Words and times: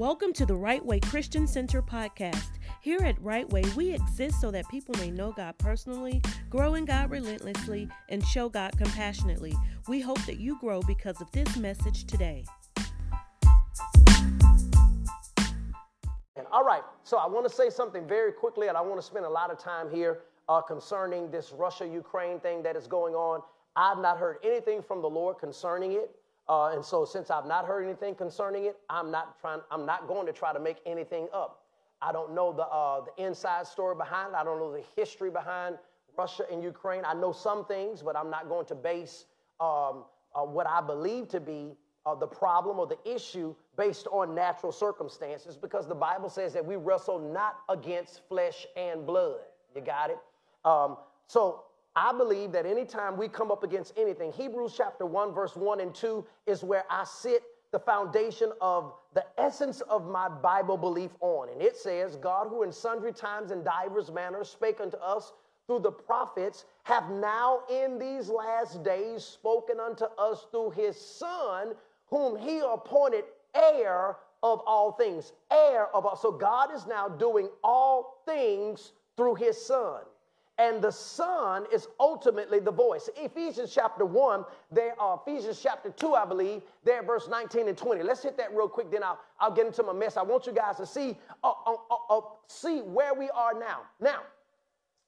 Welcome 0.00 0.32
to 0.32 0.46
the 0.46 0.56
Right 0.56 0.82
Way 0.82 0.98
Christian 0.98 1.46
Center 1.46 1.82
podcast. 1.82 2.52
Here 2.80 3.00
at 3.00 3.20
Right 3.20 3.46
Way, 3.50 3.64
we 3.76 3.92
exist 3.92 4.40
so 4.40 4.50
that 4.50 4.66
people 4.70 4.94
may 4.98 5.10
know 5.10 5.30
God 5.30 5.58
personally, 5.58 6.22
grow 6.48 6.72
in 6.76 6.86
God 6.86 7.10
relentlessly, 7.10 7.86
and 8.08 8.24
show 8.24 8.48
God 8.48 8.72
compassionately. 8.78 9.54
We 9.88 10.00
hope 10.00 10.24
that 10.24 10.40
you 10.40 10.58
grow 10.58 10.80
because 10.80 11.20
of 11.20 11.30
this 11.32 11.54
message 11.58 12.06
today. 12.06 12.46
All 16.50 16.64
right, 16.64 16.82
so 17.04 17.18
I 17.18 17.26
want 17.26 17.46
to 17.46 17.54
say 17.54 17.68
something 17.68 18.08
very 18.08 18.32
quickly, 18.32 18.68
and 18.68 18.78
I 18.78 18.80
want 18.80 18.98
to 18.98 19.06
spend 19.06 19.26
a 19.26 19.30
lot 19.30 19.50
of 19.50 19.58
time 19.58 19.90
here 19.90 20.20
uh, 20.48 20.62
concerning 20.62 21.30
this 21.30 21.52
Russia 21.52 21.86
Ukraine 21.86 22.40
thing 22.40 22.62
that 22.62 22.74
is 22.74 22.86
going 22.86 23.12
on. 23.12 23.42
I've 23.76 23.98
not 23.98 24.16
heard 24.16 24.38
anything 24.42 24.80
from 24.80 25.02
the 25.02 25.10
Lord 25.10 25.36
concerning 25.36 25.92
it. 25.92 26.10
Uh, 26.50 26.72
and 26.74 26.84
so 26.84 27.04
since 27.04 27.30
I've 27.30 27.46
not 27.46 27.64
heard 27.64 27.84
anything 27.84 28.16
concerning 28.16 28.64
it, 28.64 28.76
I'm 28.90 29.12
not 29.12 29.40
trying, 29.40 29.60
I'm 29.70 29.86
not 29.86 30.08
going 30.08 30.26
to 30.26 30.32
try 30.32 30.52
to 30.52 30.58
make 30.58 30.78
anything 30.84 31.28
up. 31.32 31.62
I 32.02 32.10
don't 32.10 32.34
know 32.34 32.52
the, 32.52 32.64
uh, 32.64 33.02
the 33.04 33.24
inside 33.24 33.68
story 33.68 33.94
behind 33.94 34.34
it. 34.34 34.36
I 34.36 34.42
don't 34.42 34.58
know 34.58 34.72
the 34.72 34.82
history 34.96 35.30
behind 35.30 35.78
Russia 36.18 36.46
and 36.50 36.60
Ukraine. 36.60 37.04
I 37.04 37.14
know 37.14 37.30
some 37.30 37.64
things, 37.66 38.02
but 38.02 38.16
I'm 38.16 38.30
not 38.30 38.48
going 38.48 38.66
to 38.66 38.74
base 38.74 39.26
um, 39.60 40.02
uh, 40.34 40.42
what 40.42 40.66
I 40.66 40.80
believe 40.80 41.28
to 41.28 41.38
be 41.38 41.76
uh, 42.04 42.16
the 42.16 42.26
problem 42.26 42.80
or 42.80 42.86
the 42.88 42.98
issue 43.08 43.54
based 43.76 44.08
on 44.08 44.34
natural 44.34 44.72
circumstances 44.72 45.56
because 45.56 45.86
the 45.86 45.94
Bible 45.94 46.28
says 46.28 46.52
that 46.54 46.66
we 46.66 46.74
wrestle 46.74 47.20
not 47.20 47.58
against 47.68 48.26
flesh 48.28 48.66
and 48.76 49.06
blood. 49.06 49.38
You 49.76 49.82
got 49.82 50.10
it? 50.10 50.18
Um, 50.64 50.96
so 51.28 51.62
I 51.96 52.12
believe 52.12 52.52
that 52.52 52.66
anytime 52.66 53.16
we 53.16 53.28
come 53.28 53.50
up 53.50 53.64
against 53.64 53.92
anything, 53.96 54.32
Hebrews 54.32 54.74
chapter 54.76 55.04
1, 55.04 55.34
verse 55.34 55.56
1 55.56 55.80
and 55.80 55.94
2 55.94 56.24
is 56.46 56.62
where 56.62 56.84
I 56.88 57.04
sit 57.04 57.42
the 57.72 57.78
foundation 57.78 58.52
of 58.60 58.94
the 59.14 59.24
essence 59.38 59.80
of 59.82 60.08
my 60.08 60.28
Bible 60.28 60.76
belief 60.76 61.10
on. 61.20 61.48
And 61.48 61.60
it 61.60 61.76
says, 61.76 62.16
God, 62.16 62.48
who 62.48 62.62
in 62.62 62.72
sundry 62.72 63.12
times 63.12 63.50
and 63.50 63.64
divers 63.64 64.10
manners 64.10 64.48
spake 64.48 64.80
unto 64.80 64.96
us 64.98 65.32
through 65.66 65.80
the 65.80 65.92
prophets, 65.92 66.64
have 66.84 67.10
now 67.10 67.60
in 67.70 67.98
these 67.98 68.28
last 68.28 68.82
days 68.82 69.24
spoken 69.24 69.78
unto 69.78 70.04
us 70.18 70.46
through 70.50 70.70
his 70.70 71.00
Son, 71.00 71.74
whom 72.06 72.36
he 72.36 72.60
appointed 72.60 73.24
heir 73.54 74.16
of 74.42 74.60
all 74.66 74.92
things. 74.92 75.32
Heir 75.50 75.94
of 75.94 76.06
all. 76.06 76.16
So 76.16 76.32
God 76.32 76.74
is 76.74 76.86
now 76.86 77.08
doing 77.08 77.48
all 77.62 78.22
things 78.26 78.92
through 79.16 79.36
his 79.36 79.64
Son 79.64 80.00
and 80.60 80.82
the 80.82 80.92
Son 80.92 81.64
is 81.72 81.88
ultimately 81.98 82.60
the 82.60 82.70
voice. 82.70 83.08
Ephesians 83.16 83.72
chapter 83.74 84.04
1, 84.04 84.44
there 84.70 84.92
are 85.00 85.18
Ephesians 85.26 85.58
chapter 85.60 85.88
2, 85.88 86.14
I 86.14 86.26
believe, 86.26 86.60
there 86.84 87.02
verse 87.02 87.28
19 87.28 87.66
and 87.66 87.78
20. 87.78 88.02
Let's 88.02 88.22
hit 88.22 88.36
that 88.36 88.54
real 88.54 88.68
quick, 88.68 88.90
then 88.90 89.02
I'll, 89.02 89.18
I'll 89.40 89.54
get 89.54 89.66
into 89.66 89.82
my 89.82 89.94
mess. 89.94 90.18
I 90.18 90.22
want 90.22 90.46
you 90.46 90.52
guys 90.52 90.76
to 90.76 90.84
see, 90.84 91.16
uh, 91.42 91.52
uh, 91.66 91.76
uh, 91.90 92.18
uh 92.18 92.20
see 92.46 92.80
where 92.80 93.14
we 93.14 93.30
are 93.30 93.58
now. 93.58 93.80
Now, 94.00 94.20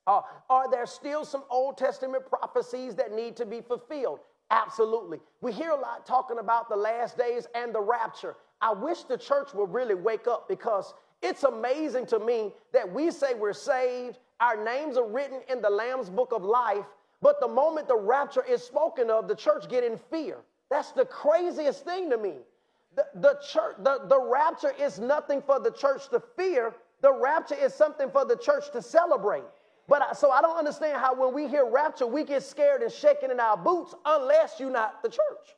uh, 0.06 0.22
are 0.48 0.70
there 0.70 0.86
still 0.86 1.22
some 1.26 1.44
Old 1.50 1.76
Testament 1.76 2.24
prophecies 2.26 2.94
that 2.94 3.12
need 3.12 3.36
to 3.36 3.44
be 3.44 3.60
fulfilled? 3.60 4.20
Absolutely. 4.50 5.20
We 5.42 5.52
hear 5.52 5.70
a 5.70 5.78
lot 5.78 6.06
talking 6.06 6.38
about 6.38 6.70
the 6.70 6.76
last 6.76 7.18
days 7.18 7.46
and 7.54 7.74
the 7.74 7.80
rapture. 7.80 8.36
I 8.62 8.72
wish 8.72 9.02
the 9.02 9.18
church 9.18 9.52
would 9.52 9.70
really 9.70 9.94
wake 9.94 10.26
up 10.26 10.48
because 10.48 10.94
it's 11.20 11.44
amazing 11.44 12.06
to 12.06 12.18
me 12.18 12.54
that 12.72 12.90
we 12.90 13.10
say 13.10 13.34
we're 13.34 13.52
saved 13.52 14.18
our 14.42 14.62
names 14.62 14.96
are 14.96 15.06
written 15.06 15.40
in 15.48 15.62
the 15.62 15.70
Lamb's 15.70 16.10
book 16.10 16.32
of 16.32 16.42
life, 16.42 16.84
but 17.20 17.38
the 17.40 17.46
moment 17.46 17.86
the 17.86 17.96
rapture 17.96 18.44
is 18.44 18.60
spoken 18.60 19.08
of, 19.08 19.28
the 19.28 19.36
church 19.36 19.68
get 19.68 19.84
in 19.84 19.96
fear. 20.10 20.38
That's 20.68 20.90
the 20.90 21.04
craziest 21.04 21.84
thing 21.84 22.10
to 22.10 22.18
me. 22.18 22.34
The, 22.96 23.06
the 23.14 23.38
church, 23.52 23.76
the, 23.78 24.00
the 24.08 24.20
rapture 24.20 24.72
is 24.80 24.98
nothing 24.98 25.42
for 25.42 25.60
the 25.60 25.70
church 25.70 26.08
to 26.10 26.20
fear. 26.36 26.74
The 27.02 27.12
rapture 27.12 27.54
is 27.54 27.72
something 27.72 28.10
for 28.10 28.24
the 28.24 28.36
church 28.36 28.64
to 28.72 28.82
celebrate. 28.82 29.44
But 29.86 30.02
I, 30.02 30.12
so 30.12 30.30
I 30.32 30.42
don't 30.42 30.56
understand 30.56 30.98
how 30.98 31.14
when 31.14 31.32
we 31.32 31.46
hear 31.46 31.64
rapture, 31.64 32.06
we 32.06 32.24
get 32.24 32.42
scared 32.42 32.82
and 32.82 32.90
shaking 32.90 33.30
in 33.30 33.38
our 33.38 33.56
boots 33.56 33.94
unless 34.04 34.58
you're 34.58 34.70
not 34.70 35.02
the 35.04 35.08
church. 35.08 35.56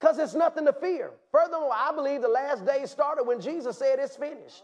Because 0.00 0.18
it's 0.18 0.34
nothing 0.34 0.64
to 0.64 0.72
fear. 0.72 1.10
Furthermore, 1.32 1.72
I 1.74 1.92
believe 1.94 2.22
the 2.22 2.28
last 2.28 2.64
days 2.64 2.90
started 2.90 3.24
when 3.24 3.40
Jesus 3.40 3.76
said 3.76 3.98
it's 3.98 4.16
finished. 4.16 4.62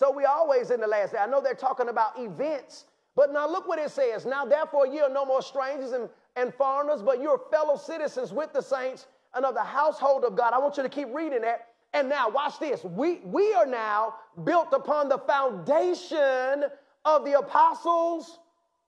So 0.00 0.10
we 0.10 0.24
always 0.24 0.70
in 0.70 0.80
the 0.80 0.86
last 0.86 1.12
day. 1.12 1.18
I 1.18 1.26
know 1.26 1.42
they're 1.42 1.52
talking 1.52 1.90
about 1.90 2.18
events, 2.18 2.86
but 3.14 3.34
now 3.34 3.46
look 3.46 3.68
what 3.68 3.78
it 3.78 3.90
says. 3.90 4.24
Now, 4.24 4.46
therefore, 4.46 4.86
ye 4.86 5.00
are 5.00 5.10
no 5.10 5.26
more 5.26 5.42
strangers 5.42 5.92
and, 5.92 6.08
and 6.36 6.54
foreigners, 6.54 7.02
but 7.02 7.20
you're 7.20 7.38
fellow 7.50 7.76
citizens 7.76 8.32
with 8.32 8.50
the 8.54 8.62
saints 8.62 9.08
and 9.34 9.44
of 9.44 9.52
the 9.52 9.62
household 9.62 10.24
of 10.24 10.36
God. 10.36 10.54
I 10.54 10.58
want 10.58 10.78
you 10.78 10.82
to 10.84 10.88
keep 10.88 11.08
reading 11.12 11.42
that. 11.42 11.66
And 11.92 12.08
now, 12.08 12.30
watch 12.30 12.58
this. 12.58 12.82
We, 12.82 13.16
we 13.26 13.52
are 13.52 13.66
now 13.66 14.14
built 14.42 14.68
upon 14.72 15.10
the 15.10 15.18
foundation 15.18 16.64
of 17.04 17.26
the 17.26 17.38
apostles 17.38 18.38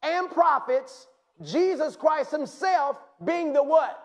and 0.03 0.31
prophets, 0.31 1.09
Jesus 1.43 1.95
Christ 1.95 2.31
Himself 2.31 2.97
being 3.23 3.53
the 3.53 3.63
what? 3.63 4.03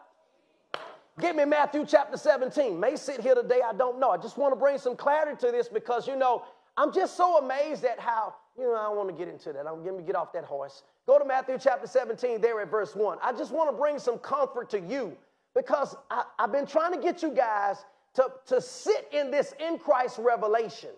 Give 1.19 1.35
me 1.35 1.45
Matthew 1.45 1.85
chapter 1.87 2.15
17. 2.15 2.79
May 2.79 2.95
sit 2.95 3.21
here 3.21 3.33
today, 3.33 3.61
I 3.65 3.73
don't 3.73 3.99
know. 3.99 4.11
I 4.11 4.17
just 4.17 4.37
want 4.37 4.51
to 4.51 4.59
bring 4.59 4.77
some 4.77 4.95
clarity 4.95 5.35
to 5.45 5.51
this 5.51 5.67
because, 5.67 6.05
you 6.07 6.15
know, 6.15 6.43
I'm 6.77 6.93
just 6.93 7.17
so 7.17 7.39
amazed 7.39 7.83
at 7.83 7.99
how, 7.99 8.35
you 8.57 8.63
know, 8.65 8.75
I 8.75 8.83
don't 8.83 8.97
want 8.97 9.09
to 9.09 9.15
get 9.15 9.27
into 9.27 9.51
that. 9.51 9.65
I'm 9.67 9.83
going 9.83 9.97
to 9.97 10.03
get 10.03 10.15
off 10.15 10.31
that 10.33 10.45
horse. 10.45 10.83
Go 11.07 11.17
to 11.17 11.25
Matthew 11.25 11.57
chapter 11.59 11.87
17, 11.87 12.39
there 12.39 12.61
at 12.61 12.69
verse 12.69 12.95
1. 12.95 13.17
I 13.21 13.31
just 13.33 13.51
want 13.51 13.71
to 13.71 13.75
bring 13.75 13.97
some 13.97 14.19
comfort 14.19 14.69
to 14.71 14.79
you 14.79 15.17
because 15.55 15.95
I, 16.11 16.23
have 16.37 16.51
been 16.51 16.67
trying 16.67 16.93
to 16.93 16.99
get 17.01 17.23
you 17.23 17.31
guys 17.31 17.83
to, 18.13 18.31
to 18.45 18.61
sit 18.61 19.09
in 19.11 19.31
this 19.31 19.53
in 19.59 19.79
Christ 19.79 20.19
revelation. 20.19 20.91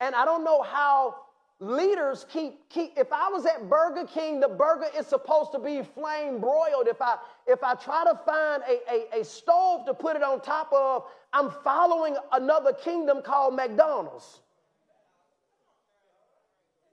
And 0.00 0.14
I 0.14 0.24
don't 0.26 0.44
know 0.44 0.62
how 0.62 1.14
leaders 1.60 2.24
keep, 2.32 2.66
keep 2.70 2.92
if 2.96 3.12
i 3.12 3.28
was 3.28 3.44
at 3.44 3.68
burger 3.68 4.06
king 4.06 4.40
the 4.40 4.48
burger 4.48 4.86
is 4.98 5.06
supposed 5.06 5.52
to 5.52 5.58
be 5.58 5.82
flame 5.94 6.40
broiled 6.40 6.88
if 6.88 7.02
i 7.02 7.16
if 7.46 7.62
i 7.62 7.74
try 7.74 8.02
to 8.02 8.18
find 8.24 8.62
a, 8.66 8.78
a, 8.90 9.20
a 9.20 9.24
stove 9.24 9.84
to 9.84 9.92
put 9.92 10.16
it 10.16 10.22
on 10.22 10.40
top 10.40 10.72
of 10.72 11.04
i'm 11.34 11.50
following 11.62 12.16
another 12.32 12.72
kingdom 12.72 13.20
called 13.20 13.54
mcdonald's 13.54 14.39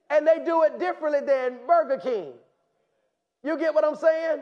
and 0.10 0.26
they 0.26 0.44
do 0.44 0.64
it 0.64 0.80
differently 0.80 1.22
than 1.26 1.60
Burger 1.68 1.98
King. 1.98 2.34
You 3.44 3.58
get 3.58 3.74
what 3.74 3.86
I'm 3.86 3.96
saying? 3.96 4.42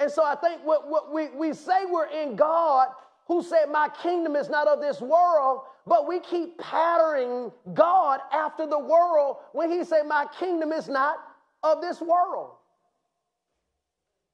And 0.00 0.10
so 0.10 0.24
I 0.24 0.34
think 0.34 0.62
what, 0.64 0.88
what 0.88 1.12
we, 1.12 1.28
we 1.28 1.52
say 1.52 1.84
we're 1.84 2.06
in 2.06 2.36
God, 2.36 2.88
who 3.26 3.42
said, 3.42 3.66
My 3.70 3.88
kingdom 4.02 4.36
is 4.36 4.48
not 4.48 4.66
of 4.66 4.80
this 4.80 5.00
world, 5.00 5.62
but 5.86 6.08
we 6.08 6.20
keep 6.20 6.58
patterning 6.58 7.52
God 7.72 8.20
after 8.32 8.66
the 8.66 8.78
world 8.78 9.36
when 9.52 9.70
He 9.70 9.84
said, 9.84 10.06
My 10.06 10.26
kingdom 10.38 10.72
is 10.72 10.88
not 10.88 11.16
of 11.62 11.80
this 11.80 12.00
world. 12.00 12.52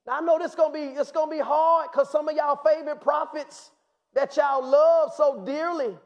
Now 0.06 0.18
I 0.18 0.20
know 0.20 0.38
this 0.38 0.54
gonna 0.54 0.72
be 0.72 0.80
it's 0.80 1.12
gonna 1.12 1.30
be 1.30 1.38
hard 1.38 1.88
because 1.92 2.10
some 2.10 2.28
of 2.28 2.34
y'all 2.36 2.60
favorite 2.64 3.00
prophets 3.00 3.70
that 4.14 4.36
y'all 4.36 4.66
love 4.66 5.12
so 5.16 5.42
dearly 5.44 5.96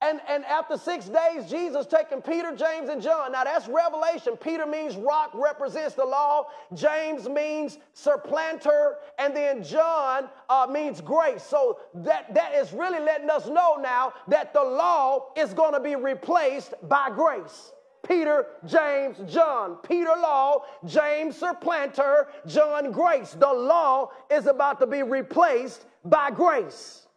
and, 0.00 0.20
and 0.28 0.44
after 0.44 0.76
six 0.76 1.06
days, 1.06 1.50
Jesus 1.50 1.84
taking 1.86 2.22
Peter, 2.22 2.54
James, 2.54 2.88
and 2.88 3.02
John. 3.02 3.32
Now 3.32 3.42
that's 3.42 3.66
revelation. 3.66 4.36
Peter 4.36 4.64
means 4.64 4.94
rock, 4.96 5.32
represents 5.34 5.96
the 5.96 6.04
law. 6.04 6.46
James 6.72 7.28
means 7.28 7.78
supplanter. 7.94 8.98
And 9.18 9.34
then 9.34 9.64
John 9.64 10.28
uh, 10.48 10.68
means 10.70 11.00
grace. 11.00 11.42
So 11.42 11.80
that, 11.94 12.32
that 12.32 12.54
is 12.54 12.72
really 12.72 13.00
letting 13.00 13.28
us 13.28 13.48
know 13.48 13.76
now 13.82 14.12
that 14.28 14.54
the 14.54 14.62
law 14.62 15.32
is 15.36 15.52
going 15.52 15.72
to 15.72 15.80
be 15.80 15.96
replaced 15.96 16.74
by 16.88 17.10
grace. 17.10 17.72
Peter, 18.06 18.46
James, 18.66 19.16
John. 19.26 19.78
Peter, 19.82 20.10
law. 20.10 20.62
James, 20.86 21.36
supplanter. 21.36 22.28
John, 22.46 22.92
grace. 22.92 23.32
The 23.32 23.52
law 23.52 24.12
is 24.30 24.46
about 24.46 24.78
to 24.78 24.86
be 24.86 25.02
replaced 25.02 25.86
by 26.04 26.30
grace. 26.30 27.07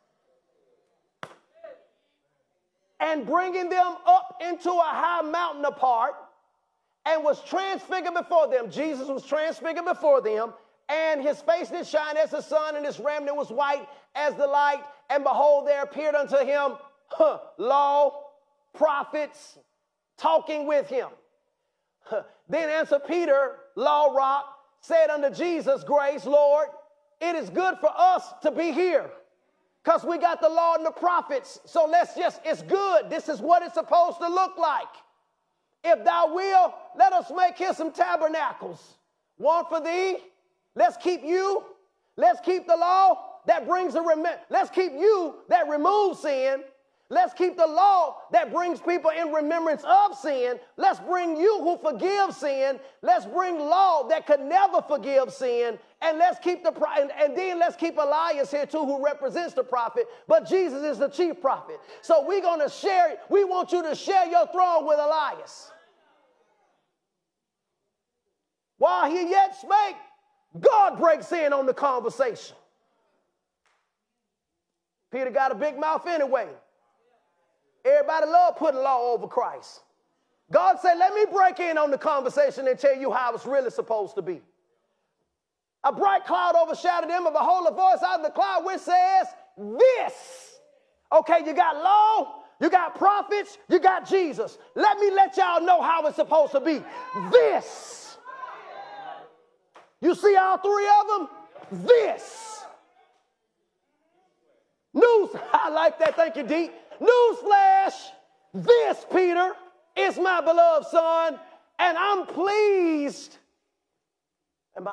And 3.02 3.26
bringing 3.26 3.68
them 3.68 3.96
up 4.06 4.40
into 4.48 4.70
a 4.70 4.84
high 4.84 5.24
mountain 5.24 5.66
apart 5.66 6.14
and 7.06 7.24
was 7.24 7.44
transfigured 7.44 8.14
before 8.14 8.48
them. 8.48 8.70
Jesus 8.70 9.08
was 9.08 9.26
transfigured 9.26 9.86
before 9.86 10.22
them, 10.22 10.54
and 10.88 11.22
his 11.22 11.42
face 11.42 11.70
did 11.70 11.88
shine 11.88 12.16
as 12.16 12.30
the 12.30 12.42
sun, 12.42 12.76
and 12.76 12.86
his 12.86 13.00
raiment 13.00 13.36
was 13.36 13.50
white 13.50 13.88
as 14.16 14.36
the 14.36 14.46
light. 14.46 14.84
And 15.10 15.24
behold, 15.24 15.68
there 15.68 15.82
appeared 15.82 16.16
unto 16.16 16.38
him 16.38 16.74
huh, 17.08 17.40
law, 17.58 18.14
prophets, 18.74 19.58
talking 20.18 20.68
with 20.68 20.88
him. 20.88 21.08
Huh. 22.02 22.24
Then 22.48 22.70
answered 22.70 23.02
Peter, 23.08 23.56
law 23.76 24.14
rock, 24.14 24.46
said 24.82 25.10
unto 25.10 25.32
Jesus, 25.36 25.84
Grace, 25.84 26.26
Lord, 26.26 26.68
it 27.20 27.36
is 27.36 27.50
good 27.50 27.78
for 27.80 27.92
us 27.96 28.24
to 28.44 28.52
be 28.52 28.72
here. 28.72 29.10
Because 29.84 30.04
we 30.04 30.18
got 30.18 30.42
the 30.42 30.50
law 30.50 30.76
and 30.76 30.86
the 30.86 30.92
prophets. 30.92 31.60
So 31.66 31.88
let's 31.90 32.16
just, 32.16 32.40
it's 32.46 32.62
good. 32.62 33.10
This 33.10 33.30
is 33.30 33.40
what 33.42 33.64
it's 33.64 33.74
supposed 33.74 34.20
to 34.20 34.28
look 34.28 34.58
like. 34.58 34.88
If 35.84 36.06
thou 36.06 36.34
will, 36.34 36.74
let 36.96 37.14
us 37.14 37.32
make 37.36 37.58
here 37.58 37.74
some 37.74 37.92
tabernacles. 37.92 38.98
One 39.38 39.66
for 39.66 39.82
thee. 39.82 40.18
Let's 40.76 40.98
keep 40.98 41.24
you. 41.24 41.64
Let's 42.16 42.40
keep 42.42 42.68
the 42.68 42.78
law. 42.78 43.40
that 43.48 43.68
brings 43.68 43.96
a 43.96 44.02
rem- 44.02 44.26
let's 44.50 44.70
keep 44.70 44.92
you 44.94 45.36
that 45.50 45.68
removes 45.68 46.20
sin. 46.20 46.64
Let's 47.12 47.34
keep 47.34 47.58
the 47.58 47.68
law 47.68 48.20
that 48.32 48.54
brings 48.54 48.80
people 48.80 49.12
in 49.12 49.34
remembrance 49.34 49.84
of 49.84 50.18
sin. 50.18 50.58
Let's 50.78 51.02
bring 51.02 51.36
you 51.36 51.60
who 51.60 51.78
forgive 51.78 52.34
sin. 52.34 52.80
Let's 53.02 53.26
bring 53.26 53.60
law 53.60 54.08
that 54.08 54.26
could 54.26 54.40
never 54.40 54.82
forgive 54.82 55.34
sin. 55.34 55.78
And 56.02 56.18
let's 56.18 56.40
keep 56.40 56.64
the 56.64 56.72
and, 56.98 57.12
and 57.12 57.38
then 57.38 57.60
let's 57.60 57.76
keep 57.76 57.98
Elias 57.98 58.50
here 58.50 58.66
too, 58.66 58.86
who 58.86 59.04
represents 59.04 59.54
the 59.54 59.64
prophet. 59.64 60.08
But 60.30 60.48
Jesus 60.48 60.84
is 60.84 61.00
the 61.00 61.10
chief 61.10 61.42
prophet. 61.42 61.82
So 62.02 62.26
we're 62.26 62.42
gonna 62.42 62.70
share. 62.70 63.18
We 63.30 63.44
want 63.44 63.74
you 63.74 63.84
to 63.84 63.94
share 63.94 64.28
your 64.28 64.48
throne 64.48 64.88
with 64.88 64.98
Elias. 64.98 65.70
While 68.78 69.12
he 69.12 69.30
yet 69.30 69.54
spake, 69.58 69.98
God 70.62 70.98
breaks 70.98 71.30
in 71.34 71.52
on 71.52 71.66
the 71.66 71.74
conversation. 71.74 72.56
Peter 75.12 75.30
got 75.30 75.52
a 75.52 75.56
big 75.56 75.78
mouth 75.78 76.08
anyway. 76.08 76.48
Everybody 77.84 78.28
love 78.28 78.58
putting 78.58 78.82
law 78.82 79.14
over 79.14 79.28
Christ. 79.28 79.82
God 80.52 80.80
said, 80.82 80.96
let 80.96 81.14
me 81.14 81.26
break 81.32 81.60
in 81.60 81.78
on 81.78 81.92
the 81.92 81.98
conversation 81.98 82.68
and 82.68 82.78
tell 82.78 82.96
you 82.96 83.12
how 83.12 83.34
it's 83.34 83.46
really 83.46 83.72
supposed 83.72 84.16
to 84.16 84.22
be. 84.22 84.42
A 85.84 85.92
bright 85.92 86.26
cloud 86.26 86.56
overshadowed 86.56 87.10
them, 87.10 87.26
and 87.26 87.34
behold, 87.34 87.66
a 87.68 87.74
voice 87.74 88.04
out 88.06 88.20
of 88.20 88.26
the 88.26 88.32
cloud 88.32 88.66
which 88.66 88.82
says, 88.82 89.28
This. 89.58 90.60
Okay, 91.12 91.40
you 91.46 91.54
got 91.54 91.78
law, 91.78 92.44
you 92.60 92.70
got 92.70 92.96
prophets, 92.96 93.58
you 93.68 93.80
got 93.80 94.08
Jesus. 94.08 94.58
Let 94.76 95.00
me 95.00 95.10
let 95.12 95.36
y'all 95.38 95.62
know 95.62 95.82
how 95.82 96.06
it's 96.06 96.18
supposed 96.18 96.52
to 96.52 96.60
be. 96.60 96.84
This. 97.32 98.18
You 100.02 100.14
see 100.16 100.36
all 100.36 100.58
three 100.58 100.88
of 101.00 101.08
them? 101.08 101.86
This. 101.88 102.64
News. 104.94 105.30
I 105.54 105.70
like 105.70 105.98
that. 106.00 106.16
Thank 106.16 106.36
you, 106.36 106.44
Deep. 106.44 106.74
Newsflash 107.02 108.12
this, 108.54 109.06
Peter, 109.12 109.54
is 109.96 110.18
my 110.18 110.42
beloved 110.42 110.88
son, 110.88 111.40
and 111.80 111.98
I'm 111.98 112.26
pleased. 112.28 113.38
In 114.78 114.84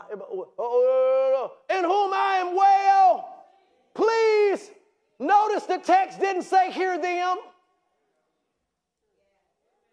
whom 1.85 2.13
I 2.13 2.39
am 2.41 2.57
well. 2.57 3.45
Please 3.95 4.71
notice 5.19 5.65
the 5.65 5.79
text 5.79 6.21
didn't 6.21 6.43
say, 6.43 6.71
Hear 6.71 6.99
them. 6.99 7.39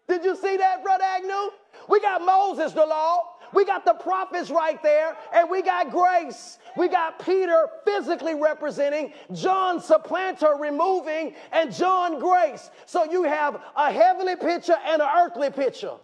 Did 0.08 0.24
you 0.24 0.36
see 0.36 0.56
that, 0.56 0.82
Brother 0.82 1.04
Agnew? 1.04 1.50
We 1.88 2.00
got 2.00 2.22
Moses, 2.22 2.72
the 2.72 2.86
law. 2.86 3.36
We 3.52 3.64
got 3.64 3.84
the 3.84 3.94
prophets 3.94 4.50
right 4.50 4.82
there, 4.82 5.16
and 5.32 5.48
we 5.48 5.62
got 5.62 5.90
grace. 5.90 6.58
We 6.76 6.88
got 6.88 7.24
Peter 7.24 7.68
physically 7.84 8.34
representing, 8.34 9.12
John 9.32 9.80
supplanter 9.80 10.56
removing, 10.58 11.34
and 11.52 11.72
John 11.72 12.18
grace. 12.18 12.70
So 12.86 13.04
you 13.04 13.22
have 13.22 13.60
a 13.76 13.92
heavenly 13.92 14.36
picture 14.36 14.76
and 14.84 15.00
an 15.00 15.08
earthly 15.16 15.50
picture. 15.50 15.94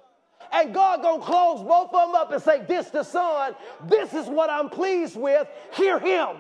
And 0.52 0.72
God 0.72 1.02
gonna 1.02 1.22
close 1.22 1.62
both 1.62 1.93
of 1.94 2.08
them 2.08 2.14
up 2.14 2.32
and 2.32 2.43
say, 2.43 2.62
This 2.66 2.90
the 2.90 3.02
Son, 3.02 3.55
this 3.87 4.12
is 4.14 4.26
what 4.26 4.50
I'm 4.50 4.69
pleased 4.69 5.16
with. 5.16 5.48
Hear 5.75 5.98
him. 5.98 6.37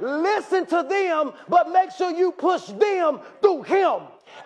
Listen 0.00 0.66
to 0.66 0.86
them, 0.88 1.32
but 1.48 1.70
make 1.70 1.90
sure 1.90 2.10
you 2.10 2.32
push 2.32 2.66
them 2.66 3.20
through 3.40 3.62
him. 3.62 4.02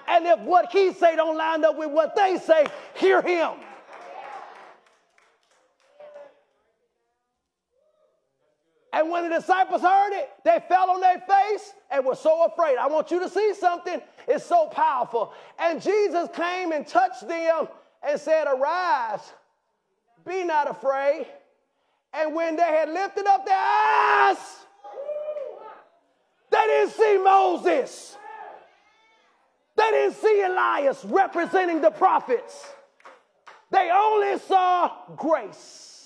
And 0.09 0.27
if 0.27 0.41
what 0.41 0.71
he 0.73 0.93
say 0.93 1.17
don't 1.17 1.37
line 1.37 1.65
up 1.65 1.77
with 1.77 1.91
what 1.91 2.15
they 2.17 2.39
say, 2.39 2.67
hear 2.95 3.23
him. 3.23 3.53
And 8.93 9.11
when 9.11 9.29
the 9.29 9.41
disciples 9.41 9.81
heard 9.81 10.13
it, 10.13 10.31
they 10.45 10.61
fell 10.69 10.91
on 10.91 11.01
their 11.01 11.19
face 11.19 11.73
and 11.91 12.05
were 12.05 12.15
so 12.15 12.45
afraid. 12.45 12.77
I 12.77 12.87
want 12.89 13.11
you 13.11 13.21
to 13.21 13.29
see 13.29 13.55
something. 13.55 14.01
It's 14.29 14.45
so 14.45 14.67
powerful. 14.67 15.33
And 15.59 15.81
Jesus 15.81 16.29
came 16.35 16.73
and 16.73 16.87
touched 16.87 17.27
them 17.27 17.69
and 18.07 18.21
said, 18.21 18.47
Arise, 18.47 19.33
be 20.27 20.45
not 20.45 20.71
afraid. 20.71 21.27
And 22.13 22.35
when 22.35 22.57
they 22.57 22.63
had 22.63 22.91
lifted 22.91 23.27
up 23.27 23.47
their 23.47 23.57
eyes, 23.57 24.37
they 26.51 26.67
didn't 26.67 26.93
see 26.93 27.19
Moses. 27.25 28.19
They 29.83 29.91
didn't 29.91 30.15
see 30.15 30.43
Elias 30.43 31.05
representing 31.05 31.81
the 31.81 31.91
prophets. 31.91 32.71
They 33.71 33.91
only 33.93 34.39
saw 34.39 34.93
grace. 35.17 36.05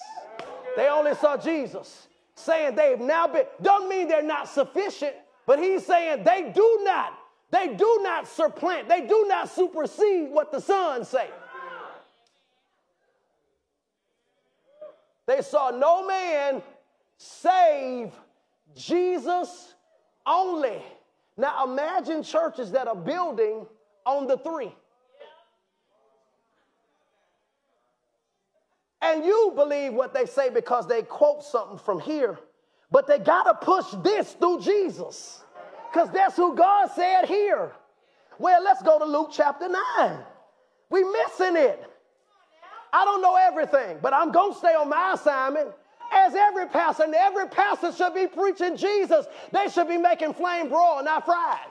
They 0.76 0.88
only 0.88 1.14
saw 1.14 1.36
Jesus 1.36 2.08
saying 2.34 2.74
they've 2.74 3.00
now 3.00 3.26
been, 3.26 3.44
doesn't 3.60 3.88
mean 3.88 4.08
they're 4.08 4.22
not 4.22 4.48
sufficient, 4.48 5.14
but 5.46 5.58
he's 5.58 5.84
saying 5.84 6.24
they 6.24 6.52
do 6.54 6.80
not, 6.84 7.12
they 7.50 7.74
do 7.74 8.00
not 8.02 8.26
supplant, 8.26 8.88
they 8.88 9.06
do 9.06 9.26
not 9.28 9.50
supersede 9.50 10.30
what 10.30 10.52
the 10.52 10.60
Son 10.60 11.04
say. 11.04 11.28
They 15.26 15.42
saw 15.42 15.70
no 15.70 16.06
man 16.06 16.62
save 17.18 18.12
Jesus 18.74 19.74
only. 20.24 20.82
Now 21.36 21.64
imagine 21.64 22.22
churches 22.22 22.72
that 22.72 22.88
are 22.88 22.96
building 22.96 23.66
on 24.04 24.26
the 24.26 24.38
three. 24.38 24.74
And 29.02 29.24
you 29.24 29.52
believe 29.54 29.92
what 29.92 30.14
they 30.14 30.26
say 30.26 30.50
because 30.50 30.88
they 30.88 31.02
quote 31.02 31.44
something 31.44 31.78
from 31.78 32.00
here, 32.00 32.38
but 32.90 33.06
they 33.06 33.18
got 33.18 33.44
to 33.44 33.54
push 33.54 33.86
this 34.02 34.32
through 34.32 34.60
Jesus 34.60 35.42
because 35.92 36.10
that's 36.10 36.36
who 36.36 36.56
God 36.56 36.90
said 36.94 37.26
here. 37.26 37.72
Well, 38.38 38.62
let's 38.62 38.82
go 38.82 38.98
to 38.98 39.04
Luke 39.04 39.30
chapter 39.32 39.68
9. 39.68 40.18
We 40.90 41.04
missing 41.04 41.56
it. 41.56 41.84
I 42.92 43.04
don't 43.04 43.20
know 43.20 43.36
everything, 43.36 43.98
but 44.00 44.14
I'm 44.14 44.32
going 44.32 44.52
to 44.52 44.58
stay 44.58 44.74
on 44.74 44.88
my 44.88 45.12
assignment. 45.14 45.70
As 46.12 46.34
every 46.34 46.66
pastor, 46.66 47.04
and 47.04 47.14
every 47.14 47.48
pastor 47.48 47.92
should 47.92 48.14
be 48.14 48.26
preaching 48.26 48.76
Jesus. 48.76 49.26
They 49.52 49.68
should 49.68 49.88
be 49.88 49.96
making 49.98 50.34
flame 50.34 50.68
broil, 50.68 51.02
not 51.02 51.24
fried. 51.24 51.66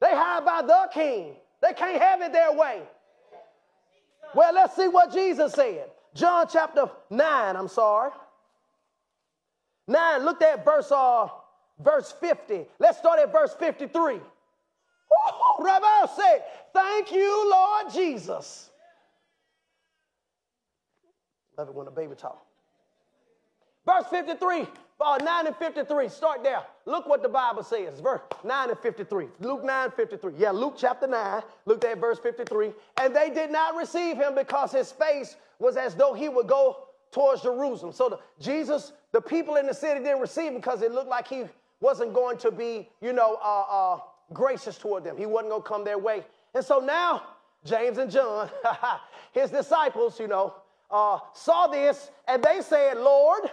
They 0.00 0.10
hide 0.10 0.44
by 0.44 0.62
the 0.62 0.88
king. 0.92 1.34
They 1.62 1.72
can't 1.72 2.00
have 2.00 2.20
it 2.20 2.32
their 2.32 2.52
way. 2.52 2.82
Well, 4.34 4.54
let's 4.54 4.76
see 4.76 4.88
what 4.88 5.12
Jesus 5.12 5.52
said. 5.52 5.90
John 6.14 6.46
chapter 6.50 6.90
9, 7.10 7.56
I'm 7.56 7.68
sorry. 7.68 8.10
9, 9.88 10.24
look 10.24 10.42
at 10.42 10.64
verse 10.64 10.90
uh, 10.90 11.28
verse 11.78 12.12
50. 12.20 12.66
Let's 12.78 12.98
start 12.98 13.20
at 13.20 13.32
verse 13.32 13.54
53. 13.58 14.20
Oh, 15.12 15.56
Rabbi 15.60 16.12
said, 16.14 16.44
Thank 16.72 17.12
you, 17.12 17.50
Lord 17.50 17.92
Jesus. 17.92 18.70
Love 21.56 21.68
it 21.68 21.74
when 21.74 21.86
a 21.86 21.90
baby 21.90 22.14
talk. 22.14 22.44
Verse 23.84 24.04
53 24.10 24.66
uh, 25.00 25.18
9 25.22 25.46
and 25.46 25.56
53. 25.56 26.08
Start 26.08 26.42
there. 26.42 26.62
Look 26.86 27.06
what 27.06 27.22
the 27.22 27.28
Bible 27.28 27.62
says. 27.62 28.00
Verse 28.00 28.20
9 28.44 28.70
and 28.70 28.78
53. 28.78 29.28
Luke 29.40 29.64
9, 29.64 29.90
53. 29.90 30.32
Yeah, 30.38 30.50
Luke 30.50 30.74
chapter 30.76 31.06
9. 31.06 31.42
Look 31.66 31.84
at 31.84 31.98
verse 31.98 32.18
53. 32.18 32.72
And 33.00 33.14
they 33.14 33.30
did 33.30 33.50
not 33.50 33.76
receive 33.76 34.16
him 34.16 34.34
because 34.34 34.72
his 34.72 34.92
face 34.92 35.36
was 35.58 35.76
as 35.76 35.94
though 35.94 36.14
he 36.14 36.28
would 36.28 36.46
go 36.46 36.88
towards 37.12 37.42
Jerusalem. 37.42 37.92
So 37.92 38.08
the, 38.08 38.18
Jesus, 38.40 38.92
the 39.12 39.20
people 39.20 39.56
in 39.56 39.66
the 39.66 39.74
city 39.74 40.00
didn't 40.00 40.20
receive 40.20 40.48
him 40.48 40.56
because 40.56 40.82
it 40.82 40.92
looked 40.92 41.08
like 41.08 41.28
he 41.28 41.44
wasn't 41.80 42.14
going 42.14 42.38
to 42.38 42.50
be, 42.50 42.88
you 43.02 43.12
know, 43.12 43.38
uh, 43.42 43.64
uh, 43.68 44.00
gracious 44.32 44.78
toward 44.78 45.04
them. 45.04 45.16
He 45.16 45.26
wasn't 45.26 45.50
going 45.50 45.62
to 45.62 45.68
come 45.68 45.84
their 45.84 45.98
way. 45.98 46.24
And 46.54 46.64
so 46.64 46.78
now, 46.78 47.22
James 47.64 47.98
and 47.98 48.10
John, 48.10 48.48
his 49.32 49.50
disciples, 49.50 50.18
you 50.18 50.28
know, 50.28 50.54
uh, 50.90 51.18
saw 51.34 51.66
this 51.66 52.10
and 52.26 52.42
they 52.42 52.60
said, 52.62 52.98
Lord, 52.98 53.50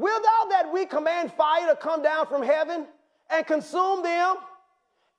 Will 0.00 0.18
thou 0.18 0.46
that 0.48 0.72
we 0.72 0.86
command 0.86 1.30
fire 1.30 1.66
to 1.66 1.76
come 1.76 2.02
down 2.02 2.26
from 2.26 2.42
heaven 2.42 2.86
and 3.28 3.46
consume 3.46 4.02
them? 4.02 4.36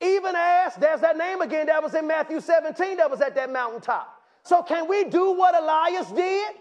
Even 0.02 0.34
as, 0.36 0.74
there's 0.78 1.02
that 1.02 1.18
name 1.18 1.42
again 1.42 1.68
that 1.68 1.84
was 1.84 1.94
in 1.94 2.08
Matthew 2.08 2.42
17 2.42 2.98
that 2.98 3.12
was 3.12 3.22
at 3.22 3.36
that 3.36 3.54
mountaintop. 3.54 4.24
So 4.42 4.64
can 4.64 4.88
we 4.88 5.04
do 5.04 5.34
what 5.34 5.54
Elias 5.54 6.12
did? 6.12 6.56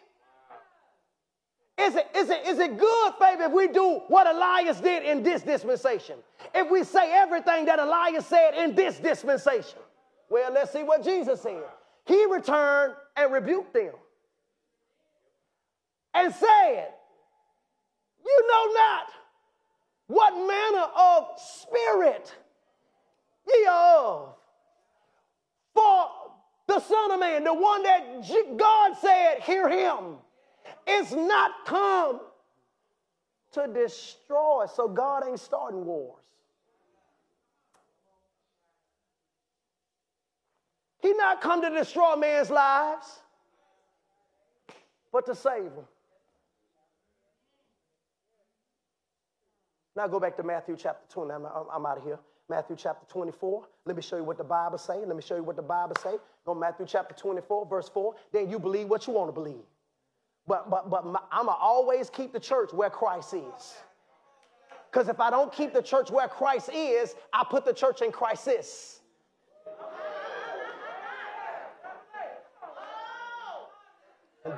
Is 1.78 1.96
it, 1.96 2.08
is 2.14 2.28
it, 2.28 2.46
is 2.46 2.58
it 2.58 2.76
good, 2.76 3.12
baby, 3.18 3.44
if 3.44 3.52
we 3.52 3.68
do 3.68 4.02
what 4.08 4.26
Elias 4.26 4.82
did 4.82 5.02
in 5.02 5.22
this 5.22 5.40
dispensation? 5.40 6.16
If 6.54 6.70
we 6.70 6.84
say 6.84 7.10
everything 7.14 7.64
that 7.64 7.78
Elias 7.78 8.26
said 8.26 8.50
in 8.52 8.74
this 8.74 8.98
dispensation? 8.98 9.78
Well, 10.28 10.52
let's 10.52 10.74
see 10.74 10.82
what 10.82 11.02
Jesus 11.02 11.40
said. 11.40 11.62
He 12.04 12.26
returned 12.26 12.96
and 13.16 13.32
rebuked 13.32 13.72
them 13.72 13.94
and 16.14 16.34
said, 16.34 16.88
you 18.24 18.46
know 18.48 18.72
not 18.74 19.06
what 20.06 20.32
manner 20.34 20.86
of 20.96 21.28
spirit 21.38 22.34
ye 23.48 23.66
are 23.66 23.96
of. 23.96 24.34
For 25.74 26.06
the 26.66 26.80
Son 26.80 27.12
of 27.12 27.20
Man, 27.20 27.44
the 27.44 27.54
one 27.54 27.82
that 27.84 28.56
God 28.56 28.96
said, 29.00 29.40
hear 29.42 29.68
him, 29.68 30.16
is 30.86 31.12
not 31.12 31.52
come 31.64 32.20
to 33.52 33.66
destroy. 33.68 34.66
So 34.74 34.88
God 34.88 35.24
ain't 35.28 35.40
starting 35.40 35.84
wars. 35.84 36.16
He 41.00 41.12
not 41.14 41.40
come 41.40 41.62
to 41.62 41.70
destroy 41.70 42.16
man's 42.16 42.50
lives, 42.50 43.20
but 45.12 45.24
to 45.26 45.34
save 45.34 45.74
them. 45.74 45.86
Now 50.00 50.06
go 50.06 50.18
back 50.18 50.34
to 50.38 50.42
Matthew 50.42 50.76
chapter 50.78 51.04
20. 51.12 51.30
I'm, 51.30 51.44
I'm, 51.44 51.66
I'm 51.74 51.84
out 51.84 51.98
of 51.98 52.02
here. 52.02 52.18
Matthew 52.48 52.74
chapter 52.74 53.04
24. 53.12 53.66
Let 53.84 53.96
me 53.96 54.00
show 54.00 54.16
you 54.16 54.24
what 54.24 54.38
the 54.38 54.44
Bible 54.44 54.78
say. 54.78 54.94
Let 54.94 55.14
me 55.14 55.20
show 55.20 55.36
you 55.36 55.42
what 55.42 55.56
the 55.56 55.62
Bible 55.62 55.94
say. 56.02 56.14
Go 56.46 56.54
Matthew 56.54 56.86
chapter 56.88 57.14
24, 57.14 57.66
verse 57.66 57.90
4. 57.90 58.14
Then 58.32 58.48
you 58.48 58.58
believe 58.58 58.88
what 58.88 59.06
you 59.06 59.12
want 59.12 59.28
to 59.28 59.32
believe. 59.34 59.66
But, 60.46 60.70
but, 60.70 60.88
but 60.88 61.04
my, 61.04 61.20
I'm 61.30 61.44
going 61.44 61.54
to 61.54 61.62
always 61.62 62.08
keep 62.08 62.32
the 62.32 62.40
church 62.40 62.72
where 62.72 62.88
Christ 62.88 63.34
is. 63.34 63.74
Because 64.90 65.10
if 65.10 65.20
I 65.20 65.28
don't 65.28 65.52
keep 65.52 65.74
the 65.74 65.82
church 65.82 66.10
where 66.10 66.28
Christ 66.28 66.70
is, 66.72 67.14
I 67.34 67.44
put 67.50 67.66
the 67.66 67.74
church 67.74 68.00
in 68.00 68.10
crisis. 68.10 68.99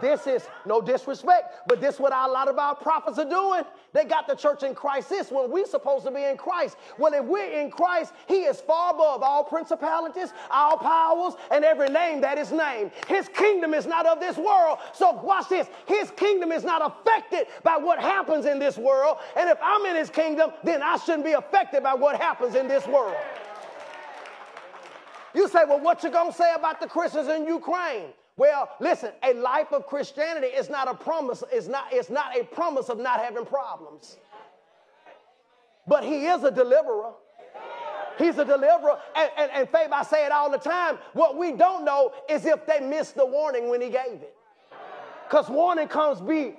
This 0.01 0.29
is 0.29 0.47
no 0.65 0.81
disrespect, 0.81 1.67
but 1.67 1.81
this 1.81 1.97
is 1.97 2.01
what 2.01 2.13
a 2.13 2.31
lot 2.31 2.47
of 2.47 2.57
our 2.57 2.77
prophets 2.77 3.19
are 3.19 3.29
doing. 3.29 3.65
They 3.93 4.05
got 4.05 4.29
the 4.29 4.37
church 4.37 4.63
in 4.63 4.77
crisis 4.77 5.33
when 5.33 5.51
we're 5.51 5.67
supposed 5.67 6.05
to 6.05 6.13
be 6.13 6.23
in 6.23 6.37
Christ. 6.37 6.77
Well, 6.99 7.13
if 7.15 7.25
we're 7.25 7.51
in 7.51 7.69
Christ, 7.69 8.13
He 8.29 8.43
is 8.43 8.61
far 8.61 8.95
above 8.95 9.25
all 9.25 9.43
principalities, 9.43 10.33
all 10.53 10.77
powers, 10.77 11.35
and 11.51 11.65
every 11.65 11.89
name 11.89 12.21
that 12.21 12.39
is 12.39 12.53
named. 12.53 12.93
His 13.09 13.29
kingdom 13.29 13.75
is 13.75 13.85
not 13.85 14.07
of 14.07 14.21
this 14.21 14.37
world. 14.37 14.79
So 14.95 15.21
watch 15.21 15.49
this. 15.49 15.67
His 15.87 16.13
kingdom 16.13 16.53
is 16.53 16.63
not 16.63 16.81
affected 16.87 17.49
by 17.65 17.77
what 17.77 17.99
happens 17.99 18.47
in 18.47 18.61
this 18.61 18.79
world. 18.79 19.17
And 19.37 19.51
if 19.51 19.59
I'm 19.61 19.85
in 19.87 19.97
His 19.97 20.11
kingdom, 20.11 20.53
then 20.63 20.81
I 20.81 20.97
shouldn't 20.97 21.25
be 21.25 21.33
affected 21.33 21.83
by 21.83 21.95
what 21.95 22.15
happens 22.21 22.55
in 22.55 22.69
this 22.69 22.87
world. 22.87 23.17
You 25.35 25.49
say, 25.49 25.65
well, 25.67 25.81
what 25.81 26.05
you 26.05 26.11
gonna 26.11 26.33
say 26.33 26.55
about 26.55 26.81
the 26.81 26.87
Christians 26.87 27.27
in 27.27 27.47
Ukraine? 27.47 28.13
Well, 28.37 28.71
listen, 28.81 29.13
a 29.23 29.35
life 29.35 29.73
of 29.73 29.87
Christianity 29.87 30.47
is 30.47 30.71
not 30.71 30.89
a 30.89 30.95
promise, 30.95 31.45
it's 31.53 31.69
not, 31.69 31.87
it's 31.93 32.11
not 32.11 32.37
a 32.39 32.45
promise 32.45 32.89
of 32.89 32.99
not 32.99 33.21
having 33.21 33.45
problems. 33.45 34.17
But 35.87 36.05
he 36.05 36.27
is 36.27 36.43
a 36.45 36.51
deliverer. 36.51 37.13
He's 38.19 38.39
a 38.39 38.45
deliverer. 38.45 38.99
And, 39.17 39.31
and, 39.37 39.51
and 39.53 39.69
Faith, 39.69 39.89
I 39.93 40.03
say 40.03 40.25
it 40.25 40.33
all 40.33 40.51
the 40.51 40.59
time. 40.59 40.99
What 41.13 41.37
we 41.37 41.53
don't 41.53 41.85
know 41.85 42.13
is 42.29 42.47
if 42.47 42.67
they 42.67 42.81
missed 42.81 43.17
the 43.17 43.27
warning 43.27 43.69
when 43.69 43.81
he 43.81 43.89
gave 43.89 44.21
it. 44.21 44.35
Because 45.29 45.49
warning 45.49 45.89
comes 45.89 46.21
be, 46.21 46.55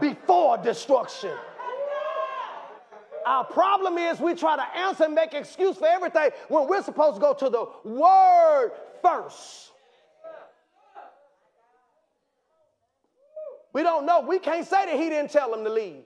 before 0.00 0.58
destruction. 0.58 1.32
Our 3.26 3.44
problem 3.44 3.98
is 3.98 4.20
we 4.20 4.34
try 4.34 4.56
to 4.56 4.78
answer 4.78 5.04
and 5.04 5.14
make 5.14 5.34
excuse 5.34 5.76
for 5.76 5.86
everything 5.86 6.30
when 6.48 6.68
we're 6.68 6.82
supposed 6.82 7.16
to 7.16 7.20
go 7.20 7.34
to 7.34 7.50
the 7.50 7.66
word 7.84 8.72
first. 9.02 9.72
We 13.76 13.82
don't 13.82 14.06
know. 14.06 14.22
We 14.22 14.38
can't 14.38 14.66
say 14.66 14.86
that 14.86 14.96
he 14.96 15.10
didn't 15.10 15.30
tell 15.30 15.50
them 15.50 15.62
to 15.62 15.68
leave. 15.68 16.04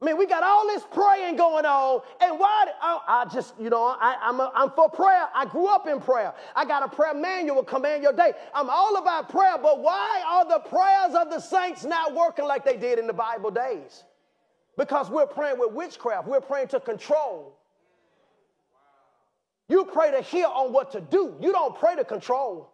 I 0.00 0.06
mean, 0.06 0.16
we 0.16 0.24
got 0.24 0.42
all 0.42 0.66
this 0.66 0.82
praying 0.90 1.36
going 1.36 1.66
on, 1.66 2.00
and 2.22 2.38
why? 2.38 2.68
I, 2.80 3.00
I 3.06 3.24
just, 3.26 3.52
you 3.60 3.68
know, 3.68 3.94
I, 4.00 4.16
am 4.22 4.40
I'm, 4.40 4.48
I'm 4.54 4.70
for 4.70 4.88
prayer. 4.88 5.28
I 5.34 5.44
grew 5.44 5.66
up 5.66 5.86
in 5.86 6.00
prayer. 6.00 6.32
I 6.56 6.64
got 6.64 6.82
a 6.82 6.88
prayer 6.88 7.12
manual, 7.12 7.62
command 7.62 8.02
your 8.02 8.14
day. 8.14 8.32
I'm 8.54 8.70
all 8.70 8.96
about 8.96 9.28
prayer, 9.28 9.58
but 9.62 9.82
why 9.82 10.22
are 10.26 10.48
the 10.48 10.60
prayers 10.60 11.14
of 11.14 11.28
the 11.28 11.38
saints 11.38 11.84
not 11.84 12.14
working 12.14 12.46
like 12.46 12.64
they 12.64 12.78
did 12.78 12.98
in 12.98 13.06
the 13.06 13.12
Bible 13.12 13.50
days? 13.50 14.04
Because 14.78 15.10
we're 15.10 15.26
praying 15.26 15.58
with 15.58 15.72
witchcraft. 15.72 16.28
We're 16.28 16.40
praying 16.40 16.68
to 16.68 16.80
control. 16.80 17.58
You 19.68 19.84
pray 19.84 20.12
to 20.12 20.22
hear 20.22 20.46
on 20.46 20.72
what 20.72 20.92
to 20.92 21.02
do. 21.02 21.36
You 21.42 21.52
don't 21.52 21.78
pray 21.78 21.94
to 21.96 22.06
control. 22.06 22.72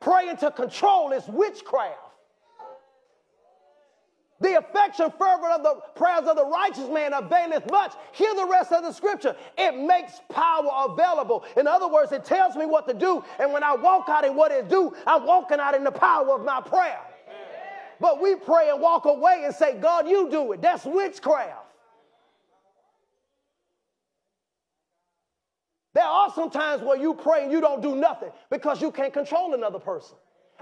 Praying 0.00 0.36
to 0.38 0.50
control 0.50 1.12
is 1.12 1.26
witchcraft. 1.28 1.98
The 4.40 4.56
affection 4.58 5.12
fervent 5.18 5.52
of 5.52 5.62
the 5.64 5.74
prayers 5.96 6.28
of 6.28 6.36
the 6.36 6.46
righteous 6.46 6.88
man 6.88 7.12
availeth 7.12 7.68
much. 7.70 7.94
Hear 8.12 8.32
the 8.36 8.46
rest 8.46 8.70
of 8.70 8.84
the 8.84 8.92
scripture. 8.92 9.34
It 9.56 9.76
makes 9.76 10.20
power 10.28 10.70
available. 10.88 11.44
In 11.56 11.66
other 11.66 11.88
words, 11.88 12.12
it 12.12 12.24
tells 12.24 12.54
me 12.54 12.64
what 12.64 12.86
to 12.86 12.94
do. 12.94 13.24
And 13.40 13.52
when 13.52 13.64
I 13.64 13.74
walk 13.74 14.08
out 14.08 14.24
in 14.24 14.36
what 14.36 14.52
it 14.52 14.68
do, 14.68 14.94
I'm 15.06 15.26
walking 15.26 15.58
out 15.58 15.74
in 15.74 15.82
the 15.82 15.90
power 15.90 16.32
of 16.34 16.44
my 16.44 16.60
prayer. 16.60 17.00
But 18.00 18.22
we 18.22 18.36
pray 18.36 18.70
and 18.70 18.80
walk 18.80 19.06
away 19.06 19.42
and 19.44 19.52
say, 19.52 19.74
God, 19.74 20.08
you 20.08 20.30
do 20.30 20.52
it. 20.52 20.62
That's 20.62 20.84
witchcraft. 20.84 21.67
There 25.98 26.06
are 26.06 26.32
some 26.32 26.48
times 26.48 26.80
where 26.80 26.96
you 26.96 27.12
pray 27.12 27.42
and 27.42 27.50
you 27.50 27.60
don't 27.60 27.82
do 27.82 27.96
nothing 27.96 28.30
because 28.50 28.80
you 28.80 28.92
can't 28.92 29.12
control 29.12 29.52
another 29.52 29.80
person. 29.80 30.16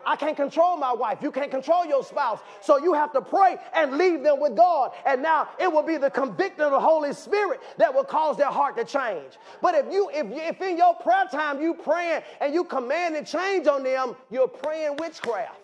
I 0.07 0.17
can't 0.17 0.35
control 0.35 0.79
my 0.79 0.95
wife. 0.95 1.19
You 1.21 1.31
can't 1.31 1.51
control 1.51 1.85
your 1.85 2.03
spouse. 2.03 2.41
So 2.63 2.79
you 2.79 2.95
have 2.95 3.13
to 3.13 3.21
pray 3.21 3.59
and 3.75 3.99
leave 3.99 4.23
them 4.23 4.41
with 4.41 4.57
God. 4.57 4.93
And 5.05 5.23
now 5.23 5.51
it 5.61 5.71
will 5.71 5.83
be 5.83 5.99
the 5.99 6.09
conviction 6.09 6.63
of 6.63 6.71
the 6.71 6.81
Holy 6.81 7.13
Spirit 7.13 7.61
that 7.77 7.95
will 7.95 8.03
cause 8.03 8.39
their 8.39 8.47
heart 8.47 8.79
to 8.79 8.85
change. 8.87 9.35
But 9.61 9.75
if 9.75 9.93
you, 9.93 10.09
if, 10.11 10.27
if 10.31 10.63
in 10.63 10.79
your 10.79 10.95
prayer 10.95 11.27
time 11.31 11.61
you 11.61 11.75
praying 11.75 12.23
and 12.41 12.55
you 12.55 12.65
command 12.65 13.15
and 13.15 13.27
change 13.27 13.67
on 13.67 13.83
them, 13.83 14.17
you're 14.31 14.49
praying 14.49 14.97
witchcraft. 14.97 15.61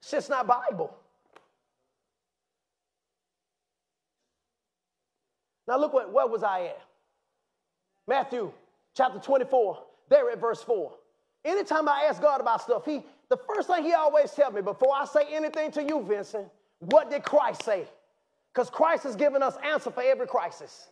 It's 0.00 0.12
just 0.12 0.30
not 0.30 0.46
Bible. 0.46 0.99
Now 5.70 5.78
look 5.78 5.92
what 5.92 6.12
where 6.12 6.26
was 6.26 6.42
I 6.42 6.64
at? 6.64 6.80
Matthew 8.08 8.50
chapter 8.96 9.20
24, 9.20 9.78
there 10.08 10.28
at 10.28 10.40
verse 10.40 10.60
4. 10.64 10.92
Anytime 11.44 11.88
I 11.88 12.06
ask 12.08 12.20
God 12.20 12.40
about 12.40 12.60
stuff, 12.60 12.84
he 12.84 13.04
the 13.28 13.36
first 13.36 13.68
thing 13.68 13.84
he 13.84 13.92
always 13.92 14.32
tells 14.32 14.52
me 14.52 14.62
before 14.62 14.92
I 14.92 15.04
say 15.04 15.26
anything 15.30 15.70
to 15.70 15.82
you, 15.84 16.02
Vincent, 16.02 16.48
what 16.80 17.08
did 17.08 17.22
Christ 17.22 17.62
say? 17.62 17.86
Because 18.52 18.68
Christ 18.68 19.04
has 19.04 19.14
given 19.14 19.44
us 19.44 19.54
answer 19.64 19.92
for 19.92 20.02
every 20.02 20.26
crisis. 20.26 20.88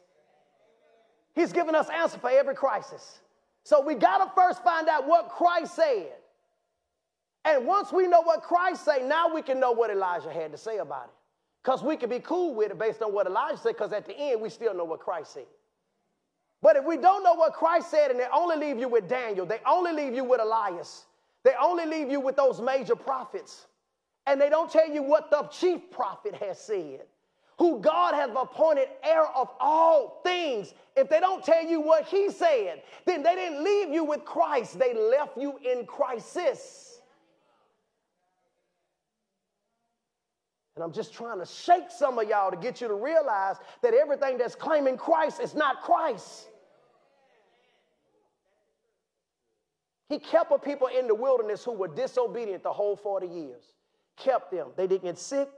He's 1.35 1.53
given 1.53 1.75
us 1.75 1.89
answer 1.91 2.19
for 2.19 2.31
every 2.31 2.55
crisis. 2.55 3.19
So 3.65 3.81
we 3.81 3.97
got 3.97 4.25
to 4.25 4.33
first 4.41 4.63
find 4.63 4.87
out 4.89 5.09
what 5.09 5.29
Christ 5.29 5.75
said. 5.75 6.13
And 7.45 7.67
once 7.67 7.93
we 7.93 8.07
know 8.07 8.23
what 8.23 8.43
Christ 8.43 8.85
said, 8.85 9.09
now 9.09 9.35
we 9.35 9.43
can 9.43 9.59
know 9.59 9.73
what 9.73 9.91
Elijah 9.91 10.33
had 10.33 10.53
to 10.53 10.59
say 10.59 10.79
about 10.79 11.07
it. 11.07 11.18
Because 11.69 11.83
we 11.83 11.99
can 11.99 12.09
be 12.09 12.21
cool 12.21 12.55
with 12.55 12.71
it 12.71 12.79
based 12.79 13.03
on 13.03 13.13
what 13.13 13.27
Elijah 13.27 13.59
said, 13.59 13.75
because 13.77 13.93
at 13.93 14.07
the 14.07 14.19
end, 14.19 14.41
we 14.41 14.49
still 14.49 14.73
know 14.73 14.87
what 14.87 15.01
Christ 15.01 15.35
said. 15.35 15.45
But 16.63 16.77
if 16.77 16.85
we 16.87 16.97
don't 16.97 17.23
know 17.23 17.35
what 17.35 17.53
Christ 17.53 17.91
said 17.91 18.11
and 18.11 18.19
they 18.19 18.25
only 18.33 18.57
leave 18.57 18.79
you 18.79 18.89
with 18.89 19.07
Daniel, 19.07 19.45
they 19.45 19.61
only 19.67 19.93
leave 19.93 20.15
you 20.15 20.25
with 20.25 20.41
Elias, 20.41 21.05
they 21.45 21.53
only 21.61 21.85
leave 21.85 22.11
you 22.11 22.21
with 22.21 22.37
those 22.37 22.59
major 22.59 22.97
prophets, 22.97 23.67
and 24.27 24.41
they 24.41 24.49
don't 24.49 24.71
tell 24.71 24.89
you 24.89 25.03
what 25.03 25.31
the 25.31 25.43
chief 25.49 25.91
prophet 25.91 26.35
has 26.37 26.59
said, 26.59 27.03
who 27.59 27.81
God 27.81 28.15
has 28.15 28.31
appointed 28.35 28.89
heir 29.05 29.27
of 29.37 29.51
all 29.61 30.23
things, 30.25 30.73
if 30.97 31.11
they 31.11 31.21
don't 31.21 31.45
tell 31.45 31.67
you 31.67 31.83
what 31.83 32.07
he 32.07 32.31
said, 32.31 32.81
then 33.05 33.23
they 33.23 33.35
didn't 33.35 33.63
leave 33.63 33.91
you 33.91 34.05
with 34.05 34.25
Christ, 34.25 34.79
they 34.79 34.95
left 34.95 35.37
you 35.37 35.59
in 35.63 35.85
crisis. 35.85 36.88
And 40.79 40.85
I'm 40.85 40.93
just 40.93 41.13
trying 41.13 41.41
to 41.41 41.45
shake 41.45 41.91
some 41.91 42.21
of 42.21 42.29
y'all 42.29 42.53
to 42.53 42.57
get 42.57 42.81
you 42.81 42.87
to 42.87 42.95
realize 42.95 43.57
that 43.83 43.95
everything 43.95 44.39
that's 44.39 44.55
claiming 44.55 44.97
Christ 44.97 45.41
is 45.41 45.53
not 45.57 45.83
Christ. 45.83 46.47
He 50.09 50.21
kept 50.21 50.53
a 50.53 50.59
people 50.59 50.87
in 50.87 51.09
the 51.09 51.17
wilderness 51.17 51.65
who 51.65 51.73
were 51.73 51.89
disobedient 51.89 52.63
the 52.63 52.73
whole 52.73 52.95
40 52.95 53.27
years. 53.27 53.75
Kept 54.17 54.53
them. 54.53 54.69
They 54.77 54.87
didn't 54.87 55.03
get 55.03 55.19
sick. 55.19 55.49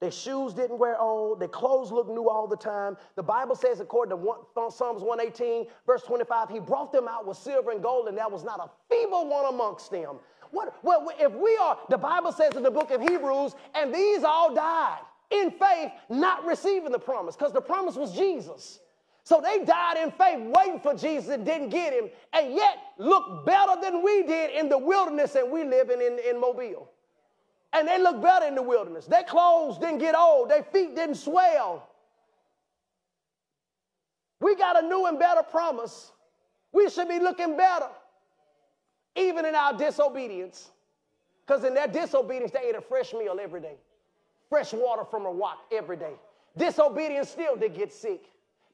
Their 0.00 0.10
shoes 0.10 0.54
didn't 0.54 0.78
wear 0.78 0.98
old. 0.98 1.40
Their 1.40 1.48
clothes 1.48 1.92
looked 1.92 2.08
new 2.08 2.30
all 2.30 2.46
the 2.46 2.56
time. 2.56 2.96
The 3.16 3.22
Bible 3.22 3.56
says, 3.56 3.80
according 3.80 4.10
to 4.10 4.16
one, 4.16 4.38
Psalms 4.70 5.02
118, 5.02 5.66
verse 5.84 6.00
25, 6.04 6.48
He 6.48 6.58
brought 6.58 6.90
them 6.90 7.06
out 7.06 7.26
with 7.26 7.36
silver 7.36 7.70
and 7.70 7.82
gold, 7.82 8.08
and 8.08 8.16
there 8.16 8.30
was 8.30 8.44
not 8.44 8.60
a 8.60 8.70
feeble 8.88 9.28
one 9.28 9.52
amongst 9.52 9.90
them. 9.90 10.20
What, 10.50 10.74
well, 10.82 11.08
if 11.18 11.32
we 11.32 11.56
are, 11.56 11.78
the 11.88 11.98
Bible 11.98 12.32
says 12.32 12.54
in 12.56 12.62
the 12.62 12.70
book 12.70 12.90
of 12.90 13.00
Hebrews, 13.00 13.54
and 13.74 13.94
these 13.94 14.24
all 14.24 14.54
died 14.54 15.00
in 15.30 15.50
faith, 15.52 15.92
not 16.08 16.44
receiving 16.44 16.92
the 16.92 16.98
promise, 16.98 17.36
because 17.36 17.52
the 17.52 17.60
promise 17.60 17.94
was 17.94 18.12
Jesus. 18.12 18.80
So 19.22 19.40
they 19.40 19.64
died 19.64 19.98
in 19.98 20.10
faith, 20.10 20.40
waiting 20.40 20.80
for 20.80 20.94
Jesus 20.94 21.28
and 21.28 21.44
didn't 21.44 21.68
get 21.68 21.92
him, 21.92 22.10
and 22.32 22.54
yet 22.54 22.78
look 22.98 23.46
better 23.46 23.80
than 23.80 24.02
we 24.02 24.24
did 24.24 24.50
in 24.50 24.68
the 24.68 24.78
wilderness 24.78 25.36
and 25.36 25.52
we 25.52 25.64
living 25.64 26.00
in, 26.00 26.18
in 26.28 26.40
Mobile. 26.40 26.88
And 27.72 27.86
they 27.86 28.02
look 28.02 28.20
better 28.20 28.46
in 28.46 28.56
the 28.56 28.62
wilderness. 28.62 29.06
Their 29.06 29.22
clothes 29.22 29.78
didn't 29.78 29.98
get 29.98 30.16
old, 30.16 30.50
their 30.50 30.64
feet 30.64 30.96
didn't 30.96 31.14
swell. 31.16 31.88
We 34.40 34.56
got 34.56 34.82
a 34.82 34.86
new 34.86 35.06
and 35.06 35.18
better 35.18 35.42
promise. 35.42 36.10
We 36.72 36.88
should 36.88 37.08
be 37.08 37.20
looking 37.20 37.56
better. 37.56 37.88
Even 39.16 39.44
in 39.44 39.54
our 39.54 39.76
disobedience. 39.76 40.70
Because 41.46 41.64
in 41.64 41.74
their 41.74 41.88
disobedience, 41.88 42.52
they 42.52 42.68
ate 42.68 42.76
a 42.76 42.80
fresh 42.80 43.12
meal 43.12 43.38
every 43.40 43.60
day, 43.60 43.74
fresh 44.48 44.72
water 44.72 45.04
from 45.04 45.26
a 45.26 45.30
rock 45.30 45.58
every 45.72 45.96
day. 45.96 46.14
Disobedience 46.56 47.28
still, 47.28 47.56
they 47.56 47.68
get 47.68 47.92
sick. 47.92 48.24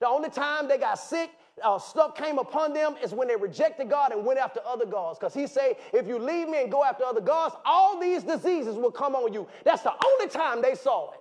The 0.00 0.06
only 0.06 0.28
time 0.28 0.68
they 0.68 0.76
got 0.76 0.98
sick, 0.98 1.30
uh, 1.62 1.78
stuff 1.78 2.14
came 2.14 2.38
upon 2.38 2.74
them 2.74 2.96
is 3.02 3.14
when 3.14 3.28
they 3.28 3.36
rejected 3.36 3.88
God 3.88 4.12
and 4.12 4.24
went 4.26 4.38
after 4.38 4.60
other 4.66 4.84
gods. 4.84 5.18
Because 5.18 5.32
he 5.32 5.46
said, 5.46 5.76
if 5.92 6.06
you 6.06 6.18
leave 6.18 6.48
me 6.48 6.60
and 6.62 6.70
go 6.70 6.84
after 6.84 7.04
other 7.04 7.22
gods, 7.22 7.54
all 7.64 7.98
these 7.98 8.22
diseases 8.22 8.76
will 8.76 8.90
come 8.90 9.14
on 9.14 9.32
you. 9.32 9.46
That's 9.64 9.82
the 9.82 9.94
only 10.04 10.28
time 10.28 10.60
they 10.60 10.74
saw 10.74 11.12
it. 11.12 11.20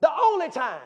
The 0.00 0.10
only 0.12 0.48
time 0.48 0.80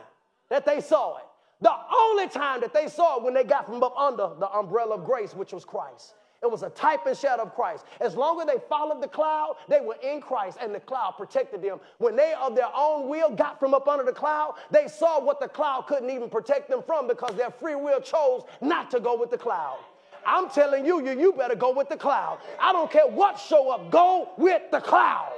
that 0.49 0.65
they 0.65 0.81
saw 0.81 1.19
it. 1.19 1.25
The 1.61 1.75
only 1.95 2.29
time 2.29 2.61
that 2.63 2.73
they 2.73 2.89
saw 2.89 3.19
it 3.19 3.23
when 3.23 3.35
they 3.35 3.45
got 3.45 3.67
from 3.67 3.83
up 3.83 3.97
under 3.97 4.31
the 4.41 4.49
umbrella 4.49 4.97
of 4.97 5.05
grace, 5.05 5.35
which 5.35 5.53
was 5.53 5.65
Christ. 5.65 6.15
It 6.43 6.51
was 6.51 6.65
a 6.65 6.71
type 6.71 7.07
and 7.07 7.17
shadow 7.17 7.45
of 7.45 7.55
Christ. 7.55 7.85
As 8.01 8.17
long 8.17 8.41
as 8.41 8.47
they 8.49 8.61
followed 8.69 9.01
the 9.01 9.09
cloud, 9.09 9.57
they 9.69 9.81
were 9.81 9.97
in 10.03 10.21
Christ 10.21 10.59
and 10.61 10.75
the 10.75 10.81
cloud 10.81 11.13
protected 11.17 11.63
them. 11.63 11.79
When 11.99 12.17
they 12.17 12.35
of 12.35 12.57
their 12.57 12.71
own 12.75 13.09
will 13.09 13.31
got 13.31 13.61
from 13.61 13.75
up 13.75 13.87
under 13.87 14.03
the 14.03 14.13
cloud, 14.13 14.55
they 14.71 14.89
saw 14.89 15.21
what 15.21 15.39
the 15.39 15.47
cloud 15.47 15.87
couldn't 15.87 16.11
even 16.11 16.29
protect 16.29 16.69
them 16.69 16.83
from 16.85 17.07
because 17.07 17.37
their 17.37 17.53
free 17.53 17.77
will 17.77 18.01
chose 18.01 18.43
not 18.61 18.91
to 18.91 18.99
go 18.99 19.17
with 19.17 19.31
the 19.31 19.39
cloud. 19.39 19.79
I'm 20.27 20.51
telling 20.51 20.85
you, 20.85 21.05
you, 21.05 21.19
you 21.19 21.33
better 21.33 21.55
go 21.55 21.73
with 21.73 21.89
the 21.89 21.97
cloud. 21.97 22.39
I 22.59 22.73
don't 22.73 22.91
care 22.91 23.07
what 23.07 23.39
show 23.39 23.71
up, 23.71 23.91
go 23.93 24.31
with 24.37 24.63
the 24.73 24.81
cloud. 24.81 25.33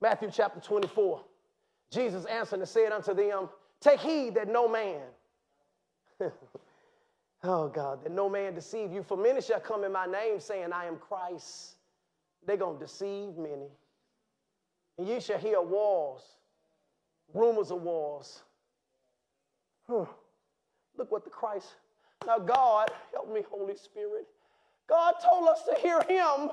Matthew 0.00 0.30
chapter 0.32 0.60
24. 0.60 1.22
Jesus 1.90 2.24
answered 2.26 2.60
and 2.60 2.68
said 2.68 2.92
unto 2.92 3.12
them, 3.12 3.48
Take 3.80 4.00
heed 4.00 4.34
that 4.34 4.48
no 4.48 4.68
man 4.68 5.00
oh 7.44 7.68
God, 7.68 8.04
that 8.04 8.12
no 8.12 8.28
man 8.28 8.54
deceive 8.54 8.92
you. 8.92 9.02
For 9.02 9.16
many 9.16 9.40
shall 9.40 9.60
come 9.60 9.84
in 9.84 9.92
my 9.92 10.06
name, 10.06 10.40
saying, 10.40 10.72
I 10.72 10.86
am 10.86 10.96
Christ. 10.96 11.76
They're 12.46 12.56
going 12.56 12.78
to 12.78 12.84
deceive 12.84 13.36
many. 13.36 13.68
And 14.98 15.06
ye 15.06 15.20
shall 15.20 15.38
hear 15.38 15.60
wars, 15.60 16.22
rumors 17.32 17.70
of 17.70 17.82
wars. 17.82 18.40
Huh. 19.88 20.06
Look 20.96 21.12
what 21.12 21.24
the 21.24 21.30
Christ. 21.30 21.74
Now, 22.26 22.38
God, 22.38 22.90
help 23.12 23.32
me, 23.32 23.42
Holy 23.48 23.76
Spirit. 23.76 24.26
God 24.88 25.14
told 25.22 25.48
us 25.48 25.62
to 25.64 25.80
hear 25.80 26.00
Him. 26.02 26.50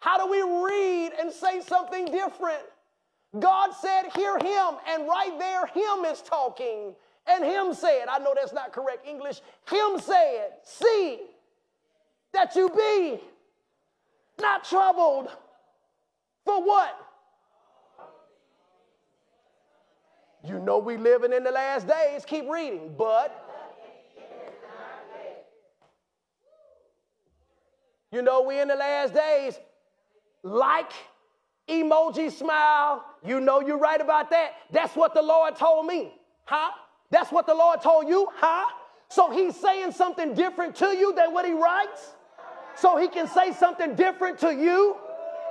How 0.00 0.18
do 0.18 0.30
we 0.30 0.40
read 0.40 1.12
and 1.20 1.32
say 1.32 1.60
something 1.60 2.06
different? 2.06 2.62
God 3.38 3.70
said, 3.80 4.04
Hear 4.14 4.38
Him, 4.38 4.76
and 4.88 5.08
right 5.08 5.32
there, 5.38 5.66
Him 5.66 6.04
is 6.06 6.22
talking. 6.22 6.94
And 7.26 7.44
him 7.44 7.72
said, 7.72 8.06
I 8.10 8.18
know 8.18 8.34
that's 8.34 8.52
not 8.52 8.72
correct 8.72 9.06
English, 9.06 9.40
him 9.70 9.98
said, 9.98 10.52
See 10.62 11.20
that 12.32 12.54
you 12.54 12.68
be 12.68 13.20
not 14.40 14.64
troubled. 14.64 15.28
For 16.44 16.62
what? 16.62 16.94
You 20.46 20.58
know 20.58 20.78
we 20.78 20.98
living 20.98 21.32
in 21.32 21.42
the 21.42 21.50
last 21.50 21.88
days. 21.88 22.24
Keep 22.26 22.50
reading. 22.50 22.94
But 22.98 23.40
you 28.12 28.20
know 28.20 28.42
we 28.42 28.60
in 28.60 28.68
the 28.68 28.74
last 28.74 29.14
days. 29.14 29.58
Like 30.42 30.92
emoji 31.66 32.30
smile. 32.30 33.02
You 33.24 33.40
know 33.40 33.60
you're 33.60 33.78
right 33.78 34.00
about 34.00 34.28
that. 34.30 34.52
That's 34.70 34.94
what 34.94 35.14
the 35.14 35.22
Lord 35.22 35.56
told 35.56 35.86
me. 35.86 36.12
Huh? 36.44 36.72
That's 37.14 37.30
what 37.30 37.46
the 37.46 37.54
Lord 37.54 37.80
told 37.80 38.08
you, 38.08 38.26
huh? 38.34 38.64
So 39.08 39.30
he's 39.30 39.54
saying 39.54 39.92
something 39.92 40.34
different 40.34 40.74
to 40.76 40.86
you 40.86 41.14
than 41.14 41.32
what 41.32 41.46
he 41.46 41.52
writes? 41.52 42.10
So 42.74 42.96
he 42.96 43.06
can 43.06 43.28
say 43.28 43.52
something 43.52 43.94
different 43.94 44.40
to 44.40 44.52
you 44.52 44.96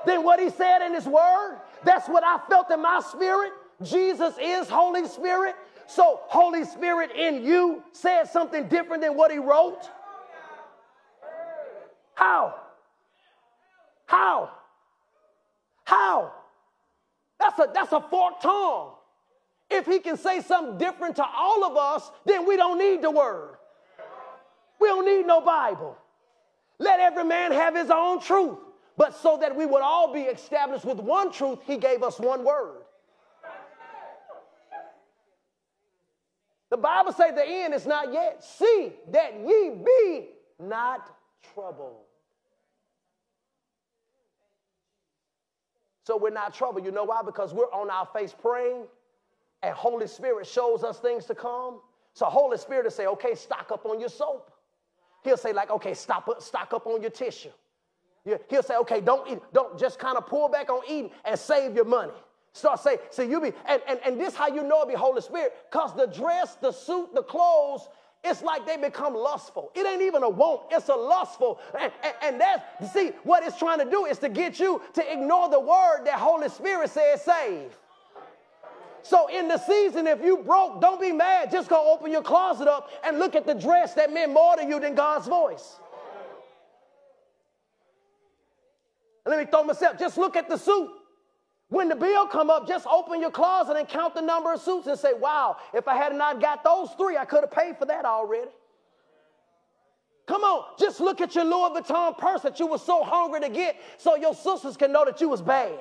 than 0.05 0.25
what 0.25 0.41
he 0.41 0.49
said 0.49 0.85
in 0.85 0.93
his 0.93 1.05
word? 1.05 1.61
That's 1.85 2.09
what 2.09 2.21
I 2.25 2.37
felt 2.49 2.69
in 2.69 2.81
my 2.81 2.99
spirit. 2.99 3.53
Jesus 3.81 4.35
is 4.41 4.67
Holy 4.67 5.07
Spirit. 5.07 5.55
So 5.87 6.19
Holy 6.23 6.65
Spirit 6.65 7.11
in 7.15 7.45
you 7.45 7.81
said 7.93 8.25
something 8.25 8.67
different 8.67 9.01
than 9.01 9.15
what 9.15 9.31
he 9.31 9.37
wrote? 9.37 9.89
How? 12.13 12.55
How? 14.05 14.51
How? 15.85 16.33
That's 17.39 17.57
a 17.57 17.69
that's 17.73 17.93
a 17.93 18.01
forked 18.01 18.41
tongue. 18.41 18.95
If 19.73 19.87
he 19.87 19.97
can 19.97 20.17
say 20.17 20.41
something 20.41 20.77
different 20.77 21.15
to 21.15 21.25
all 21.25 21.63
of 21.63 21.75
us, 21.75 22.11
then 22.25 22.47
we 22.47 22.55
don't 22.55 22.77
need 22.77 23.01
the 23.01 23.09
word. 23.09 23.55
We 24.79 24.87
don't 24.87 25.05
need 25.05 25.25
no 25.25 25.41
Bible. 25.41 25.97
Let 26.77 26.99
every 26.99 27.23
man 27.23 27.51
have 27.51 27.75
his 27.75 27.89
own 27.89 28.21
truth. 28.21 28.59
But 28.97 29.15
so 29.15 29.37
that 29.41 29.55
we 29.55 29.65
would 29.65 29.81
all 29.81 30.13
be 30.13 30.21
established 30.21 30.85
with 30.85 30.99
one 30.99 31.31
truth, 31.31 31.57
he 31.65 31.77
gave 31.77 32.03
us 32.03 32.19
one 32.19 32.43
word. 32.43 32.81
The 36.69 36.77
Bible 36.77 37.11
says 37.11 37.33
the 37.33 37.43
end 37.43 37.73
is 37.73 37.87
not 37.87 38.13
yet. 38.13 38.43
See 38.43 38.93
that 39.11 39.33
ye 39.39 39.71
be 39.83 40.27
not 40.59 41.09
troubled. 41.53 42.01
So 46.05 46.15
we're 46.17 46.29
not 46.29 46.53
troubled. 46.53 46.85
You 46.85 46.91
know 46.91 47.05
why? 47.05 47.21
Because 47.25 47.55
we're 47.55 47.71
on 47.71 47.89
our 47.89 48.07
face 48.13 48.35
praying 48.39 48.85
and 49.63 49.73
Holy 49.73 50.07
Spirit 50.07 50.45
shows 50.45 50.83
us 50.83 50.99
things 50.99 51.25
to 51.25 51.35
come. 51.35 51.79
So 52.13 52.25
Holy 52.25 52.57
Spirit 52.57 52.83
will 52.83 52.91
say, 52.91 53.07
okay, 53.07 53.33
stock 53.33 53.71
up 53.71 53.85
on 53.85 53.99
your 53.99 54.09
soap. 54.09 54.51
He'll 55.23 55.37
say, 55.37 55.53
like, 55.53 55.71
okay, 55.71 55.93
stop 55.93 56.27
up, 56.27 56.41
stock 56.41 56.73
up 56.73 56.85
on 56.85 57.01
your 57.01 57.09
tissue. 57.09 57.49
He'll 58.49 58.63
say, 58.63 58.75
okay, 58.77 59.01
don't 59.01 59.29
eat, 59.29 59.39
don't 59.53 59.79
just 59.79 59.99
kind 59.99 60.17
of 60.17 60.27
pull 60.27 60.49
back 60.49 60.69
on 60.69 60.81
eating 60.87 61.11
and 61.25 61.39
save 61.39 61.75
your 61.75 61.85
money. 61.85 62.13
Start 62.53 62.79
saying, 62.81 62.99
so 63.09 63.23
you 63.23 63.41
be, 63.41 63.51
and, 63.67 63.81
and, 63.87 63.99
and 64.05 64.19
this 64.19 64.35
how 64.35 64.47
you 64.47 64.63
know 64.63 64.83
it 64.83 64.89
be 64.89 64.93
Holy 64.93 65.21
Spirit, 65.21 65.53
because 65.71 65.95
the 65.95 66.05
dress, 66.05 66.55
the 66.55 66.71
suit, 66.71 67.13
the 67.15 67.23
clothes, 67.23 67.87
it's 68.23 68.41
like 68.41 68.65
they 68.65 68.77
become 68.77 69.15
lustful. 69.15 69.71
It 69.75 69.85
ain't 69.85 70.01
even 70.01 70.23
a 70.23 70.29
want, 70.29 70.61
it's 70.71 70.87
a 70.87 70.95
lustful. 70.95 71.59
And, 71.77 71.91
and, 72.03 72.13
and 72.21 72.41
that's, 72.41 72.93
see, 72.93 73.09
what 73.23 73.43
it's 73.43 73.57
trying 73.57 73.79
to 73.79 73.89
do 73.89 74.05
is 74.05 74.19
to 74.19 74.29
get 74.29 74.59
you 74.59 74.81
to 74.93 75.11
ignore 75.11 75.49
the 75.49 75.59
word 75.59 76.03
that 76.05 76.19
Holy 76.19 76.47
Spirit 76.47 76.91
says 76.91 77.23
save. 77.23 77.77
So 79.03 79.27
in 79.27 79.49
the 79.49 79.57
season, 79.57 80.07
if 80.07 80.23
you 80.23 80.37
broke, 80.37 80.81
don't 80.81 80.99
be 80.99 81.11
mad. 81.11 81.51
Just 81.51 81.69
go 81.69 81.93
open 81.93 82.11
your 82.11 82.23
closet 82.23 82.69
up 82.69 82.89
and 83.03 83.19
look 83.19 83.35
at 83.35 83.45
the 83.45 83.53
dress 83.53 83.93
that 83.95 84.13
meant 84.13 84.31
more 84.31 84.55
to 84.55 84.65
you 84.65 84.79
than 84.79 84.95
God's 84.95 85.27
voice. 85.27 85.75
let 89.25 89.39
me 89.39 89.45
throw 89.45 89.63
myself. 89.63 89.99
Just 89.99 90.17
look 90.17 90.35
at 90.35 90.49
the 90.49 90.57
suit. 90.57 90.89
When 91.69 91.89
the 91.89 91.95
bill 91.95 92.27
come 92.27 92.49
up, 92.49 92.67
just 92.67 92.85
open 92.87 93.19
your 93.19 93.31
closet 93.31 93.75
and 93.77 93.87
count 93.87 94.15
the 94.15 94.21
number 94.21 94.53
of 94.53 94.61
suits 94.61 94.87
and 94.87 94.97
say, 94.97 95.13
wow, 95.13 95.57
if 95.73 95.87
I 95.87 95.95
had 95.95 96.13
not 96.15 96.39
got 96.39 96.63
those 96.63 96.89
three, 96.97 97.17
I 97.17 97.25
could 97.25 97.41
have 97.41 97.51
paid 97.51 97.77
for 97.77 97.85
that 97.85 98.05
already. 98.05 98.51
Come 100.27 100.43
on, 100.43 100.65
just 100.79 101.01
look 101.01 101.19
at 101.19 101.35
your 101.35 101.43
Louis 101.43 101.81
Vuitton 101.81 102.17
purse 102.17 102.41
that 102.41 102.59
you 102.59 102.67
were 102.67 102.77
so 102.77 103.03
hungry 103.03 103.41
to 103.41 103.49
get 103.49 103.81
so 103.97 104.15
your 104.15 104.33
sisters 104.33 104.77
can 104.77 104.91
know 104.91 105.03
that 105.03 105.19
you 105.19 105.27
was 105.27 105.41
bad. 105.41 105.79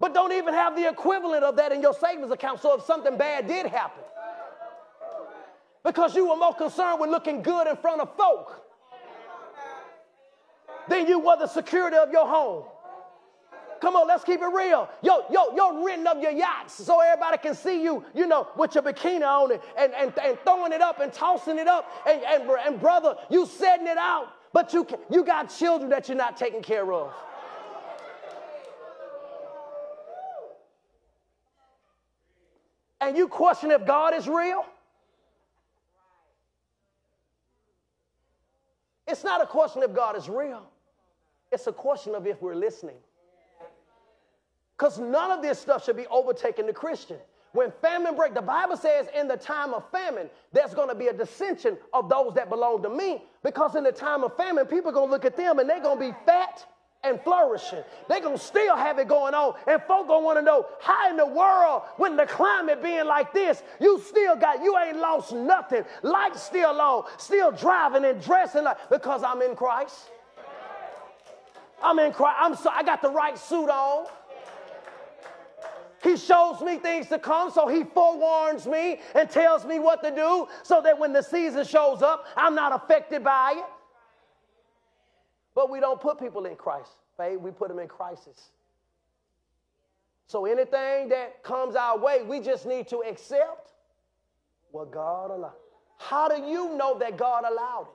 But 0.00 0.14
don't 0.14 0.32
even 0.32 0.54
have 0.54 0.76
the 0.76 0.88
equivalent 0.88 1.44
of 1.44 1.56
that 1.56 1.72
in 1.72 1.82
your 1.82 1.94
savings 1.94 2.30
account. 2.30 2.60
So 2.60 2.78
if 2.78 2.84
something 2.84 3.16
bad 3.16 3.46
did 3.46 3.66
happen, 3.66 4.02
because 5.84 6.14
you 6.14 6.28
were 6.28 6.36
more 6.36 6.54
concerned 6.54 7.00
with 7.00 7.10
looking 7.10 7.42
good 7.42 7.66
in 7.66 7.76
front 7.76 8.00
of 8.00 8.14
folk 8.16 8.64
than 10.88 11.06
you 11.06 11.18
were 11.18 11.36
the 11.38 11.46
security 11.46 11.96
of 11.96 12.10
your 12.10 12.26
home. 12.26 12.64
Come 13.80 13.94
on, 13.94 14.08
let's 14.08 14.24
keep 14.24 14.40
it 14.40 14.46
real. 14.46 14.88
Yo, 15.02 15.24
yo, 15.30 15.54
you're 15.54 15.86
renting 15.86 16.06
up 16.06 16.20
your 16.20 16.32
yachts 16.32 16.74
so 16.84 17.00
everybody 17.00 17.38
can 17.38 17.54
see 17.54 17.82
you, 17.82 18.04
you 18.12 18.26
know, 18.26 18.48
with 18.56 18.74
your 18.74 18.82
bikini 18.82 19.22
on 19.22 19.52
it 19.52 19.62
and, 19.78 19.94
and, 19.94 20.12
and 20.18 20.38
throwing 20.40 20.72
it 20.72 20.80
up 20.80 21.00
and 21.00 21.12
tossing 21.12 21.58
it 21.58 21.68
up. 21.68 21.88
And, 22.06 22.20
and, 22.24 22.50
and 22.50 22.80
brother, 22.80 23.14
you 23.30 23.46
setting 23.46 23.86
it 23.86 23.96
out, 23.96 24.30
but 24.52 24.72
you, 24.72 24.86
you 25.10 25.24
got 25.24 25.44
children 25.56 25.90
that 25.90 26.08
you're 26.08 26.18
not 26.18 26.36
taking 26.36 26.62
care 26.62 26.92
of. 26.92 27.12
And 33.00 33.16
you 33.16 33.28
question 33.28 33.70
if 33.70 33.86
God 33.86 34.14
is 34.14 34.28
real? 34.28 34.64
It's 39.06 39.24
not 39.24 39.42
a 39.42 39.46
question 39.46 39.82
if 39.82 39.94
God 39.94 40.16
is 40.16 40.28
real. 40.28 40.62
It's 41.50 41.66
a 41.66 41.72
question 41.72 42.14
of 42.14 42.26
if 42.26 42.42
we're 42.42 42.54
listening. 42.54 42.96
Because 44.76 44.98
none 44.98 45.30
of 45.30 45.42
this 45.42 45.58
stuff 45.58 45.84
should 45.84 45.96
be 45.96 46.06
overtaking 46.08 46.66
the 46.66 46.72
Christian. 46.72 47.16
When 47.52 47.72
famine 47.80 48.14
break, 48.14 48.34
the 48.34 48.42
Bible 48.42 48.76
says 48.76 49.06
in 49.18 49.26
the 49.26 49.36
time 49.36 49.72
of 49.72 49.90
famine, 49.90 50.28
there's 50.52 50.74
going 50.74 50.90
to 50.90 50.94
be 50.94 51.06
a 51.06 51.12
dissension 51.12 51.78
of 51.94 52.10
those 52.10 52.34
that 52.34 52.50
belong 52.50 52.82
to 52.82 52.90
me. 52.90 53.24
Because 53.42 53.74
in 53.74 53.84
the 53.84 53.92
time 53.92 54.22
of 54.22 54.36
famine, 54.36 54.66
people 54.66 54.90
are 54.90 54.94
going 54.94 55.08
to 55.08 55.12
look 55.12 55.24
at 55.24 55.36
them 55.36 55.58
and 55.58 55.68
they're 55.68 55.80
going 55.80 55.98
to 55.98 56.12
be 56.12 56.16
fat 56.26 56.66
and 57.04 57.20
flourishing. 57.22 57.82
They're 58.08 58.20
going 58.20 58.38
to 58.38 58.42
still 58.42 58.76
have 58.76 58.98
it 58.98 59.08
going 59.08 59.34
on. 59.34 59.54
And 59.66 59.80
folk 59.82 60.08
going 60.08 60.22
to 60.22 60.26
want 60.26 60.38
to 60.38 60.42
know 60.42 60.66
how 60.80 61.10
in 61.10 61.16
the 61.16 61.26
world, 61.26 61.82
when 61.96 62.16
the 62.16 62.26
climate 62.26 62.82
being 62.82 63.06
like 63.06 63.32
this, 63.32 63.62
you 63.80 64.00
still 64.00 64.36
got, 64.36 64.62
you 64.62 64.76
ain't 64.78 64.98
lost 64.98 65.32
nothing. 65.32 65.84
Lights 66.02 66.42
still 66.42 66.80
on, 66.80 67.04
still 67.16 67.52
driving 67.52 68.04
and 68.04 68.20
dressing 68.20 68.64
like, 68.64 68.76
because 68.90 69.22
I'm 69.22 69.42
in 69.42 69.54
Christ. 69.54 70.10
I'm 71.82 71.98
in 72.00 72.12
Christ. 72.12 72.36
I'm 72.40 72.56
so, 72.56 72.70
I 72.70 72.82
got 72.82 73.00
the 73.02 73.10
right 73.10 73.38
suit 73.38 73.68
on. 73.68 74.06
He 76.02 76.16
shows 76.16 76.60
me 76.60 76.78
things 76.78 77.08
to 77.08 77.18
come, 77.18 77.50
so 77.50 77.66
he 77.66 77.82
forewarns 77.82 78.66
me 78.66 79.00
and 79.14 79.28
tells 79.28 79.64
me 79.64 79.80
what 79.80 80.02
to 80.04 80.12
do 80.12 80.46
so 80.62 80.80
that 80.82 80.96
when 80.98 81.12
the 81.12 81.22
season 81.22 81.64
shows 81.64 82.02
up, 82.02 82.26
I'm 82.36 82.54
not 82.54 82.72
affected 82.72 83.24
by 83.24 83.54
it. 83.56 83.64
But 85.58 85.70
we 85.70 85.80
don't 85.80 86.00
put 86.00 86.20
people 86.20 86.46
in 86.46 86.54
Christ, 86.54 86.92
babe. 87.18 87.42
We 87.42 87.50
put 87.50 87.66
them 87.66 87.80
in 87.80 87.88
crisis. 87.88 88.50
So 90.28 90.46
anything 90.46 91.08
that 91.08 91.42
comes 91.42 91.74
our 91.74 91.98
way, 91.98 92.22
we 92.22 92.38
just 92.38 92.64
need 92.64 92.86
to 92.86 92.98
accept 92.98 93.72
what 94.70 94.92
God 94.92 95.32
allowed. 95.32 95.56
How 95.96 96.28
do 96.28 96.40
you 96.48 96.76
know 96.76 96.96
that 97.00 97.16
God 97.16 97.42
allowed 97.42 97.88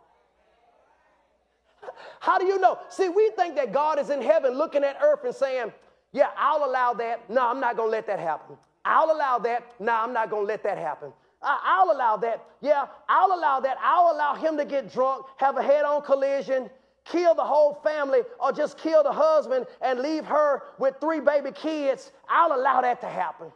it? 1.84 1.90
How 2.20 2.38
do 2.38 2.44
you 2.44 2.60
know? 2.60 2.80
See, 2.90 3.08
we 3.08 3.32
think 3.38 3.56
that 3.56 3.72
God 3.72 3.98
is 3.98 4.10
in 4.10 4.22
heaven 4.22 4.56
looking 4.56 4.84
at 4.84 4.98
earth 5.02 5.24
and 5.24 5.34
saying, 5.34 5.72
Yeah, 6.12 6.32
I'll 6.38 6.70
allow 6.70 6.92
that. 6.96 7.30
No, 7.30 7.48
I'm 7.48 7.62
not 7.62 7.78
going 7.78 7.88
to 7.88 7.92
let 7.94 8.08
that 8.08 8.20
happen. 8.20 8.58
I'll 8.84 9.10
allow 9.10 9.40
that. 9.40 9.64
No, 9.80 9.94
I'm 9.94 10.12
not 10.12 10.30
going 10.30 10.44
to 10.44 10.48
let 10.48 10.64
that 10.64 10.78
happen. 10.78 11.14
I'll 11.42 11.94
allow 11.94 12.18
that. 12.18 12.44
Yeah, 12.60 12.88
I'll 13.08 13.32
allow 13.32 13.62
that. 13.62 13.78
I'll 13.82 14.14
allow 14.14 14.36
him 14.36 14.58
to 14.58 14.66
get 14.66 14.92
drunk, 14.92 15.28
have 15.38 15.56
a 15.56 15.64
head 15.64 15.86
on 15.86 16.02
collision, 16.02 16.70
kill 17.06 17.36
the 17.36 17.44
whole 17.44 17.76
family 17.84 18.22
or 18.40 18.52
just 18.52 18.78
kill 18.78 19.04
the 19.04 19.12
husband 19.12 19.66
and 19.82 20.00
leave 20.00 20.26
her 20.26 20.64
with 20.80 20.96
three 21.02 21.20
baby 21.20 21.52
kids, 21.52 22.12
I'll 22.30 22.58
allow 22.58 22.82
that 22.82 23.02
to 23.02 23.08
happen. 23.08 23.52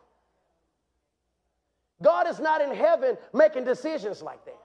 God 2.01 2.27
is 2.27 2.39
not 2.39 2.62
in 2.62 2.73
heaven 2.73 3.17
making 3.33 3.63
decisions 3.63 4.21
like 4.21 4.43
that. 4.45 4.60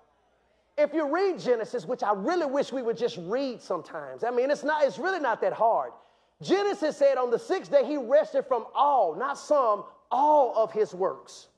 If 0.77 0.95
you 0.95 1.12
read 1.12 1.38
Genesis, 1.38 1.87
which 1.87 2.03
I 2.03 2.12
really 2.12 2.47
wish 2.47 2.73
we 2.73 2.83
would 2.83 2.97
just 2.97 3.18
read 3.23 3.61
sometimes, 3.61 4.25
I 4.25 4.31
mean, 4.31 4.51
it's, 4.51 4.64
not, 4.64 4.85
it's 4.85 4.99
really 4.99 5.21
not 5.21 5.40
that 5.42 5.53
hard. 5.53 5.92
Genesis 6.40 6.97
said 6.97 7.18
on 7.18 7.31
the 7.31 7.38
sixth 7.38 7.71
day 7.71 7.85
he 7.85 7.97
rested 7.97 8.47
from 8.47 8.66
all, 8.75 9.14
not 9.14 9.38
some, 9.38 9.85
all 10.11 10.57
of 10.57 10.73
his 10.73 10.95
works. 10.95 11.49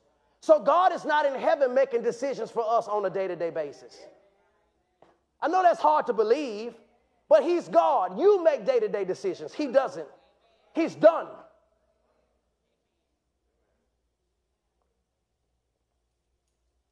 So 0.41 0.59
God 0.59 0.93
is 0.93 1.05
not 1.05 1.25
in 1.25 1.33
heaven 1.33 1.73
making 1.73 2.03
decisions 2.03 2.51
for 2.51 2.63
us 2.67 2.87
on 2.87 3.05
a 3.05 3.09
day 3.09 3.27
to 3.27 3.35
day 3.35 3.49
basis. 3.49 3.97
I 5.41 5.47
know 5.47 5.63
that's 5.63 5.81
hard 5.81 6.05
to 6.07 6.13
believe, 6.13 6.75
but 7.29 7.43
he's 7.43 7.67
God. 7.67 8.19
You 8.19 8.43
make 8.43 8.65
day 8.65 8.79
to 8.79 8.87
day 8.87 9.05
decisions. 9.05 9.53
He 9.53 9.67
doesn't. 9.67 10.07
He's 10.73 10.95
done. 10.95 11.27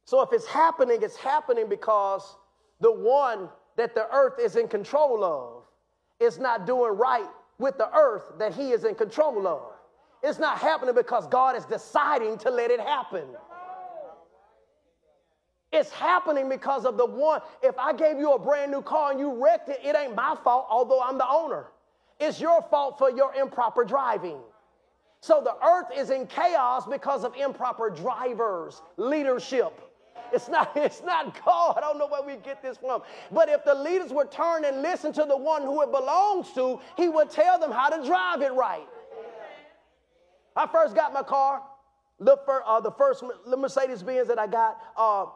So 0.06 0.20
if 0.22 0.32
it's 0.32 0.46
happening, 0.46 0.98
it's 1.02 1.16
happening 1.16 1.68
because 1.68 2.36
the 2.80 2.92
one 2.92 3.48
that 3.76 3.94
the 3.94 4.06
earth 4.12 4.38
is 4.38 4.56
in 4.56 4.68
control 4.68 5.24
of 5.24 5.64
is 6.20 6.38
not 6.38 6.66
doing 6.66 6.96
right 6.96 7.28
with 7.58 7.78
the 7.78 7.92
earth 7.96 8.32
that 8.38 8.54
he 8.54 8.70
is 8.70 8.84
in 8.84 8.94
control 8.94 9.46
of. 9.46 9.62
It's 10.22 10.38
not 10.38 10.58
happening 10.58 10.94
because 10.94 11.26
God 11.26 11.56
is 11.56 11.64
deciding 11.64 12.38
to 12.38 12.50
let 12.50 12.70
it 12.70 12.80
happen. 12.80 13.24
It's 15.74 15.90
happening 15.90 16.48
because 16.48 16.84
of 16.84 16.96
the 16.96 17.04
one. 17.04 17.40
If 17.60 17.76
I 17.80 17.92
gave 17.92 18.16
you 18.20 18.32
a 18.32 18.38
brand 18.38 18.70
new 18.70 18.80
car 18.80 19.10
and 19.10 19.18
you 19.18 19.42
wrecked 19.42 19.68
it, 19.68 19.80
it 19.82 19.96
ain't 19.96 20.14
my 20.14 20.36
fault, 20.44 20.68
although 20.70 21.02
I'm 21.02 21.18
the 21.18 21.28
owner. 21.28 21.66
It's 22.20 22.40
your 22.40 22.62
fault 22.70 22.96
for 22.96 23.10
your 23.10 23.34
improper 23.34 23.84
driving. 23.84 24.38
So 25.20 25.42
the 25.42 25.56
earth 25.66 25.88
is 25.96 26.10
in 26.10 26.28
chaos 26.28 26.86
because 26.86 27.24
of 27.24 27.34
improper 27.34 27.90
drivers, 27.90 28.82
leadership. 28.96 29.80
It's 30.32 30.48
not, 30.48 30.70
it's 30.76 31.02
not 31.02 31.44
God. 31.44 31.78
I 31.78 31.80
don't 31.80 31.98
know 31.98 32.06
where 32.06 32.22
we 32.22 32.36
get 32.36 32.62
this 32.62 32.76
from. 32.76 33.02
But 33.32 33.48
if 33.48 33.64
the 33.64 33.74
leaders 33.74 34.12
would 34.12 34.30
turn 34.30 34.64
and 34.64 34.80
listen 34.80 35.12
to 35.14 35.24
the 35.24 35.36
one 35.36 35.62
who 35.62 35.82
it 35.82 35.90
belongs 35.90 36.52
to, 36.52 36.78
he 36.96 37.08
would 37.08 37.30
tell 37.30 37.58
them 37.58 37.72
how 37.72 37.88
to 37.88 38.06
drive 38.06 38.42
it 38.42 38.52
right. 38.52 38.86
I 40.54 40.68
first 40.68 40.94
got 40.94 41.12
my 41.12 41.24
car, 41.24 41.62
the, 42.20 42.36
uh, 42.64 42.80
the 42.80 42.92
first 42.92 43.24
Mercedes 43.44 44.04
Benz 44.04 44.28
that 44.28 44.38
I 44.38 44.46
got. 44.46 44.78
Uh, 44.96 45.26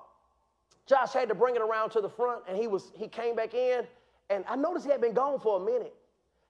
Josh 0.88 1.12
had 1.12 1.28
to 1.28 1.34
bring 1.34 1.54
it 1.54 1.62
around 1.62 1.90
to 1.90 2.00
the 2.00 2.08
front, 2.08 2.44
and 2.48 2.56
he 2.56 2.66
was 2.66 2.90
he 2.96 3.08
came 3.08 3.36
back 3.36 3.54
in, 3.54 3.86
and 4.30 4.44
I 4.48 4.56
noticed 4.56 4.86
he 4.86 4.92
had 4.92 5.00
been 5.00 5.12
gone 5.12 5.38
for 5.38 5.60
a 5.60 5.64
minute, 5.64 5.94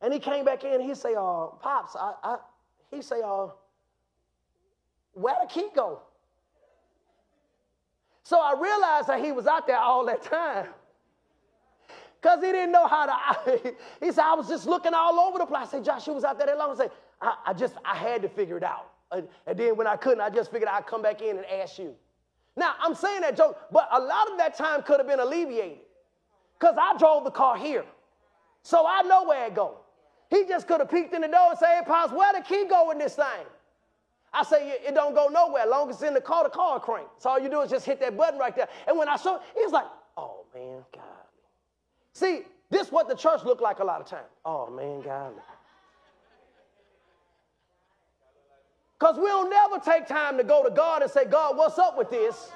and 0.00 0.12
he 0.12 0.20
came 0.20 0.44
back 0.44 0.64
in. 0.64 0.80
He 0.80 0.94
say, 0.94 1.14
"Uh, 1.16 1.46
pops, 1.60 1.96
I, 1.96 2.12
I 2.22 2.36
he 2.90 3.02
say, 3.02 3.20
uh, 3.24 3.48
where 5.12 5.36
the 5.42 5.48
key 5.48 5.68
go?" 5.74 6.02
So 8.22 8.38
I 8.38 8.54
realized 8.60 9.08
that 9.08 9.24
he 9.24 9.32
was 9.32 9.46
out 9.46 9.66
there 9.66 9.78
all 9.78 10.04
that 10.06 10.22
time. 10.22 10.66
Because 12.20 12.40
he 12.40 12.52
didn't 12.52 12.72
know 12.72 12.86
how 12.86 13.06
to. 13.06 13.74
he 14.00 14.12
said, 14.12 14.22
I 14.24 14.34
was 14.34 14.48
just 14.48 14.66
looking 14.66 14.92
all 14.92 15.18
over 15.20 15.38
the 15.38 15.46
place. 15.46 15.68
I 15.68 15.70
said, 15.70 15.84
Josh, 15.84 16.06
you 16.06 16.12
was 16.12 16.24
out 16.24 16.36
there 16.36 16.46
that 16.46 16.58
long. 16.58 16.72
I 16.72 16.76
said, 16.76 16.90
I, 17.22 17.34
I 17.46 17.52
just, 17.54 17.74
I 17.84 17.96
had 17.96 18.22
to 18.22 18.28
figure 18.28 18.56
it 18.56 18.64
out. 18.64 18.90
And 19.10 19.28
then 19.56 19.76
when 19.76 19.86
I 19.86 19.96
couldn't, 19.96 20.20
I 20.20 20.28
just 20.28 20.50
figured 20.50 20.68
I'd 20.68 20.86
come 20.86 21.00
back 21.00 21.22
in 21.22 21.38
and 21.38 21.46
ask 21.46 21.78
you. 21.78 21.94
Now, 22.58 22.74
I'm 22.80 22.94
saying 22.94 23.20
that 23.20 23.36
joke, 23.36 23.56
but 23.70 23.88
a 23.92 24.00
lot 24.00 24.30
of 24.30 24.36
that 24.38 24.58
time 24.58 24.82
could 24.82 24.98
have 24.98 25.06
been 25.06 25.20
alleviated 25.20 25.78
because 26.58 26.76
I 26.76 26.98
drove 26.98 27.22
the 27.22 27.30
car 27.30 27.56
here. 27.56 27.84
So 28.64 28.84
I 28.86 29.02
know 29.02 29.24
where 29.24 29.46
it 29.46 29.54
go. 29.54 29.78
He 30.28 30.44
just 30.44 30.66
could 30.66 30.80
have 30.80 30.90
peeked 30.90 31.14
in 31.14 31.22
the 31.22 31.28
door 31.28 31.50
and 31.50 31.58
said, 31.58 31.68
hey, 31.68 31.82
Pops, 31.86 32.12
where 32.12 32.32
the 32.32 32.40
key 32.40 32.66
go 32.68 32.90
in 32.90 32.98
this 32.98 33.14
thing? 33.14 33.46
I 34.32 34.42
say, 34.42 34.76
it 34.84 34.92
don't 34.92 35.14
go 35.14 35.28
nowhere. 35.28 35.62
As 35.62 35.70
long 35.70 35.88
as 35.88 35.96
it's 35.96 36.04
in 36.04 36.14
the 36.14 36.20
car, 36.20 36.42
the 36.42 36.50
car 36.50 36.80
crank. 36.80 37.06
So 37.18 37.30
all 37.30 37.38
you 37.38 37.48
do 37.48 37.60
is 37.60 37.70
just 37.70 37.86
hit 37.86 38.00
that 38.00 38.16
button 38.16 38.38
right 38.38 38.54
there. 38.54 38.68
And 38.86 38.98
when 38.98 39.08
I 39.08 39.16
saw, 39.16 39.38
he 39.54 39.62
was 39.62 39.72
like, 39.72 39.86
oh, 40.16 40.44
man, 40.52 40.84
God. 40.92 41.04
See, 42.12 42.42
this 42.70 42.90
what 42.90 43.08
the 43.08 43.14
church 43.14 43.44
looked 43.44 43.62
like 43.62 43.78
a 43.78 43.84
lot 43.84 44.00
of 44.00 44.06
times. 44.08 44.26
Oh, 44.44 44.68
man, 44.68 45.00
God. 45.00 45.32
Because 48.98 49.16
we'll 49.16 49.48
never 49.48 49.78
take 49.78 50.06
time 50.06 50.36
to 50.38 50.44
go 50.44 50.64
to 50.64 50.70
God 50.70 51.02
and 51.02 51.10
say, 51.10 51.24
God, 51.24 51.56
what's 51.56 51.78
up 51.78 51.96
with 51.96 52.10
this? 52.10 52.50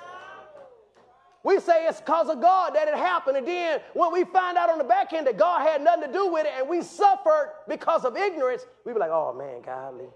We 1.45 1.59
say 1.61 1.87
it's 1.87 2.01
because 2.01 2.29
of 2.29 2.41
God 2.41 2.75
that 2.75 2.89
it 2.89 2.95
happened. 2.95 3.37
And 3.37 3.47
then 3.47 3.81
when 3.95 4.13
we 4.13 4.25
find 4.25 4.57
out 4.57 4.71
on 4.71 4.79
the 4.79 4.85
back 4.85 5.13
end 5.13 5.27
that 5.27 5.37
God 5.37 5.67
had 5.67 5.83
nothing 5.83 6.07
to 6.07 6.13
do 6.13 6.33
with 6.33 6.47
it 6.47 6.53
and 6.57 6.69
we 6.69 6.83
suffered 6.83 7.53
because 7.69 8.05
of 8.05 8.17
ignorance, 8.17 8.65
we 8.85 8.93
be 8.93 8.99
like, 8.99 9.11
oh 9.11 9.35
man, 9.37 9.63
godly. 9.63 10.07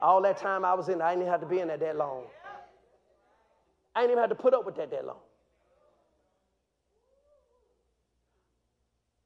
All 0.00 0.20
that 0.22 0.38
time 0.38 0.64
I 0.64 0.74
was 0.74 0.88
in, 0.88 1.00
I 1.00 1.10
didn't 1.10 1.22
even 1.22 1.32
have 1.32 1.40
to 1.40 1.46
be 1.46 1.60
in 1.60 1.68
there 1.68 1.76
that 1.76 1.96
long. 1.96 2.24
I 3.94 4.00
didn't 4.00 4.12
even 4.12 4.22
have 4.22 4.30
to 4.30 4.42
put 4.42 4.54
up 4.54 4.64
with 4.64 4.76
that 4.76 4.90
that 4.90 5.06
long. 5.06 5.18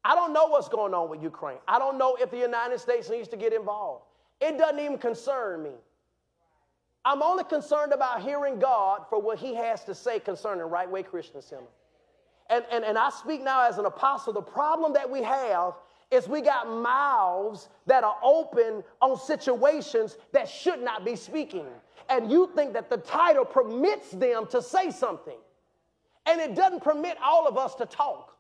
I 0.05 0.15
don't 0.15 0.33
know 0.33 0.47
what's 0.47 0.69
going 0.69 0.95
on 0.95 1.09
with 1.09 1.23
Ukraine. 1.23 1.59
I 1.67 1.79
don't 1.79 1.99
know 1.99 2.17
if 2.21 2.31
the 2.31 2.39
United 2.39 2.79
States 2.79 3.11
needs 3.11 3.29
to 3.29 3.37
get 3.37 3.53
involved. 3.53 4.05
It 4.41 4.59
doesn't 4.59 4.79
even 4.79 4.99
concern 4.99 5.63
me. 5.65 5.73
I'm 7.07 7.23
only 7.23 7.45
concerned 7.45 7.93
about 7.93 8.23
hearing 8.23 8.59
God 8.59 9.07
for 9.09 9.23
what 9.23 9.39
He 9.39 9.55
has 9.55 9.85
to 9.85 9.95
say 9.95 10.19
concerning 10.19 10.65
Right 10.65 10.91
Way 10.91 11.05
Christian 11.05 11.41
Center. 11.41 11.63
And, 12.51 12.65
and, 12.71 12.85
and 12.85 12.99
I 12.99 13.11
speak 13.11 13.43
now 13.43 13.67
as 13.67 13.79
an 13.79 13.87
apostle. 13.87 14.33
The 14.33 14.43
problem 14.43 14.93
that 14.95 15.09
we 15.09 15.23
have 15.23 15.75
is 16.11 16.27
we 16.29 16.41
got 16.41 16.69
mouths 16.69 17.69
that 17.87 18.03
are 18.03 18.17
open 18.25 18.83
on 19.01 19.17
situations 19.17 20.17
that 20.33 20.49
should 20.49 20.83
not 20.83 21.05
be 21.05 21.15
speaking. 21.15 21.67
And 22.09 22.31
you 22.31 22.51
think 22.57 22.73
that 22.73 22.91
the 22.91 22.99
title 22.99 23.45
permits 23.45 24.11
them 24.11 24.47
to 24.49 24.61
say 24.61 24.91
something. 24.91 25.39
And 26.27 26.41
it 26.41 26.57
doesn't 26.57 26.83
permit 26.83 27.19
all 27.23 27.47
of 27.47 27.57
us 27.57 27.77
to 27.77 27.87
talk. 27.87 28.36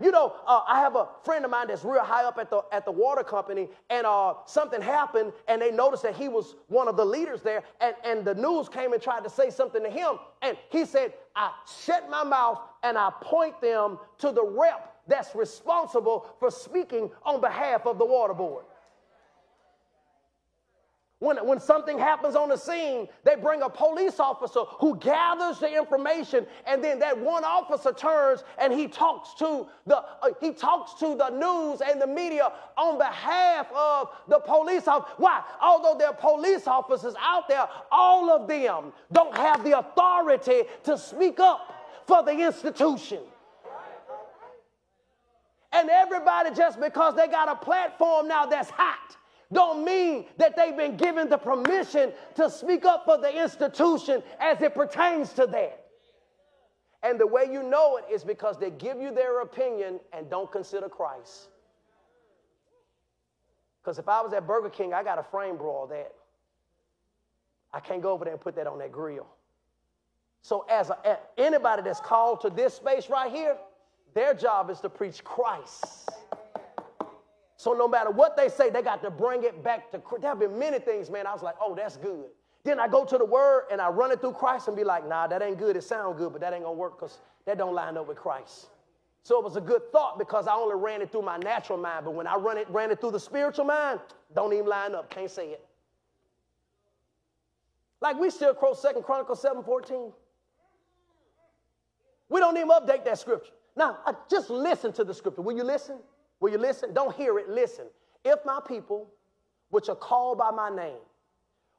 You 0.00 0.10
know, 0.10 0.34
uh, 0.46 0.62
I 0.66 0.80
have 0.80 0.96
a 0.96 1.08
friend 1.24 1.44
of 1.44 1.50
mine 1.50 1.68
that's 1.68 1.84
real 1.84 2.02
high 2.04 2.24
up 2.24 2.38
at 2.38 2.50
the 2.50 2.62
at 2.72 2.84
the 2.84 2.92
water 2.92 3.22
company, 3.24 3.68
and 3.90 4.06
uh, 4.06 4.34
something 4.46 4.80
happened, 4.80 5.32
and 5.48 5.60
they 5.60 5.70
noticed 5.70 6.02
that 6.04 6.14
he 6.14 6.28
was 6.28 6.54
one 6.68 6.88
of 6.88 6.96
the 6.96 7.04
leaders 7.04 7.42
there, 7.42 7.62
and, 7.80 7.94
and 8.04 8.24
the 8.24 8.34
news 8.34 8.68
came 8.68 8.92
and 8.92 9.02
tried 9.02 9.24
to 9.24 9.30
say 9.30 9.50
something 9.50 9.82
to 9.82 9.90
him, 9.90 10.18
and 10.42 10.56
he 10.70 10.84
said, 10.84 11.14
"I 11.36 11.52
shut 11.84 12.08
my 12.08 12.24
mouth 12.24 12.60
and 12.82 12.96
I 12.98 13.10
point 13.20 13.60
them 13.60 13.98
to 14.18 14.30
the 14.30 14.44
rep 14.44 14.96
that's 15.06 15.34
responsible 15.34 16.34
for 16.38 16.50
speaking 16.50 17.10
on 17.24 17.40
behalf 17.40 17.86
of 17.86 17.98
the 17.98 18.06
water 18.06 18.34
board." 18.34 18.64
When, 21.24 21.38
when 21.38 21.58
something 21.58 21.98
happens 21.98 22.36
on 22.36 22.50
the 22.50 22.56
scene, 22.58 23.08
they 23.24 23.34
bring 23.34 23.62
a 23.62 23.70
police 23.70 24.20
officer 24.20 24.60
who 24.78 24.96
gathers 24.96 25.58
the 25.58 25.74
information, 25.74 26.46
and 26.66 26.84
then 26.84 26.98
that 26.98 27.18
one 27.18 27.44
officer 27.44 27.92
turns 27.92 28.44
and 28.58 28.70
he 28.70 28.88
talks 28.88 29.32
to 29.38 29.66
the 29.86 29.96
uh, 29.96 30.30
he 30.38 30.52
talks 30.52 30.92
to 31.00 31.14
the 31.14 31.30
news 31.30 31.80
and 31.80 31.98
the 31.98 32.06
media 32.06 32.52
on 32.76 32.98
behalf 32.98 33.72
of 33.72 34.10
the 34.28 34.38
police 34.38 34.86
officer. 34.86 35.14
Why? 35.16 35.42
Although 35.62 35.96
there 35.98 36.08
are 36.08 36.14
police 36.14 36.66
officers 36.66 37.14
out 37.18 37.48
there, 37.48 37.66
all 37.90 38.30
of 38.30 38.46
them 38.46 38.92
don't 39.10 39.34
have 39.34 39.64
the 39.64 39.78
authority 39.78 40.64
to 40.82 40.98
speak 40.98 41.40
up 41.40 41.72
for 42.06 42.22
the 42.22 42.32
institution. 42.32 43.20
And 45.72 45.88
everybody, 45.88 46.54
just 46.54 46.78
because 46.78 47.16
they 47.16 47.28
got 47.28 47.48
a 47.48 47.56
platform 47.56 48.28
now 48.28 48.44
that's 48.44 48.68
hot, 48.70 49.16
don't 49.52 49.84
mean 49.84 50.26
that 50.38 50.56
they've 50.56 50.76
been 50.76 50.96
given 50.96 51.28
the 51.28 51.38
permission 51.38 52.12
to 52.36 52.50
speak 52.50 52.84
up 52.84 53.04
for 53.04 53.18
the 53.18 53.42
institution 53.42 54.22
as 54.40 54.60
it 54.62 54.74
pertains 54.74 55.32
to 55.34 55.46
that. 55.46 55.84
And 57.02 57.20
the 57.20 57.26
way 57.26 57.46
you 57.50 57.62
know 57.62 57.98
it 57.98 58.06
is 58.12 58.24
because 58.24 58.58
they 58.58 58.70
give 58.70 59.00
you 59.00 59.14
their 59.14 59.42
opinion 59.42 60.00
and 60.12 60.30
don't 60.30 60.50
consider 60.50 60.88
Christ. 60.88 61.48
Because 63.82 63.98
if 63.98 64.08
I 64.08 64.22
was 64.22 64.32
at 64.32 64.46
Burger 64.46 64.70
King, 64.70 64.94
I 64.94 65.02
got 65.02 65.18
a 65.18 65.22
frame 65.22 65.58
brawl 65.58 65.86
that. 65.88 66.12
I 67.74 67.80
can't 67.80 68.00
go 68.00 68.12
over 68.12 68.24
there 68.24 68.32
and 68.32 68.40
put 68.40 68.54
that 68.56 68.66
on 68.66 68.78
that 68.78 68.92
grill. 68.92 69.26
So, 70.40 70.64
as 70.70 70.90
a, 70.90 71.18
anybody 71.36 71.82
that's 71.82 72.00
called 72.00 72.40
to 72.42 72.50
this 72.50 72.74
space 72.74 73.10
right 73.10 73.30
here, 73.30 73.56
their 74.14 74.32
job 74.32 74.70
is 74.70 74.80
to 74.80 74.88
preach 74.88 75.24
Christ. 75.24 76.08
So, 77.64 77.72
no 77.72 77.88
matter 77.88 78.10
what 78.10 78.36
they 78.36 78.50
say, 78.50 78.68
they 78.68 78.82
got 78.82 79.00
to 79.04 79.10
bring 79.10 79.42
it 79.42 79.64
back 79.64 79.90
to 79.92 79.98
Christ. 79.98 80.20
There 80.20 80.30
have 80.30 80.38
been 80.38 80.58
many 80.58 80.78
things, 80.78 81.08
man. 81.08 81.26
I 81.26 81.32
was 81.32 81.42
like, 81.42 81.54
oh, 81.58 81.74
that's 81.74 81.96
good. 81.96 82.26
Then 82.62 82.78
I 82.78 82.86
go 82.86 83.06
to 83.06 83.16
the 83.16 83.24
word 83.24 83.68
and 83.72 83.80
I 83.80 83.88
run 83.88 84.12
it 84.12 84.20
through 84.20 84.34
Christ 84.34 84.68
and 84.68 84.76
be 84.76 84.84
like, 84.84 85.08
nah, 85.08 85.26
that 85.28 85.40
ain't 85.40 85.56
good. 85.56 85.74
It 85.74 85.82
sounds 85.82 86.18
good, 86.18 86.30
but 86.32 86.42
that 86.42 86.52
ain't 86.52 86.64
gonna 86.64 86.76
work 86.76 86.98
because 86.98 87.20
that 87.46 87.56
don't 87.56 87.74
line 87.74 87.96
up 87.96 88.06
with 88.06 88.18
Christ. 88.18 88.66
So 89.22 89.38
it 89.38 89.44
was 89.44 89.56
a 89.56 89.62
good 89.62 89.80
thought 89.92 90.18
because 90.18 90.46
I 90.46 90.52
only 90.52 90.74
ran 90.74 91.00
it 91.00 91.10
through 91.10 91.22
my 91.22 91.38
natural 91.38 91.78
mind. 91.78 92.04
But 92.04 92.10
when 92.10 92.26
I 92.26 92.36
run 92.36 92.58
it, 92.58 92.68
ran 92.68 92.90
it 92.90 93.00
through 93.00 93.12
the 93.12 93.20
spiritual 93.20 93.64
mind, 93.64 93.98
don't 94.34 94.52
even 94.52 94.66
line 94.66 94.94
up. 94.94 95.08
Can't 95.08 95.30
say 95.30 95.46
it. 95.46 95.64
Like 98.02 98.20
we 98.20 98.28
still 98.28 98.52
quote 98.52 98.78
Second 98.78 99.04
Chronicles 99.04 99.42
7:14. 99.42 100.12
We 102.28 102.40
don't 102.40 102.58
even 102.58 102.68
update 102.68 103.06
that 103.06 103.18
scripture. 103.18 103.54
Now, 103.74 104.00
I 104.04 104.12
just 104.30 104.50
listen 104.50 104.92
to 104.92 105.04
the 105.04 105.14
scripture. 105.14 105.40
Will 105.40 105.56
you 105.56 105.64
listen? 105.64 105.96
Will 106.40 106.50
you 106.50 106.58
listen? 106.58 106.92
Don't 106.92 107.14
hear 107.14 107.38
it, 107.38 107.48
listen. 107.48 107.86
If 108.24 108.44
my 108.44 108.60
people, 108.66 109.08
which 109.70 109.88
are 109.88 109.96
called 109.96 110.38
by 110.38 110.50
my 110.50 110.70
name, 110.70 110.98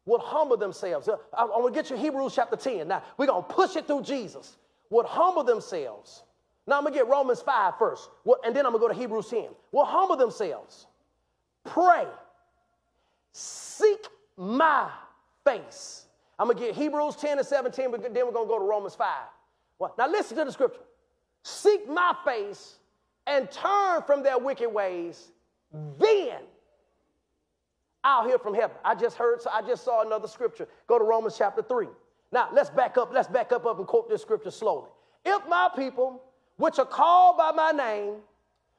would 0.05 0.21
humble 0.21 0.57
themselves. 0.57 1.07
Uh, 1.07 1.17
I'm 1.37 1.47
going 1.49 1.73
to 1.73 1.79
get 1.79 1.89
you 1.89 1.97
Hebrews 1.97 2.33
chapter 2.35 2.55
10. 2.55 2.87
Now, 2.87 3.03
we're 3.17 3.25
going 3.25 3.43
to 3.43 3.53
push 3.53 3.75
it 3.75 3.87
through 3.87 4.03
Jesus. 4.03 4.57
Would 4.91 5.07
humble 5.07 5.43
themselves. 5.43 6.23
Now, 6.67 6.77
I'm 6.77 6.83
going 6.83 6.93
to 6.93 6.99
get 6.99 7.07
Romans 7.07 7.41
5 7.41 7.77
first, 7.77 8.09
and 8.43 8.55
then 8.55 8.65
I'm 8.65 8.71
going 8.71 8.81
to 8.81 8.87
go 8.87 8.93
to 8.93 8.99
Hebrews 8.99 9.29
10. 9.29 9.45
Will 9.71 9.85
humble 9.85 10.15
themselves. 10.15 10.87
Pray. 11.63 12.05
Seek 13.31 14.07
my 14.37 14.89
face. 15.43 16.05
I'm 16.37 16.47
going 16.47 16.57
to 16.57 16.65
get 16.65 16.75
Hebrews 16.75 17.15
10 17.15 17.39
and 17.39 17.47
17, 17.47 17.91
but 17.91 18.01
then 18.01 18.25
we're 18.25 18.31
going 18.31 18.45
to 18.45 18.49
go 18.49 18.59
to 18.59 18.65
Romans 18.65 18.95
5. 18.95 19.07
Well, 19.79 19.93
now, 19.97 20.07
listen 20.07 20.37
to 20.37 20.45
the 20.45 20.51
scripture. 20.51 20.81
Seek 21.43 21.87
my 21.87 22.15
face 22.25 22.75
and 23.27 23.49
turn 23.51 24.01
from 24.03 24.23
their 24.23 24.37
wicked 24.37 24.69
ways, 24.69 25.31
then 25.99 26.37
I'll 28.03 28.25
hear 28.27 28.37
from 28.37 28.53
heaven. 28.53 28.77
I 28.83 28.95
just 28.95 29.17
heard, 29.17 29.41
so 29.41 29.49
I 29.51 29.61
just 29.61 29.83
saw 29.83 30.05
another 30.05 30.27
scripture. 30.27 30.67
Go 30.87 30.99
to 30.99 31.03
Romans 31.03 31.35
chapter 31.37 31.63
3. 31.63 31.87
Now, 32.31 32.49
let's 32.53 32.69
back 32.69 32.97
up, 32.97 33.11
let's 33.13 33.27
back 33.27 33.51
up, 33.51 33.65
up 33.65 33.79
and 33.79 33.87
quote 33.87 34.09
this 34.09 34.21
scripture 34.21 34.51
slowly. 34.51 34.89
If 35.23 35.47
my 35.47 35.69
people, 35.75 36.21
which 36.57 36.77
are 36.77 36.85
called 36.85 37.37
by 37.37 37.51
my 37.51 37.71
name, 37.71 38.15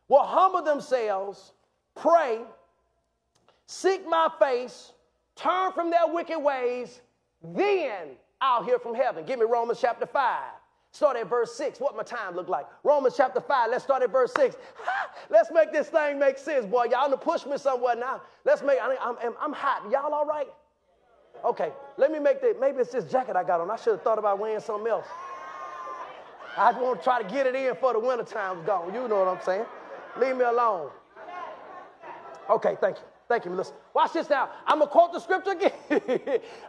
will 0.08 0.24
humble 0.24 0.62
themselves, 0.62 1.52
pray, 1.96 2.40
seek 3.66 4.06
my 4.06 4.28
face, 4.38 4.92
turn 5.34 5.72
from 5.72 5.90
their 5.90 6.06
wicked 6.06 6.38
ways, 6.38 7.00
then 7.42 8.10
I'll 8.40 8.62
hear 8.62 8.78
from 8.78 8.94
heaven. 8.94 9.24
Give 9.24 9.38
me 9.38 9.46
Romans 9.46 9.80
chapter 9.80 10.06
5. 10.06 10.42
Start 10.96 11.18
at 11.18 11.28
verse 11.28 11.54
6. 11.56 11.78
What 11.78 11.94
my 11.94 12.02
time 12.02 12.34
look 12.34 12.48
like? 12.48 12.64
Romans 12.82 13.12
chapter 13.18 13.38
5. 13.38 13.70
Let's 13.70 13.84
start 13.84 14.02
at 14.02 14.10
verse 14.10 14.32
6. 14.34 14.56
Ha! 14.82 15.10
Let's 15.28 15.50
make 15.52 15.70
this 15.70 15.88
thing 15.88 16.18
make 16.18 16.38
sense, 16.38 16.64
boy. 16.64 16.84
Y'all 16.84 17.10
gonna 17.10 17.18
push 17.18 17.44
me 17.44 17.58
somewhere 17.58 17.94
now. 17.94 18.22
Let's 18.46 18.62
make, 18.62 18.80
I 18.80 18.94
am 18.94 19.16
I'm, 19.22 19.34
I'm 19.38 19.52
hot. 19.52 19.82
Y'all 19.90 20.14
all 20.14 20.24
right? 20.24 20.48
Okay, 21.44 21.70
let 21.98 22.10
me 22.10 22.18
make 22.18 22.40
that. 22.40 22.58
Maybe 22.58 22.78
it's 22.78 22.92
this 22.92 23.04
jacket 23.04 23.36
I 23.36 23.44
got 23.44 23.60
on. 23.60 23.70
I 23.70 23.76
should 23.76 23.92
have 23.92 24.02
thought 24.02 24.18
about 24.18 24.38
wearing 24.38 24.58
something 24.58 24.90
else. 24.90 25.04
I 26.56 26.72
want 26.72 27.00
to 27.00 27.04
try 27.04 27.22
to 27.22 27.28
get 27.28 27.46
it 27.46 27.54
in 27.54 27.74
for 27.74 27.92
the 27.92 27.98
winter 27.98 28.24
time's 28.24 28.64
gone. 28.64 28.94
You 28.94 29.06
know 29.06 29.22
what 29.22 29.28
I'm 29.28 29.44
saying? 29.44 29.66
Leave 30.18 30.34
me 30.34 30.44
alone. 30.44 30.88
Okay, 32.48 32.78
thank 32.80 32.96
you. 32.96 33.02
Thank 33.28 33.44
you. 33.44 33.50
Listen, 33.50 33.74
watch 33.92 34.14
this 34.14 34.30
now. 34.30 34.48
I'm 34.66 34.78
going 34.78 34.88
to 34.88 34.92
quote 34.92 35.12
the 35.12 35.20
scripture 35.20 35.50
again. 35.50 35.72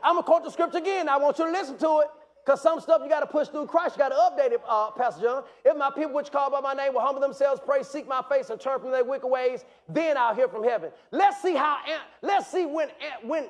I'm 0.03 0.15
going 0.15 0.17
to 0.17 0.23
quote 0.23 0.43
the 0.43 0.49
scripture 0.51 0.79
again. 0.79 1.07
I 1.07 1.15
want 1.15 1.39
you 1.39 1.45
to 1.45 1.51
listen 1.51 1.77
to 1.77 1.99
it. 1.99 2.07
Because 2.47 2.61
some 2.61 2.79
stuff 2.79 3.01
you 3.03 3.09
got 3.09 3.19
to 3.19 3.25
push 3.27 3.49
through 3.49 3.65
Christ. 3.65 3.97
You 3.97 3.99
got 3.99 4.09
to 4.09 4.15
update 4.15 4.53
it, 4.53 4.61
uh, 4.65 4.91
Pastor 4.91 5.21
John. 5.21 5.43
If 5.65 5.75
my 5.75 5.91
people 5.91 6.13
which 6.13 6.31
call 6.31 6.49
by 6.49 6.61
my 6.61 6.73
name 6.73 6.93
will 6.93 7.01
humble 7.01 7.19
themselves, 7.19 7.59
pray, 7.65 7.83
seek 7.83 8.07
my 8.07 8.23
face, 8.29 8.49
and 8.49 8.57
turn 8.57 8.79
from 8.79 8.91
their 8.91 9.03
wicked 9.03 9.27
ways, 9.27 9.65
then 9.89 10.15
I'll 10.15 10.33
hear 10.33 10.47
from 10.47 10.63
heaven. 10.63 10.91
Let's 11.11 11.41
see 11.41 11.55
how, 11.55 11.79
let's 12.21 12.49
see 12.49 12.65
when, 12.65 12.87
when, 13.21 13.47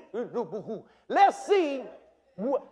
let's 1.10 1.46
see, 1.46 1.84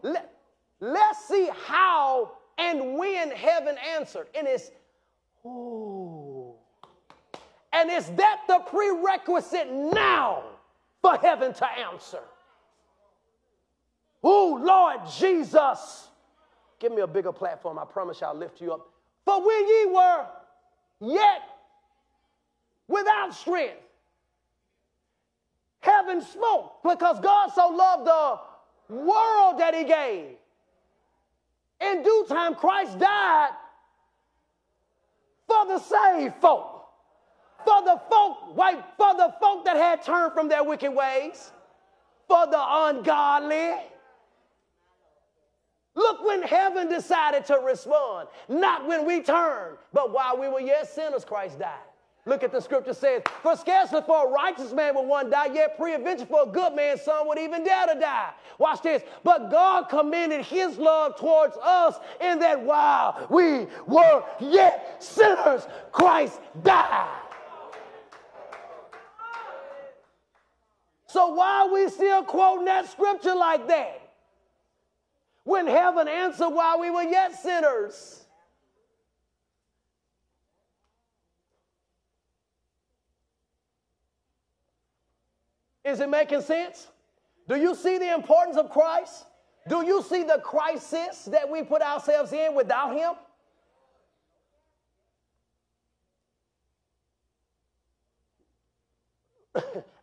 let, 0.01 0.33
let's 0.79 1.27
see 1.27 1.47
how 1.67 2.31
and 2.57 2.97
when 2.97 3.29
heaven 3.29 3.75
answered. 3.95 4.25
And 4.33 4.47
it's. 4.47 4.71
And 7.71 7.91
is 7.91 8.07
that 8.15 8.41
the 8.47 8.61
prerequisite 8.65 9.71
now 9.71 10.41
for 11.03 11.17
heaven 11.17 11.53
to 11.53 11.67
answer? 11.67 12.21
Oh, 14.23 14.59
Lord 14.59 15.01
Jesus. 15.19 16.09
Give 16.85 16.93
me 16.93 17.01
a 17.01 17.07
bigger 17.07 17.31
platform. 17.31 17.79
I 17.79 17.85
promise 17.85 18.21
I'll 18.21 18.35
lift 18.35 18.61
you 18.61 18.71
up. 18.71 18.87
For 19.25 19.43
when 19.43 19.67
ye 19.67 19.85
were 19.87 20.25
yet 21.01 21.41
without 22.87 23.33
strength, 23.33 23.81
heaven 25.79 26.21
spoke 26.21 26.83
because 26.83 27.19
God 27.21 27.49
so 27.55 27.69
loved 27.69 28.05
the 28.05 28.95
world 28.97 29.59
that 29.59 29.73
he 29.73 29.85
gave. 29.85 30.35
In 31.81 32.03
due 32.03 32.25
time, 32.29 32.53
Christ 32.53 32.99
died 32.99 33.49
for 35.47 35.65
the 35.65 35.79
saved 35.79 36.35
folk. 36.35 36.85
For 37.65 37.81
the 37.83 37.99
folk, 38.11 38.55
white, 38.55 38.83
for 38.95 39.15
the 39.15 39.33
folk 39.41 39.65
that 39.65 39.75
had 39.75 40.03
turned 40.03 40.33
from 40.33 40.49
their 40.49 40.63
wicked 40.63 40.93
ways, 40.93 41.51
for 42.27 42.45
the 42.45 42.63
ungodly, 42.63 43.73
Look 45.95 46.25
when 46.25 46.43
heaven 46.43 46.89
decided 46.89 47.45
to 47.45 47.55
respond, 47.55 48.27
not 48.49 48.85
when 48.85 49.05
we 49.05 49.21
turned, 49.21 49.77
but 49.93 50.11
while 50.11 50.37
we 50.37 50.49
were 50.49 50.59
yet 50.59 50.93
sinners, 50.93 51.23
Christ 51.23 51.59
died. 51.59 51.79
Look 52.27 52.43
at 52.43 52.51
the 52.51 52.59
scripture 52.59 52.93
says, 52.93 53.21
For 53.43 53.55
scarcely 53.55 54.01
for 54.01 54.27
a 54.27 54.31
righteous 54.31 54.73
man 54.73 54.95
would 54.95 55.07
one 55.07 55.29
die, 55.29 55.53
yet 55.53 55.77
preadventure 55.77 56.25
for 56.25 56.43
a 56.43 56.47
good 56.47 56.73
man, 56.73 56.97
some 56.97 57.27
would 57.27 57.37
even 57.37 57.63
dare 57.63 57.85
to 57.85 57.99
die. 57.99 58.31
Watch 58.57 58.81
this. 58.81 59.03
But 59.23 59.51
God 59.51 59.89
commended 59.89 60.43
his 60.43 60.77
love 60.77 61.17
towards 61.17 61.55
us 61.57 61.97
in 62.19 62.39
that 62.39 62.61
while 62.61 63.27
we 63.29 63.67
were 63.85 64.23
yet 64.39 65.03
sinners, 65.03 65.67
Christ 65.91 66.41
died. 66.63 67.21
So 71.05 71.27
why 71.27 71.61
are 71.61 71.73
we 71.73 71.87
still 71.89 72.23
quoting 72.23 72.65
that 72.65 72.89
scripture 72.91 73.35
like 73.35 73.67
that? 73.67 74.04
When 75.45 75.67
heaven 75.67 76.07
answered 76.07 76.49
while 76.49 76.79
we 76.79 76.89
were 76.89 77.03
yet 77.03 77.39
sinners. 77.39 78.25
Is 85.85 85.99
it 85.99 86.09
making 86.09 86.41
sense? 86.41 86.87
Do 87.47 87.55
you 87.55 87.75
see 87.75 87.99
the 87.99 88.11
importance 88.11 88.57
of 88.57 88.71
Christ? 88.71 89.25
Do 89.69 89.85
you 89.85 90.01
see 90.01 90.23
the 90.23 90.39
crisis 90.43 91.25
that 91.25 91.47
we 91.49 91.61
put 91.61 91.83
ourselves 91.83 92.33
in 92.33 92.55
without 92.55 92.95
Him? 92.95 93.13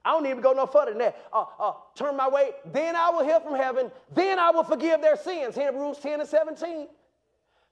I 0.04 0.10
don't 0.10 0.26
even 0.26 0.40
go 0.40 0.52
no 0.52 0.66
further 0.66 0.90
than 0.90 0.98
that. 0.98 1.26
Uh, 1.32 1.44
uh, 1.58 1.72
turn 1.94 2.16
my 2.16 2.28
way, 2.28 2.50
then 2.72 2.96
I 2.96 3.10
will 3.10 3.24
hear 3.24 3.40
from 3.40 3.54
heaven, 3.54 3.90
then 4.14 4.38
I 4.38 4.50
will 4.50 4.64
forgive 4.64 5.00
their 5.00 5.16
sins. 5.16 5.54
Hebrews 5.54 5.98
10 5.98 6.20
and 6.20 6.28
17. 6.28 6.88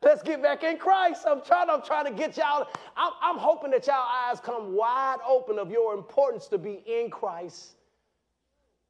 Let's 0.02 0.22
get 0.22 0.42
back 0.42 0.64
in 0.64 0.78
Christ. 0.78 1.24
I'm 1.28 1.42
trying, 1.42 1.68
I'm 1.68 1.82
trying 1.82 2.06
to 2.06 2.12
get 2.12 2.36
y'all. 2.36 2.66
I'm, 2.96 3.12
I'm 3.20 3.36
hoping 3.36 3.70
that 3.72 3.86
y'all 3.86 4.06
eyes 4.08 4.40
come 4.40 4.74
wide 4.74 5.18
open 5.28 5.58
of 5.58 5.70
your 5.70 5.92
importance 5.92 6.46
to 6.48 6.58
be 6.58 6.82
in 6.86 7.10
Christ. 7.10 7.74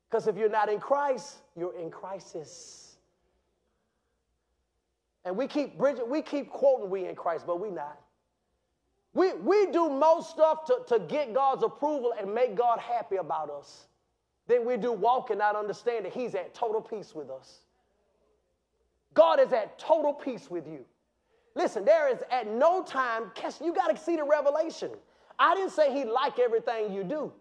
Because 0.08 0.28
if 0.28 0.36
you're 0.36 0.48
not 0.48 0.68
in 0.68 0.78
Christ, 0.78 1.38
you're 1.56 1.74
in 1.76 1.90
crisis. 1.90 2.96
And 5.24 5.36
we 5.36 5.46
keep, 5.46 5.76
Bridget, 5.76 6.08
we 6.08 6.22
keep 6.22 6.50
quoting 6.50 6.90
we 6.90 7.06
in 7.06 7.14
Christ, 7.14 7.44
but 7.46 7.60
we 7.60 7.70
not. 7.70 7.98
We, 9.14 9.32
we 9.34 9.66
do 9.66 9.90
most 9.90 10.30
stuff 10.30 10.64
to, 10.66 10.78
to 10.88 11.00
get 11.00 11.34
God's 11.34 11.64
approval 11.64 12.14
and 12.18 12.32
make 12.34 12.54
God 12.56 12.78
happy 12.78 13.16
about 13.16 13.50
us 13.50 13.86
Then 14.48 14.66
we 14.66 14.76
do 14.76 14.92
walk 14.92 15.30
and 15.30 15.38
not 15.38 15.56
understand 15.56 16.04
that 16.06 16.12
He's 16.12 16.34
at 16.34 16.54
total 16.54 16.80
peace 16.80 17.14
with 17.14 17.30
us. 17.30 17.60
God 19.14 19.40
is 19.40 19.52
at 19.52 19.78
total 19.78 20.12
peace 20.12 20.50
with 20.50 20.66
you. 20.66 20.84
Listen, 21.54 21.84
there 21.84 22.08
is 22.08 22.18
at 22.30 22.48
no 22.48 22.82
time, 22.82 23.32
you 23.62 23.74
got 23.74 23.94
to 23.94 24.02
see 24.02 24.16
the 24.16 24.24
revelation. 24.24 24.90
I 25.38 25.54
didn't 25.54 25.72
say 25.72 25.92
he 25.92 26.04
like 26.04 26.38
everything 26.38 26.92
you 26.92 27.04
do. 27.04 27.32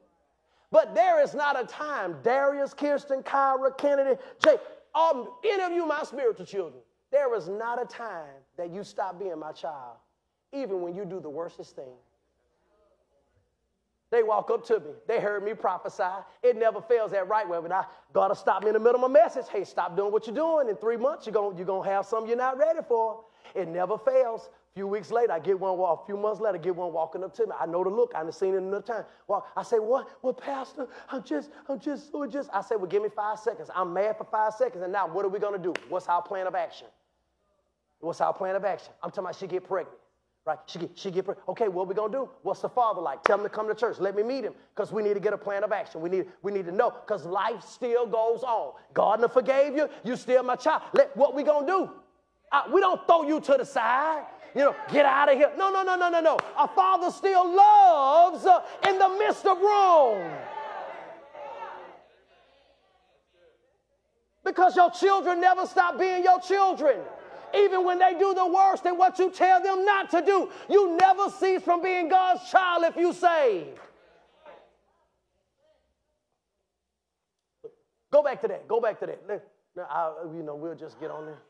But 0.71 0.95
there 0.95 1.21
is 1.21 1.33
not 1.33 1.59
a 1.61 1.65
time, 1.65 2.17
Darius, 2.23 2.73
Kirsten, 2.73 3.23
Kyra, 3.23 3.77
Kennedy, 3.77 4.19
Jake, 4.43 4.59
um, 4.95 5.29
any 5.45 5.63
of 5.63 5.71
you, 5.71 5.85
my 5.85 6.03
spiritual 6.03 6.45
children, 6.45 6.81
there 7.11 7.35
is 7.35 7.47
not 7.49 7.81
a 7.81 7.85
time 7.85 8.25
that 8.57 8.71
you 8.71 8.83
stop 8.83 9.19
being 9.19 9.39
my 9.39 9.51
child, 9.51 9.97
even 10.51 10.81
when 10.81 10.95
you 10.95 11.05
do 11.05 11.19
the 11.19 11.29
worstest 11.29 11.75
thing. 11.75 11.93
They 14.11 14.23
walk 14.23 14.49
up 14.49 14.65
to 14.67 14.79
me. 14.79 14.91
They 15.07 15.19
heard 15.19 15.43
me 15.43 15.53
prophesy. 15.53 16.03
It 16.41 16.57
never 16.57 16.81
fails 16.81 17.11
that 17.11 17.27
right 17.27 17.47
way. 17.47 17.59
But 17.61 17.71
I 17.71 17.85
gotta 18.11 18.35
stop 18.35 18.63
me 18.63 18.69
in 18.69 18.73
the 18.73 18.79
middle 18.79 19.03
of 19.03 19.11
my 19.11 19.21
message. 19.21 19.45
Hey, 19.51 19.63
stop 19.63 19.95
doing 19.95 20.11
what 20.11 20.25
you're 20.25 20.35
doing. 20.35 20.67
In 20.67 20.75
three 20.75 20.97
months, 20.97 21.27
you're 21.27 21.33
gonna, 21.33 21.55
you're 21.55 21.65
gonna 21.65 21.87
have 21.87 22.05
something 22.07 22.27
you're 22.27 22.37
not 22.37 22.57
ready 22.57 22.79
for. 22.87 23.23
It 23.53 23.67
never 23.67 23.97
fails. 23.99 24.49
A 24.71 24.73
few 24.73 24.87
weeks 24.87 25.11
later, 25.11 25.33
I 25.33 25.39
get 25.39 25.59
one 25.59 25.77
walk. 25.77 26.03
A 26.03 26.05
few 26.07 26.17
months 26.17 26.41
later, 26.41 26.57
I 26.57 26.61
get 26.61 26.75
one 26.75 26.91
walking 26.91 27.23
up 27.23 27.35
to 27.35 27.45
me. 27.45 27.53
I 27.59 27.67
know 27.67 27.83
the 27.83 27.89
look. 27.91 28.13
I've 28.15 28.33
seen 28.33 28.55
it 28.55 28.57
another 28.57 28.81
time. 28.81 29.05
Well, 29.27 29.45
I 29.55 29.61
say, 29.61 29.77
what? 29.77 30.07
Well, 30.23 30.33
Pastor, 30.33 30.87
I'm 31.11 31.23
just, 31.23 31.51
I'm 31.67 31.79
just, 31.79 32.11
so 32.11 32.25
just. 32.25 32.49
I 32.51 32.61
say, 32.61 32.77
well, 32.77 32.87
give 32.87 33.03
me 33.03 33.09
five 33.15 33.37
seconds. 33.37 33.69
I'm 33.75 33.93
mad 33.93 34.17
for 34.17 34.23
five 34.23 34.53
seconds. 34.53 34.83
And 34.83 34.91
now, 34.91 35.07
what 35.07 35.23
are 35.23 35.29
we 35.29 35.37
gonna 35.37 35.59
do? 35.59 35.73
What's 35.87 36.07
our 36.07 36.21
plan 36.21 36.47
of 36.47 36.55
action? 36.55 36.87
What's 37.99 38.21
our 38.21 38.33
plan 38.33 38.55
of 38.55 38.65
action? 38.65 38.91
I'm 39.03 39.11
talking 39.11 39.25
about 39.25 39.35
she 39.35 39.45
get 39.45 39.67
pregnant. 39.67 39.97
Right? 40.45 40.57
She 40.65 40.79
get, 40.79 40.91
she 40.95 41.11
get 41.11 41.25
pregnant. 41.25 41.47
Okay, 41.49 41.67
what 41.67 41.87
we 41.87 41.93
gonna 41.93 42.11
do? 42.11 42.29
What's 42.41 42.61
the 42.61 42.69
father 42.69 43.01
like? 43.01 43.23
Tell 43.23 43.37
him 43.37 43.43
to 43.43 43.49
come 43.49 43.67
to 43.67 43.75
church. 43.75 43.99
Let 43.99 44.15
me 44.15 44.23
meet 44.23 44.43
him 44.43 44.53
because 44.75 44.91
we 44.91 45.03
need 45.03 45.13
to 45.13 45.19
get 45.19 45.33
a 45.33 45.37
plan 45.37 45.63
of 45.63 45.71
action. 45.71 46.01
We 46.01 46.09
need, 46.09 46.25
we 46.41 46.51
need 46.51 46.65
to 46.65 46.71
know 46.71 46.91
because 46.91 47.25
life 47.25 47.63
still 47.63 48.07
goes 48.07 48.41
on. 48.41 48.73
God 48.93 49.19
never 49.21 49.31
forgave 49.31 49.75
you. 49.75 49.89
You 50.03 50.15
still 50.15 50.41
my 50.43 50.55
child. 50.55 50.83
Let, 50.93 51.15
what 51.15 51.35
we 51.35 51.43
gonna 51.43 51.67
do? 51.67 51.89
Uh, 52.51 52.63
we 52.73 52.81
don't 52.81 53.05
throw 53.05 53.27
you 53.27 53.39
to 53.41 53.55
the 53.59 53.65
side. 53.65 54.23
You 54.55 54.61
know, 54.61 54.75
get 54.91 55.05
out 55.05 55.31
of 55.31 55.37
here. 55.37 55.51
No, 55.55 55.69
no, 55.69 55.83
no, 55.83 55.95
no, 55.95 56.09
no, 56.09 56.19
no. 56.19 56.37
A 56.57 56.67
father 56.67 57.11
still 57.11 57.47
loves 57.47 58.45
uh, 58.45 58.61
in 58.87 58.97
the 58.97 59.09
midst 59.09 59.45
of 59.45 59.59
wrong. 59.59 60.31
Because 64.43 64.75
your 64.75 64.89
children 64.89 65.39
never 65.41 65.67
stop 65.67 65.99
being 65.99 66.23
your 66.23 66.39
children 66.39 66.97
even 67.55 67.83
when 67.85 67.99
they 67.99 68.13
do 68.13 68.33
the 68.33 68.45
worst 68.45 68.85
and 68.85 68.97
what 68.97 69.19
you 69.19 69.31
tell 69.31 69.61
them 69.61 69.85
not 69.85 70.09
to 70.11 70.21
do. 70.21 70.49
You 70.69 70.97
never 70.97 71.29
cease 71.29 71.61
from 71.61 71.81
being 71.81 72.09
God's 72.09 72.49
child 72.49 72.83
if 72.85 72.95
you 72.95 73.13
saved. 73.13 73.79
Go 78.11 78.23
back 78.23 78.41
to 78.41 78.47
that. 78.47 78.67
Go 78.67 78.81
back 78.81 78.99
to 78.99 79.05
that. 79.05 79.43
I, 79.89 80.11
you 80.35 80.43
know, 80.43 80.55
we'll 80.55 80.75
just 80.75 80.99
get 80.99 81.11
on 81.11 81.25
there. 81.25 81.41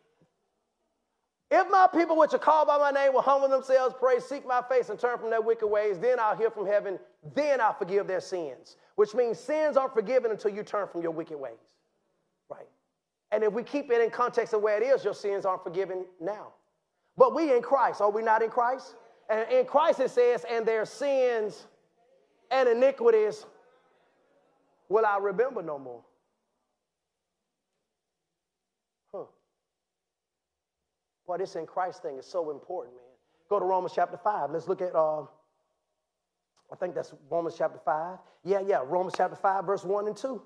If 1.51 1.67
my 1.71 1.87
people 1.91 2.15
which 2.15 2.33
are 2.33 2.39
called 2.39 2.67
by 2.67 2.77
my 2.77 2.91
name 2.91 3.13
will 3.13 3.23
humble 3.23 3.47
themselves, 3.47 3.95
pray, 3.97 4.19
seek 4.19 4.45
my 4.45 4.61
face, 4.69 4.89
and 4.89 4.99
turn 4.99 5.17
from 5.17 5.31
their 5.31 5.41
wicked 5.41 5.67
ways, 5.67 5.97
then 5.97 6.19
I'll 6.19 6.35
hear 6.35 6.51
from 6.51 6.67
heaven, 6.67 6.99
then 7.33 7.59
I'll 7.59 7.73
forgive 7.73 8.05
their 8.05 8.21
sins. 8.21 8.77
Which 8.95 9.15
means 9.15 9.39
sins 9.39 9.75
aren't 9.75 9.95
forgiven 9.95 10.29
until 10.29 10.51
you 10.51 10.61
turn 10.61 10.87
from 10.87 11.01
your 11.01 11.11
wicked 11.11 11.39
ways. 11.39 11.57
And 13.31 13.43
if 13.43 13.53
we 13.53 13.63
keep 13.63 13.91
it 13.91 14.01
in 14.01 14.09
context 14.09 14.53
of 14.53 14.61
where 14.61 14.81
it 14.81 14.85
is, 14.85 15.03
your 15.03 15.13
sins 15.13 15.45
aren't 15.45 15.63
forgiven 15.63 16.05
now. 16.19 16.53
But 17.17 17.35
we 17.35 17.53
in 17.53 17.61
Christ, 17.61 18.01
are 18.01 18.09
we 18.09 18.21
not 18.21 18.41
in 18.41 18.49
Christ? 18.49 18.95
And 19.29 19.49
in 19.51 19.65
Christ 19.65 19.99
it 19.99 20.09
says, 20.09 20.45
and 20.49 20.65
their 20.65 20.85
sins 20.85 21.67
and 22.49 22.67
iniquities 22.67 23.45
will 24.87 25.05
I 25.05 25.17
remember 25.17 25.61
no 25.61 25.77
more. 25.77 26.01
Huh. 29.13 29.25
Boy, 31.27 31.37
this 31.37 31.55
in 31.55 31.67
Christ 31.67 32.01
thing 32.01 32.17
is 32.17 32.25
so 32.25 32.49
important, 32.49 32.95
man. 32.95 33.03
Go 33.49 33.59
to 33.59 33.65
Romans 33.65 33.93
chapter 33.95 34.17
5. 34.17 34.51
Let's 34.51 34.67
look 34.67 34.81
at, 34.81 34.95
uh, 34.95 35.21
I 35.21 36.75
think 36.79 36.95
that's 36.95 37.13
Romans 37.29 37.55
chapter 37.57 37.79
5. 37.83 38.17
Yeah, 38.43 38.61
yeah, 38.65 38.81
Romans 38.83 39.13
chapter 39.15 39.35
5, 39.35 39.65
verse 39.65 39.83
1 39.83 40.07
and 40.07 40.17
2. 40.17 40.41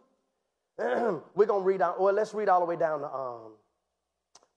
We're 1.35 1.45
going 1.45 1.61
to 1.61 1.67
read 1.67 1.81
out, 1.81 2.01
well, 2.01 2.13
let's 2.13 2.33
read 2.33 2.49
all 2.49 2.59
the 2.59 2.65
way 2.65 2.75
down 2.75 3.01
to 3.01 3.07
um, 3.07 3.51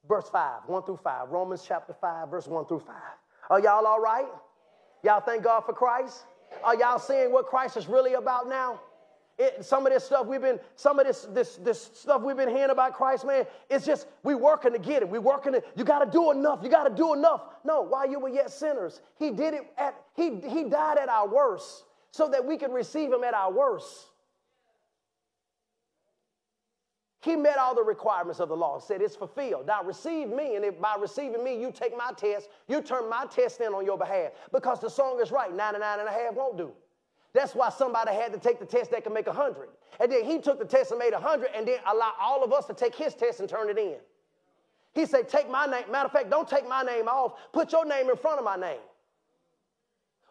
verse 0.08 0.28
5, 0.30 0.62
1 0.66 0.82
through 0.84 0.98
5. 1.02 1.28
Romans 1.28 1.64
chapter 1.66 1.94
5, 2.00 2.30
verse 2.30 2.46
1 2.46 2.66
through 2.66 2.80
5. 2.80 2.94
Are 3.50 3.60
y'all 3.60 3.86
all 3.86 4.00
right? 4.00 4.26
Y'all 5.02 5.20
thank 5.20 5.44
God 5.44 5.60
for 5.60 5.72
Christ? 5.72 6.24
Are 6.64 6.74
y'all 6.74 6.98
seeing 6.98 7.32
what 7.32 7.46
Christ 7.46 7.76
is 7.76 7.86
really 7.86 8.14
about 8.14 8.48
now? 8.48 8.80
It, 9.38 9.66
some 9.66 9.86
of 9.86 9.92
this 9.92 10.04
stuff 10.04 10.26
we've 10.26 10.40
been, 10.40 10.58
some 10.76 10.98
of 10.98 11.06
this, 11.06 11.26
this, 11.30 11.56
this 11.56 11.90
stuff 11.92 12.22
we've 12.22 12.38
been 12.38 12.48
hearing 12.48 12.70
about 12.70 12.94
Christ, 12.94 13.26
man, 13.26 13.44
it's 13.68 13.84
just 13.84 14.06
we 14.22 14.34
working 14.34 14.72
to 14.72 14.78
get 14.78 15.02
it. 15.02 15.08
We 15.10 15.18
working 15.18 15.52
to, 15.52 15.62
you 15.76 15.84
got 15.84 15.98
to 15.98 16.10
do 16.10 16.30
enough. 16.30 16.60
You 16.62 16.70
got 16.70 16.84
to 16.84 16.94
do 16.94 17.12
enough. 17.12 17.42
No, 17.62 17.82
while 17.82 18.08
you 18.10 18.18
were 18.18 18.30
yet 18.30 18.50
sinners, 18.50 19.02
he 19.18 19.30
did 19.30 19.52
it 19.52 19.70
at, 19.76 19.94
he, 20.14 20.40
he 20.40 20.64
died 20.64 20.96
at 20.96 21.10
our 21.10 21.28
worst 21.28 21.84
so 22.12 22.28
that 22.30 22.46
we 22.46 22.56
could 22.56 22.72
receive 22.72 23.12
him 23.12 23.22
at 23.24 23.34
our 23.34 23.52
worst. 23.52 24.06
He 27.26 27.34
met 27.34 27.58
all 27.58 27.74
the 27.74 27.82
requirements 27.82 28.38
of 28.38 28.48
the 28.48 28.56
law, 28.56 28.78
said 28.78 29.02
it's 29.02 29.16
fulfilled. 29.16 29.66
Now 29.66 29.82
receive 29.82 30.28
me, 30.28 30.54
and 30.54 30.64
if 30.64 30.80
by 30.80 30.94
receiving 30.96 31.42
me 31.42 31.60
you 31.60 31.72
take 31.72 31.96
my 31.96 32.12
test, 32.16 32.48
you 32.68 32.80
turn 32.80 33.10
my 33.10 33.26
test 33.28 33.60
in 33.60 33.74
on 33.74 33.84
your 33.84 33.98
behalf. 33.98 34.30
Because 34.52 34.78
the 34.80 34.88
song 34.88 35.20
is 35.20 35.32
right, 35.32 35.52
99 35.52 35.98
and 35.98 36.08
a 36.08 36.12
half 36.12 36.34
won't 36.34 36.56
do. 36.56 36.70
That's 37.34 37.52
why 37.52 37.70
somebody 37.70 38.14
had 38.14 38.32
to 38.32 38.38
take 38.38 38.60
the 38.60 38.64
test 38.64 38.92
that 38.92 39.02
can 39.02 39.12
make 39.12 39.26
100. 39.26 39.70
And 39.98 40.12
then 40.12 40.24
he 40.24 40.38
took 40.38 40.60
the 40.60 40.64
test 40.64 40.92
and 40.92 41.00
made 41.00 41.14
100 41.14 41.50
and 41.52 41.66
then 41.66 41.80
allow 41.88 42.12
all 42.20 42.44
of 42.44 42.52
us 42.52 42.66
to 42.66 42.74
take 42.74 42.94
his 42.94 43.12
test 43.16 43.40
and 43.40 43.48
turn 43.48 43.70
it 43.70 43.76
in. 43.76 43.96
He 44.94 45.04
said, 45.04 45.28
Take 45.28 45.50
my 45.50 45.66
name. 45.66 45.90
Matter 45.90 46.06
of 46.06 46.12
fact, 46.12 46.30
don't 46.30 46.48
take 46.48 46.68
my 46.68 46.82
name 46.82 47.08
off. 47.08 47.32
Put 47.52 47.72
your 47.72 47.84
name 47.84 48.08
in 48.08 48.16
front 48.16 48.38
of 48.38 48.44
my 48.44 48.54
name. 48.54 48.78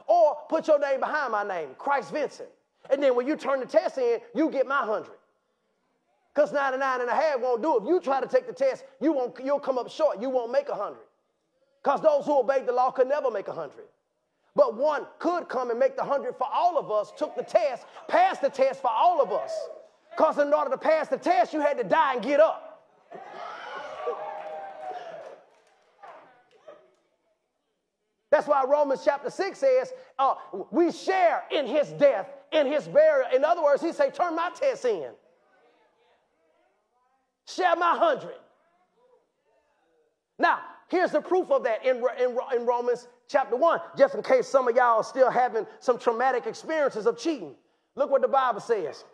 Or 0.07 0.37
put 0.47 0.69
your 0.69 0.79
name 0.79 1.01
behind 1.01 1.33
my 1.33 1.43
name, 1.43 1.71
Christ 1.77 2.13
Vincent. 2.13 2.47
And 2.89 3.03
then 3.03 3.17
when 3.17 3.27
you 3.27 3.35
turn 3.35 3.59
the 3.59 3.65
test 3.65 3.97
in, 3.97 4.19
you 4.33 4.49
get 4.49 4.65
my 4.65 4.87
100. 4.87 5.11
Because 6.35 6.51
99 6.51 7.01
and 7.01 7.09
a 7.09 7.15
half 7.15 7.39
won't 7.39 7.61
do. 7.61 7.77
If 7.77 7.87
you 7.87 8.01
try 8.01 8.19
to 8.19 8.27
take 8.27 8.45
the 8.45 8.53
test, 8.53 8.83
you 8.99 9.13
won't, 9.13 9.39
you'll 9.41 9.59
come 9.59 9.77
up 9.77 9.89
short. 9.89 10.21
You 10.21 10.29
won't 10.29 10.51
make 10.51 10.67
a 10.67 10.73
100. 10.73 10.97
Because 11.81 12.01
those 12.01 12.25
who 12.25 12.39
obeyed 12.39 12.65
the 12.65 12.73
law 12.73 12.91
could 12.91 13.07
never 13.07 13.31
make 13.31 13.47
a 13.47 13.51
100. 13.51 13.85
But 14.53 14.75
one 14.75 15.07
could 15.19 15.47
come 15.47 15.69
and 15.69 15.79
make 15.79 15.95
the 15.95 16.03
100 16.03 16.35
for 16.35 16.47
all 16.53 16.77
of 16.77 16.91
us, 16.91 17.13
took 17.17 17.35
the 17.37 17.43
test, 17.43 17.85
passed 18.09 18.41
the 18.41 18.49
test 18.49 18.81
for 18.81 18.91
all 18.91 19.21
of 19.21 19.31
us. 19.31 19.51
Because 20.11 20.37
in 20.37 20.53
order 20.53 20.71
to 20.71 20.77
pass 20.77 21.07
the 21.07 21.17
test, 21.17 21.53
you 21.53 21.61
had 21.61 21.77
to 21.77 21.83
die 21.85 22.15
and 22.15 22.23
get 22.23 22.41
up. 22.41 22.83
That's 28.29 28.47
why 28.47 28.65
Romans 28.67 29.01
chapter 29.05 29.29
6 29.29 29.57
says, 29.57 29.93
uh, 30.19 30.35
we 30.69 30.91
share 30.91 31.43
in 31.51 31.65
his 31.65 31.91
death, 31.91 32.27
in 32.51 32.67
his 32.67 32.87
burial. 32.87 33.29
In 33.33 33.45
other 33.45 33.63
words, 33.63 33.81
he 33.81 33.93
say, 33.93 34.09
turn 34.09 34.35
my 34.35 34.49
test 34.53 34.83
in. 34.83 35.11
Share 37.45 37.75
my 37.75 37.95
hundred. 37.97 38.35
Now, 40.37 40.59
here's 40.89 41.11
the 41.11 41.21
proof 41.21 41.51
of 41.51 41.63
that 41.63 41.85
in, 41.85 41.97
in, 42.19 42.37
in 42.55 42.65
Romans 42.65 43.07
chapter 43.27 43.55
1, 43.55 43.79
just 43.97 44.15
in 44.15 44.21
case 44.21 44.47
some 44.47 44.67
of 44.67 44.75
y'all 44.75 44.97
are 44.97 45.03
still 45.03 45.31
having 45.31 45.65
some 45.79 45.97
traumatic 45.97 46.45
experiences 46.45 47.05
of 47.05 47.17
cheating. 47.17 47.55
Look 47.95 48.11
what 48.11 48.21
the 48.21 48.27
Bible 48.27 48.59
says. 48.59 49.05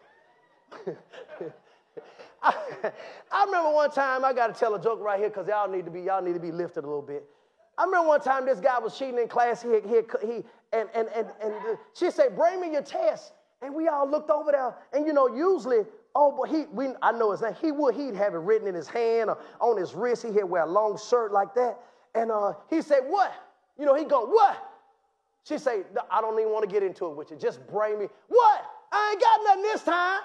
I, 2.44 2.56
I, 3.32 3.46
remember 3.46 3.72
one 3.72 3.92
time, 3.92 4.26
I 4.26 4.34
got 4.34 4.48
to 4.48 4.60
tell 4.60 4.74
a 4.74 4.82
joke 4.82 5.00
right 5.00 5.20
here 5.20 5.30
because 5.30 5.48
y'all 5.48 5.70
need 5.70 5.86
to 5.86 5.92
be 5.92 6.02
y'all 6.02 6.24
need 6.24 6.34
to 6.34 6.40
be 6.40 6.52
lifted 6.52 6.84
a 6.84 6.88
little 6.88 7.04
bit. 7.04 7.24
I 7.78 7.84
remember 7.86 8.08
one 8.08 8.22
time 8.22 8.46
this 8.46 8.60
guy 8.60 8.80
was 8.80 8.98
cheating 8.98 9.20
in 9.20 9.28
class. 9.28 9.62
He, 9.62 9.70
he, 9.70 10.02
he 10.26 10.44
and, 10.74 10.90
and, 10.96 11.08
and, 11.16 11.28
and 11.44 11.78
she 11.94 12.10
said, 12.10 12.36
bring 12.36 12.60
me 12.60 12.72
your 12.72 12.82
test. 12.82 13.34
And 13.62 13.76
we 13.76 13.88
all 13.88 14.10
looked 14.10 14.32
over 14.32 14.52
there. 14.52 14.74
And 14.94 15.06
you 15.06 15.14
know, 15.14 15.28
usually 15.28 15.86
Oh, 16.14 16.36
but 16.38 16.50
he, 16.50 16.66
we, 16.72 16.90
I 17.02 17.12
know 17.12 17.32
his 17.32 17.42
name. 17.42 17.56
He 17.62 17.72
would, 17.72 17.96
he'd 17.96 18.16
have 18.16 18.34
it 18.34 18.40
written 18.40 18.68
in 18.68 18.76
his 18.76 18.88
hand 18.88 19.30
or 19.30 19.38
on 19.60 19.78
his 19.78 19.94
wrist. 19.94 20.26
He'd 20.26 20.44
wear 20.44 20.64
a 20.64 20.70
long 20.70 20.98
shirt 20.98 21.32
like 21.32 21.54
that. 21.56 21.78
And 22.16 22.32
uh, 22.32 22.54
he 22.70 22.82
said, 22.82 23.02
What? 23.08 23.34
You 23.78 23.86
know, 23.86 23.96
he 23.96 24.04
go, 24.04 24.26
What? 24.26 24.58
She 25.44 25.58
say, 25.58 25.84
I 26.12 26.22
don't 26.22 26.38
even 26.40 26.52
want 26.52 26.70
to 26.70 26.72
get 26.72 26.84
into 26.84 27.08
it 27.08 27.16
with 27.16 27.32
you. 27.32 27.38
Just 27.38 27.66
bring 27.68 27.98
me. 27.98 28.08
What? 28.28 28.66
I 28.92 29.12
ain't 29.12 29.22
got 29.22 29.40
nothing 29.44 29.64
this 29.64 29.84
time. 29.84 30.20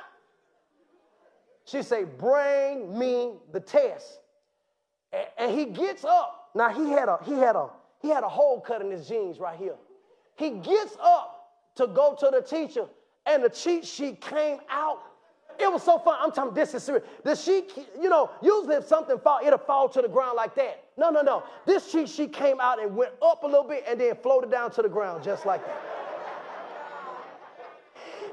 She 1.64 1.82
say, 1.82 2.04
Bring 2.04 2.98
me 2.98 3.34
the 3.52 3.60
test. 3.60 4.20
And, 5.12 5.26
and 5.38 5.58
he 5.58 5.66
gets 5.66 6.04
up. 6.04 6.50
Now 6.54 6.70
he 6.70 6.90
had 6.90 7.08
a 7.08 7.18
he 7.24 7.34
had 7.34 7.54
a 7.54 7.68
he 8.00 8.08
had 8.08 8.24
a 8.24 8.28
hole 8.28 8.60
cut 8.60 8.82
in 8.82 8.90
his 8.90 9.06
jeans 9.08 9.38
right 9.38 9.58
here. 9.58 9.76
He 10.36 10.50
gets 10.50 10.96
up 11.00 11.50
to 11.76 11.86
go 11.86 12.16
to 12.18 12.30
the 12.32 12.40
teacher, 12.40 12.86
and 13.26 13.44
the 13.44 13.48
cheat 13.48 13.84
sheet 13.86 14.20
came 14.20 14.58
out 14.70 15.00
it 15.58 15.72
was 15.72 15.82
so 15.82 15.98
fun. 15.98 16.16
I'm 16.20 16.32
talking, 16.32 16.54
this 16.54 16.74
is 16.74 16.82
serious. 16.82 17.04
The 17.24 17.34
sheet, 17.34 17.72
you 18.00 18.08
know, 18.08 18.30
usually 18.42 18.76
if 18.76 18.86
something 18.86 19.18
fall, 19.18 19.40
it'll 19.44 19.58
fall 19.58 19.88
to 19.90 20.02
the 20.02 20.08
ground 20.08 20.36
like 20.36 20.54
that. 20.56 20.84
No, 20.96 21.10
no, 21.10 21.22
no. 21.22 21.44
This 21.66 21.90
cheat 21.90 22.08
she 22.08 22.26
came 22.28 22.60
out 22.60 22.82
and 22.82 22.96
went 22.96 23.12
up 23.22 23.42
a 23.42 23.46
little 23.46 23.64
bit 23.64 23.84
and 23.88 24.00
then 24.00 24.16
floated 24.16 24.50
down 24.50 24.70
to 24.72 24.82
the 24.82 24.88
ground 24.88 25.24
just 25.24 25.46
like 25.46 25.64
that. 25.64 25.82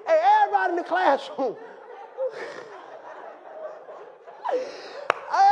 hey, 0.08 0.20
everybody 0.44 0.72
in 0.72 0.78
the 0.78 0.84
classroom. 0.84 1.56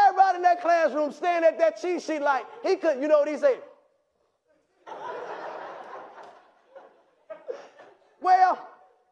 everybody 0.05 0.35
in 0.37 0.41
that 0.43 0.61
classroom 0.61 1.11
staring 1.11 1.43
at 1.43 1.57
that 1.57 1.81
cheat 1.81 2.01
sheet 2.01 2.21
like 2.21 2.45
he 2.63 2.75
could, 2.75 3.01
you 3.01 3.07
know 3.07 3.19
what 3.19 3.29
he 3.29 3.37
said? 3.37 3.61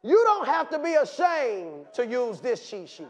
You 0.04 0.24
don't 0.24 0.46
have 0.46 0.70
to 0.70 0.80
be 0.80 0.94
ashamed 0.94 1.88
to 1.94 2.06
use 2.06 2.40
this 2.40 2.70
cheat 2.70 2.90
sheet. 2.90 3.08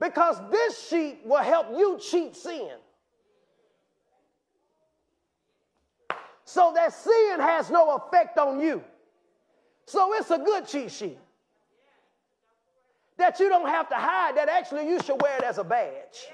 Because 0.00 0.40
this 0.50 0.88
sheet 0.88 1.20
will 1.24 1.42
help 1.42 1.66
you 1.70 1.98
cheat 1.98 2.36
sin. 2.36 2.70
So 6.44 6.72
that 6.74 6.94
sin 6.94 7.40
has 7.40 7.68
no 7.68 7.96
effect 7.96 8.38
on 8.38 8.60
you. 8.60 8.82
So 9.86 10.14
it's 10.14 10.30
a 10.30 10.38
good 10.38 10.68
cheat 10.68 10.92
sheet. 10.92 11.18
That 13.16 13.40
you 13.40 13.48
don't 13.48 13.68
have 13.68 13.88
to 13.88 13.96
hide, 13.96 14.36
that 14.36 14.48
actually 14.48 14.88
you 14.88 15.02
should 15.02 15.20
wear 15.20 15.36
it 15.38 15.42
as 15.42 15.58
a 15.58 15.64
badge. 15.64 16.28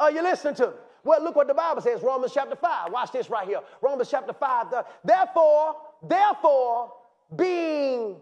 Are 0.00 0.10
you 0.10 0.22
listening 0.22 0.54
to 0.56 0.68
me? 0.68 0.72
Well, 1.04 1.22
look 1.22 1.36
what 1.36 1.46
the 1.46 1.54
Bible 1.54 1.82
says, 1.82 2.02
Romans 2.02 2.32
chapter 2.34 2.56
5. 2.56 2.92
Watch 2.92 3.12
this 3.12 3.30
right 3.30 3.46
here. 3.46 3.60
Romans 3.80 4.10
chapter 4.10 4.32
5. 4.32 4.70
The, 4.70 4.84
therefore, 5.04 5.76
therefore, 6.02 6.92
being, 7.34 8.16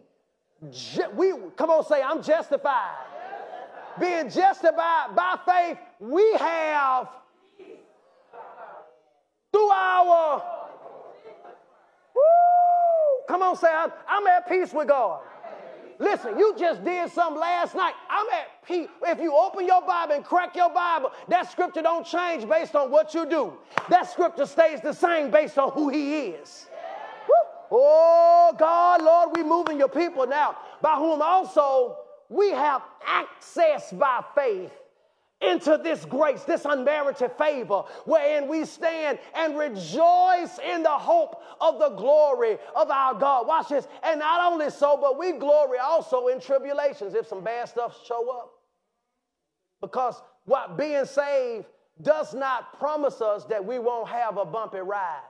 ju- 0.70 1.11
we 1.14 1.33
come 1.57 1.70
on, 1.70 1.85
say, 1.85 2.03
I'm 2.03 2.22
justified. 2.22 2.95
justified. 2.95 4.01
Being 4.01 4.31
justified 4.31 5.16
by 5.16 5.39
faith, 5.47 5.79
we 6.01 6.33
have 6.35 7.09
through 9.53 9.70
our. 9.70 10.43
Woo, 12.14 12.22
come 13.29 13.43
on, 13.43 13.57
say, 13.57 13.68
I'm, 13.70 13.91
I'm 14.09 14.27
at 14.27 14.49
peace 14.49 14.72
with 14.72 14.89
God. 14.89 15.20
Listen, 15.99 16.39
you 16.39 16.55
just 16.59 16.85
did 16.85 17.11
something 17.11 17.41
last 17.41 17.74
night. 17.74 17.95
I'm 18.11 18.27
at 18.29 18.66
peace. 18.66 18.89
If 19.03 19.18
you 19.18 19.35
open 19.35 19.66
your 19.66 19.81
Bible 19.81 20.14
and 20.14 20.24
crack 20.24 20.55
your 20.55 20.68
Bible, 20.68 21.11
that 21.29 21.51
scripture 21.51 21.81
don't 21.81 22.07
change 22.07 22.47
based 22.47 22.77
on 22.77 22.91
what 22.91 23.14
you 23.14 23.24
do. 23.24 23.55
That 23.89 24.11
scripture 24.11 24.45
stays 24.45 24.83
the 24.83 24.93
same 24.93 25.31
based 25.31 25.57
on 25.57 25.72
who 25.72 25.89
he 25.89 26.29
is. 26.29 26.66
Oh, 27.70 28.54
God, 28.58 29.02
Lord, 29.02 29.30
we're 29.36 29.44
moving 29.44 29.78
your 29.78 29.88
people 29.88 30.26
now, 30.26 30.56
by 30.80 30.94
whom 30.94 31.22
also 31.22 31.98
we 32.28 32.50
have 32.50 32.82
access 33.06 33.92
by 33.92 34.24
faith 34.34 34.72
into 35.40 35.78
this 35.82 36.04
grace, 36.06 36.44
this 36.44 36.64
unmerited 36.64 37.30
favor, 37.32 37.82
wherein 38.04 38.48
we 38.48 38.64
stand 38.64 39.18
and 39.34 39.58
rejoice 39.58 40.58
in 40.66 40.82
the 40.82 40.88
hope 40.88 41.42
of 41.60 41.78
the 41.78 41.90
glory 41.90 42.56
of 42.74 42.90
our 42.90 43.14
God. 43.14 43.46
Watch 43.46 43.68
this. 43.68 43.86
And 44.02 44.20
not 44.20 44.52
only 44.52 44.70
so, 44.70 44.96
but 45.00 45.18
we 45.18 45.32
glory 45.32 45.78
also 45.78 46.28
in 46.28 46.40
tribulations 46.40 47.14
if 47.14 47.26
some 47.26 47.44
bad 47.44 47.68
stuff 47.68 47.98
show 48.06 48.30
up. 48.30 48.50
Because 49.82 50.22
what 50.46 50.78
being 50.78 51.04
saved 51.04 51.66
does 52.00 52.32
not 52.34 52.78
promise 52.78 53.20
us 53.20 53.44
that 53.44 53.64
we 53.64 53.78
won't 53.78 54.08
have 54.08 54.38
a 54.38 54.44
bumpy 54.44 54.78
ride, 54.78 55.20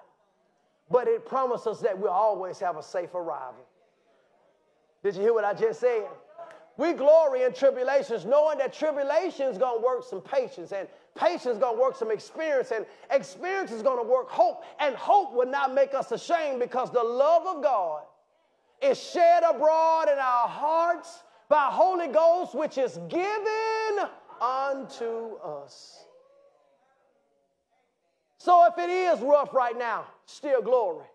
but 0.91 1.09
it 1.09 1.27
promises 1.27 1.81
that 1.81 1.99
we'll 1.99 2.11
always 2.11 2.59
have 2.61 2.77
a 2.77 2.83
safe 2.83 3.15
arrival. 3.15 3.67
Did 5.03 5.17
you 5.17 5.23
hear 5.23 5.35
what 5.35 5.45
I 5.45 5.55
just 5.55 5.81
said? 5.81 6.07
We 6.77 6.93
glory 6.93 7.43
in 7.45 7.55
tribulations, 7.55 8.25
knowing 8.25 8.59
that 8.59 8.73
tribulation 8.73 9.47
is 9.47 9.57
going 9.57 9.81
to 9.81 9.87
work 9.87 10.05
some 10.05 10.21
patience, 10.21 10.73
and 10.73 10.87
patience 11.15 11.47
is 11.47 11.59
going 11.59 11.77
to 11.77 11.81
work 11.81 11.97
some 11.97 12.11
experience, 12.11 12.71
and 12.71 12.85
experience 13.11 13.73
is 13.73 13.83
going 13.83 14.05
to 14.05 14.09
work 14.09 14.29
hope, 14.29 14.63
and 14.79 14.95
hope 14.95 15.33
will 15.33 15.47
not 15.47 15.73
make 15.73 15.95
us 15.95 16.13
ashamed 16.13 16.61
because 16.61 16.91
the 16.91 17.03
love 17.03 17.47
of 17.47 17.63
God 17.63 18.03
is 18.83 19.03
shed 19.03 19.43
abroad 19.43 20.09
in 20.13 20.19
our 20.19 20.49
hearts 20.49 21.23
by 21.49 21.69
Holy 21.71 22.09
Ghost, 22.09 22.55
which 22.55 22.77
is 22.77 22.99
given 23.09 24.09
unto 24.41 25.37
us. 25.37 26.06
So 28.39 28.67
if 28.67 28.79
it 28.79 28.91
is 28.91 29.21
rough 29.21 29.53
right 29.55 29.77
now, 29.77 30.07
still 30.27 30.63
glory. 30.63 31.07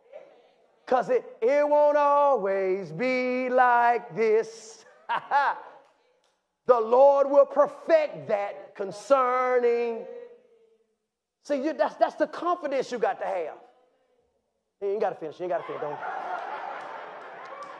Because 0.86 1.10
it, 1.10 1.24
it 1.42 1.68
won't 1.68 1.98
always 1.98 2.92
be 2.92 3.50
like 3.50 4.16
this. 4.16 4.86
the 6.68 6.80
Lord 6.80 7.30
will 7.30 7.46
perfect 7.46 8.28
that 8.28 8.76
concerning. 8.76 10.06
See, 11.44 11.64
you, 11.64 11.74
that's, 11.74 11.96
that's 11.96 12.16
the 12.16 12.28
confidence 12.28 12.92
you 12.92 12.98
got 12.98 13.20
to 13.20 13.26
have. 13.26 13.58
You 14.82 14.90
ain't 14.90 15.02
got 15.02 15.10
to 15.12 15.16
finish. 15.16 15.40
You 15.40 15.46
ain't 15.46 15.52
got 15.52 15.60
to 15.60 15.64
finish. 15.64 15.82
Don't. 15.82 15.98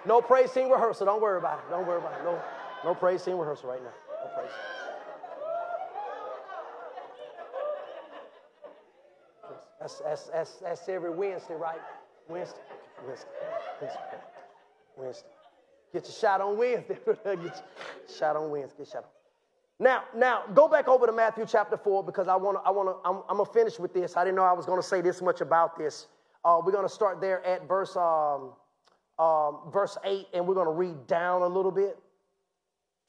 No 0.06 0.22
praise 0.22 0.52
scene 0.52 0.70
rehearsal. 0.70 1.06
Don't 1.06 1.22
worry 1.22 1.38
about 1.38 1.60
it. 1.60 1.70
Don't 1.70 1.86
worry 1.86 2.00
about 2.00 2.20
it. 2.20 2.24
No, 2.24 2.42
no 2.84 2.96
praise 2.96 3.24
scene 3.24 3.36
rehearsal 3.36 3.70
right 3.70 3.82
now. 3.84 3.92
No 4.24 4.32
praise. 4.34 4.52
That's, 9.82 10.00
that's, 10.00 10.24
that's, 10.26 10.52
that's 10.58 10.88
every 10.88 11.10
Wednesday, 11.10 11.56
right? 11.56 11.82
Wednesday. 12.30 12.60
Wednesday. 13.06 13.28
Wednesday. 13.82 14.00
Wednesday. 14.96 15.28
Get 15.92 16.04
your 16.04 16.14
shot 16.14 16.40
on 16.40 16.56
Wednesday. 16.56 16.98
Get 17.06 17.42
your 17.42 17.54
shot 18.18 18.36
on 18.36 18.52
Wednesday. 18.52 18.78
Get 18.78 18.88
shot 18.88 19.04
on. 19.04 19.10
Now, 19.80 20.04
now 20.16 20.44
go 20.54 20.68
back 20.68 20.88
over 20.88 21.08
to 21.08 21.12
Matthew 21.12 21.46
chapter 21.48 21.76
4 21.76 22.04
because 22.04 22.28
I 22.28 22.36
want 22.36 22.58
to, 22.58 22.62
I 22.62 22.70
want 22.70 22.90
to, 22.90 23.10
I'm, 23.10 23.24
I'm 23.28 23.38
going 23.38 23.48
to 23.48 23.52
finish 23.52 23.80
with 23.80 23.92
this. 23.92 24.16
I 24.16 24.24
didn't 24.24 24.36
know 24.36 24.44
I 24.44 24.54
was 24.54 24.68
going 24.68 24.80
to 24.80 24.88
say 24.88 25.02
this 25.02 25.24
much 25.24 25.42
about 25.42 25.76
this. 25.76 26.06
Uh, 26.46 26.62
we're 26.64 26.72
going 26.72 26.88
to 26.88 26.94
start 26.94 27.20
there 27.20 27.44
at 27.44 27.68
verse, 27.68 27.96
um, 27.96 28.52
um, 29.18 29.72
verse 29.74 29.98
8, 30.04 30.28
and 30.36 30.48
we're 30.48 30.54
going 30.54 30.68
to 30.68 30.74
read 30.74 31.08
down 31.08 31.42
a 31.42 31.48
little 31.48 31.72
bit. 31.72 31.98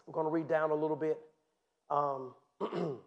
We're 0.06 0.14
going 0.14 0.26
to 0.26 0.32
read 0.32 0.48
down 0.48 0.70
a 0.70 0.74
little 0.74 0.96
bit. 0.96 1.18
Um, 1.90 2.32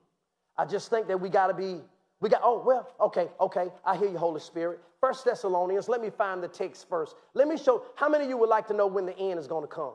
I 0.57 0.65
just 0.65 0.91
think 0.91 1.07
that 1.07 1.19
we 1.19 1.29
got 1.29 1.47
to 1.47 1.55
be 1.55 1.81
we 2.25 2.29
got, 2.29 2.41
oh, 2.43 2.63
well, 2.65 2.89
okay, 2.99 3.27
okay. 3.39 3.67
I 3.85 3.95
hear 3.95 4.09
you, 4.09 4.17
Holy 4.17 4.39
Spirit. 4.39 4.81
First 4.99 5.25
Thessalonians, 5.25 5.87
let 5.87 6.01
me 6.01 6.09
find 6.09 6.41
the 6.41 6.47
text 6.47 6.89
first. 6.89 7.15
Let 7.35 7.47
me 7.47 7.55
show, 7.55 7.83
how 7.93 8.09
many 8.09 8.23
of 8.23 8.29
you 8.31 8.37
would 8.37 8.49
like 8.49 8.65
to 8.69 8.73
know 8.73 8.87
when 8.87 9.05
the 9.05 9.15
end 9.15 9.37
is 9.39 9.45
going 9.45 9.61
to 9.61 9.67
come? 9.67 9.93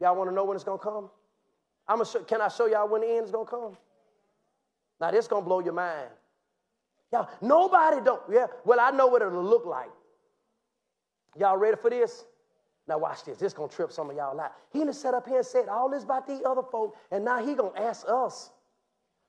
Y'all 0.00 0.16
want 0.16 0.30
to 0.30 0.34
know 0.34 0.44
when 0.46 0.54
it's 0.54 0.64
going 0.64 0.78
to 0.78 0.82
come? 0.82 1.10
I'm 1.86 1.98
gonna 1.98 2.08
show, 2.08 2.20
can 2.20 2.40
I 2.40 2.48
show 2.48 2.64
y'all 2.64 2.88
when 2.88 3.02
the 3.02 3.06
end 3.06 3.26
is 3.26 3.30
going 3.30 3.44
to 3.44 3.50
come? 3.50 3.76
Now, 4.98 5.10
this 5.10 5.26
going 5.26 5.42
to 5.42 5.46
blow 5.46 5.60
your 5.60 5.74
mind. 5.74 6.08
Y'all, 7.12 7.28
nobody 7.42 8.00
don't, 8.02 8.22
yeah, 8.32 8.46
well, 8.64 8.80
I 8.80 8.92
know 8.92 9.08
what 9.08 9.20
it'll 9.20 9.44
look 9.44 9.66
like. 9.66 9.90
Y'all 11.38 11.58
ready 11.58 11.76
for 11.76 11.90
this? 11.90 12.24
Now 12.88 12.96
watch 12.96 13.24
this. 13.24 13.36
This 13.36 13.52
gonna 13.52 13.68
trip 13.68 13.92
some 13.92 14.08
of 14.08 14.16
y'all 14.16 14.40
out. 14.40 14.54
He 14.72 14.78
done 14.78 14.92
set 14.94 15.12
up 15.12 15.28
here 15.28 15.36
and 15.36 15.46
said 15.46 15.68
all 15.68 15.90
this 15.90 16.02
about 16.02 16.26
these 16.26 16.40
other 16.46 16.62
folk, 16.62 16.96
and 17.10 17.24
now 17.24 17.44
he 17.44 17.54
gonna 17.54 17.78
ask 17.78 18.06
us 18.08 18.50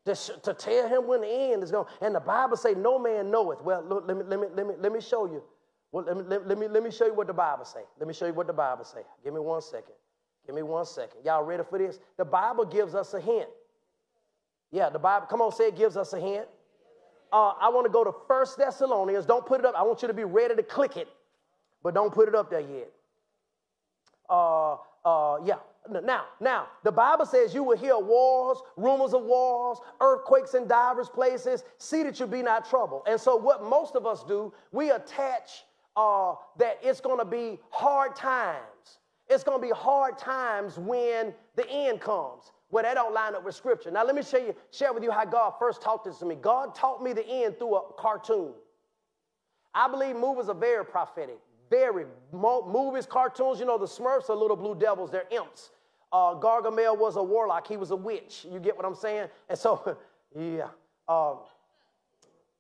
to, 0.05 0.15
to 0.15 0.53
tell 0.53 0.87
him 0.87 1.07
when 1.07 1.21
the 1.21 1.27
end 1.27 1.63
is 1.63 1.71
going. 1.71 1.87
And 2.01 2.15
the 2.15 2.19
Bible 2.19 2.57
say, 2.57 2.73
no 2.73 2.99
man 2.99 3.31
knoweth. 3.31 3.61
Well, 3.61 3.83
look, 3.87 4.03
let 4.07 4.17
me, 4.17 4.23
let 4.27 4.39
me, 4.39 4.47
let 4.53 4.67
me, 4.67 4.73
let 4.79 4.91
me 4.91 4.99
show 5.01 5.25
you. 5.25 5.43
Well, 5.91 6.05
let 6.05 6.17
me, 6.17 6.23
let, 6.27 6.47
let, 6.47 6.57
me, 6.57 6.67
let 6.67 6.83
me 6.83 6.91
show 6.91 7.05
you 7.05 7.13
what 7.13 7.27
the 7.27 7.33
Bible 7.33 7.65
say. 7.65 7.81
Let 7.99 8.07
me 8.07 8.13
show 8.13 8.25
you 8.25 8.33
what 8.33 8.47
the 8.47 8.53
Bible 8.53 8.83
say. 8.83 9.01
Give 9.23 9.33
me 9.33 9.39
one 9.39 9.61
second. 9.61 9.93
Give 10.45 10.55
me 10.55 10.63
one 10.63 10.85
second. 10.85 11.23
Y'all 11.23 11.43
ready 11.43 11.63
for 11.69 11.79
this? 11.79 11.99
The 12.17 12.25
Bible 12.25 12.65
gives 12.65 12.95
us 12.95 13.13
a 13.13 13.21
hint. 13.21 13.47
Yeah, 14.71 14.89
the 14.89 14.99
Bible, 14.99 15.27
come 15.27 15.39
on, 15.39 15.51
say 15.51 15.67
it 15.67 15.77
gives 15.77 15.95
us 15.95 16.13
a 16.13 16.19
hint. 16.19 16.47
Uh, 17.31 17.53
I 17.59 17.69
want 17.69 17.85
to 17.85 17.91
go 17.91 18.03
to 18.03 18.11
First 18.27 18.57
Thessalonians. 18.57 19.25
Don't 19.25 19.45
put 19.45 19.59
it 19.59 19.65
up. 19.65 19.75
I 19.77 19.83
want 19.83 20.01
you 20.01 20.07
to 20.07 20.13
be 20.13 20.23
ready 20.23 20.55
to 20.55 20.63
click 20.63 20.97
it, 20.97 21.07
but 21.81 21.93
don't 21.93 22.13
put 22.13 22.27
it 22.27 22.35
up 22.35 22.49
there 22.49 22.59
yet. 22.59 22.91
Uh, 24.29 24.77
uh, 25.05 25.37
yeah, 25.45 25.55
now, 25.89 26.25
now, 26.39 26.67
the 26.83 26.91
Bible 26.91 27.25
says 27.25 27.53
you 27.53 27.63
will 27.63 27.77
hear 27.77 27.97
wars, 27.97 28.59
rumors 28.77 29.13
of 29.13 29.23
wars, 29.23 29.79
earthquakes 29.99 30.53
in 30.53 30.67
divers 30.67 31.09
places. 31.09 31.63
See 31.77 32.03
that 32.03 32.19
you 32.19 32.27
be 32.27 32.41
not 32.41 32.69
troubled. 32.69 33.03
And 33.07 33.19
so, 33.19 33.35
what 33.35 33.63
most 33.63 33.95
of 33.95 34.05
us 34.05 34.23
do, 34.23 34.53
we 34.71 34.91
attach 34.91 35.65
uh, 35.95 36.35
that 36.57 36.79
it's 36.81 37.01
going 37.01 37.19
to 37.19 37.25
be 37.25 37.59
hard 37.69 38.15
times. 38.15 38.99
It's 39.29 39.43
going 39.43 39.59
to 39.59 39.65
be 39.65 39.73
hard 39.73 40.17
times 40.17 40.77
when 40.77 41.33
the 41.55 41.69
end 41.69 42.01
comes. 42.01 42.51
Well, 42.69 42.83
that 42.83 42.95
don't 42.95 43.13
line 43.13 43.35
up 43.35 43.45
with 43.45 43.55
Scripture. 43.55 43.91
Now, 43.91 44.05
let 44.05 44.15
me 44.15 44.23
show 44.23 44.37
you, 44.37 44.55
share 44.71 44.93
with 44.93 45.03
you 45.03 45.11
how 45.11 45.25
God 45.25 45.53
first 45.59 45.81
taught 45.81 46.03
this 46.03 46.17
to 46.19 46.25
me. 46.25 46.35
God 46.35 46.73
taught 46.73 47.03
me 47.03 47.13
the 47.13 47.27
end 47.27 47.57
through 47.59 47.75
a 47.75 47.93
cartoon. 47.97 48.53
I 49.75 49.87
believe 49.87 50.15
movies 50.15 50.49
are 50.49 50.55
very 50.55 50.85
prophetic 50.85 51.39
very 51.69 52.05
movies, 52.31 53.05
cartoons. 53.05 53.59
You 53.59 53.65
know, 53.65 53.77
the 53.77 53.85
Smurfs 53.85 54.29
are 54.29 54.35
little 54.35 54.57
blue 54.57 54.75
devils, 54.75 55.11
they're 55.11 55.27
imps. 55.31 55.71
Uh, 56.11 56.35
Gargamel 56.35 56.97
was 56.97 57.15
a 57.15 57.23
warlock, 57.23 57.67
he 57.67 57.77
was 57.77 57.91
a 57.91 57.95
witch. 57.95 58.45
You 58.49 58.59
get 58.59 58.77
what 58.77 58.85
I'm 58.85 58.95
saying? 58.95 59.29
And 59.49 59.57
so, 59.57 59.97
yeah. 60.35 60.67
Um, 61.07 61.39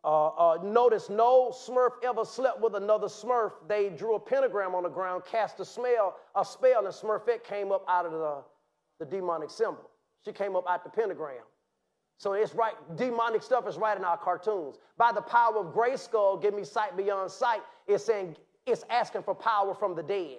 uh, 0.03 0.27
uh, 0.27 0.57
notice 0.63 1.09
no 1.09 1.53
Smurf 1.53 1.91
ever 2.03 2.25
slept 2.25 2.59
with 2.59 2.75
another 2.75 3.07
Smurf. 3.07 3.53
They 3.67 3.89
drew 3.89 4.15
a 4.15 4.19
pentagram 4.19 4.75
on 4.75 4.83
the 4.83 4.89
ground, 4.89 5.23
cast 5.25 5.59
a, 5.61 5.65
smell, 5.65 6.17
a 6.35 6.43
spell, 6.43 6.85
and 6.85 6.93
Smurfette 6.93 7.43
came 7.43 7.71
up 7.71 7.85
out 7.87 8.05
of 8.05 8.11
the, 8.11 8.43
the 8.99 9.05
demonic 9.05 9.49
symbol. 9.49 9.89
She 10.25 10.33
came 10.33 10.55
up 10.55 10.65
out 10.67 10.83
the 10.83 10.89
pentagram. 10.89 11.43
So 12.17 12.33
it's 12.33 12.53
right, 12.53 12.73
demonic 12.95 13.43
stuff 13.43 13.67
is 13.67 13.77
right 13.77 13.97
in 13.97 14.03
our 14.03 14.17
cartoons. 14.17 14.77
By 14.97 15.11
the 15.11 15.21
power 15.21 15.57
of 15.57 15.73
Grayskull, 15.73 16.41
give 16.41 16.53
me 16.53 16.63
sight 16.63 16.95
beyond 16.95 17.31
sight, 17.31 17.61
it's 17.87 18.03
saying 18.05 18.35
it's 18.65 18.83
asking 18.89 19.23
for 19.23 19.35
power 19.35 19.73
from 19.73 19.95
the 19.95 20.03
dead. 20.03 20.37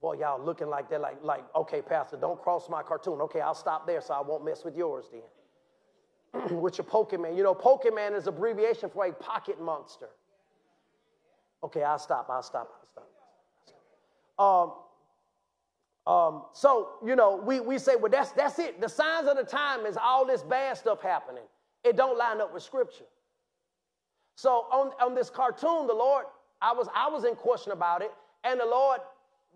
Boy, 0.00 0.14
y'all 0.18 0.42
looking 0.42 0.68
like 0.68 0.90
that, 0.90 1.00
like, 1.00 1.22
like, 1.22 1.44
okay, 1.56 1.80
Pastor, 1.80 2.16
don't 2.16 2.40
cross 2.40 2.68
my 2.68 2.82
cartoon. 2.82 3.20
Okay, 3.22 3.40
I'll 3.40 3.54
stop 3.54 3.86
there 3.86 4.00
so 4.00 4.14
I 4.14 4.20
won't 4.20 4.44
mess 4.44 4.64
with 4.64 4.76
yours 4.76 5.06
then. 5.10 5.22
with 6.60 6.78
your 6.78 6.84
Pokemon. 6.84 7.36
You 7.36 7.42
know, 7.42 7.54
Pokemon 7.54 8.16
is 8.16 8.26
abbreviation 8.26 8.90
for 8.90 9.06
a 9.06 9.12
pocket 9.12 9.60
monster. 9.60 10.08
Okay, 11.62 11.82
I'll 11.82 11.98
stop. 11.98 12.28
I'll 12.28 12.42
stop. 12.42 12.70
I'll 12.80 12.86
stop. 12.86 13.08
Um, 16.06 16.12
um, 16.12 16.42
so 16.52 16.90
you 17.04 17.16
know, 17.16 17.36
we, 17.36 17.60
we 17.60 17.78
say, 17.78 17.96
well, 17.96 18.10
that's 18.10 18.32
that's 18.32 18.58
it. 18.58 18.80
The 18.80 18.88
signs 18.88 19.26
of 19.26 19.36
the 19.36 19.44
time 19.44 19.86
is 19.86 19.96
all 19.96 20.26
this 20.26 20.42
bad 20.42 20.76
stuff 20.76 21.00
happening. 21.00 21.44
It 21.82 21.96
don't 21.96 22.18
line 22.18 22.40
up 22.40 22.52
with 22.52 22.62
scripture. 22.62 23.04
So 24.36 24.66
on, 24.72 24.92
on 25.00 25.14
this 25.14 25.30
cartoon, 25.30 25.86
the 25.86 25.94
Lord, 25.94 26.26
I 26.60 26.72
was 26.72 26.88
I 26.94 27.08
was 27.08 27.24
in 27.24 27.34
question 27.34 27.72
about 27.72 28.02
it, 28.02 28.12
and 28.42 28.58
the 28.58 28.66
Lord 28.66 29.00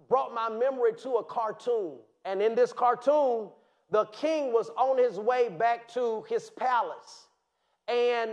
brought 0.09 0.35
my 0.35 0.49
memory 0.49 0.93
to 1.03 1.17
a 1.17 1.25
cartoon. 1.25 1.97
And 2.25 2.43
in 2.43 2.55
this 2.55 2.73
cartoon, 2.73 3.49
the 3.91 4.05
king 4.07 4.53
was 4.53 4.71
on 4.77 4.99
his 4.99 5.19
way 5.19 5.49
back 5.49 5.89
to 5.95 6.25
his 6.29 6.51
palace. 6.51 7.29
And 7.87 8.33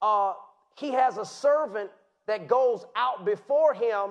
uh, 0.00 0.34
he 0.76 0.90
has 0.90 1.18
a 1.18 1.24
servant 1.24 1.90
that 2.26 2.48
goes 2.48 2.84
out 2.96 3.24
before 3.24 3.74
him. 3.74 4.10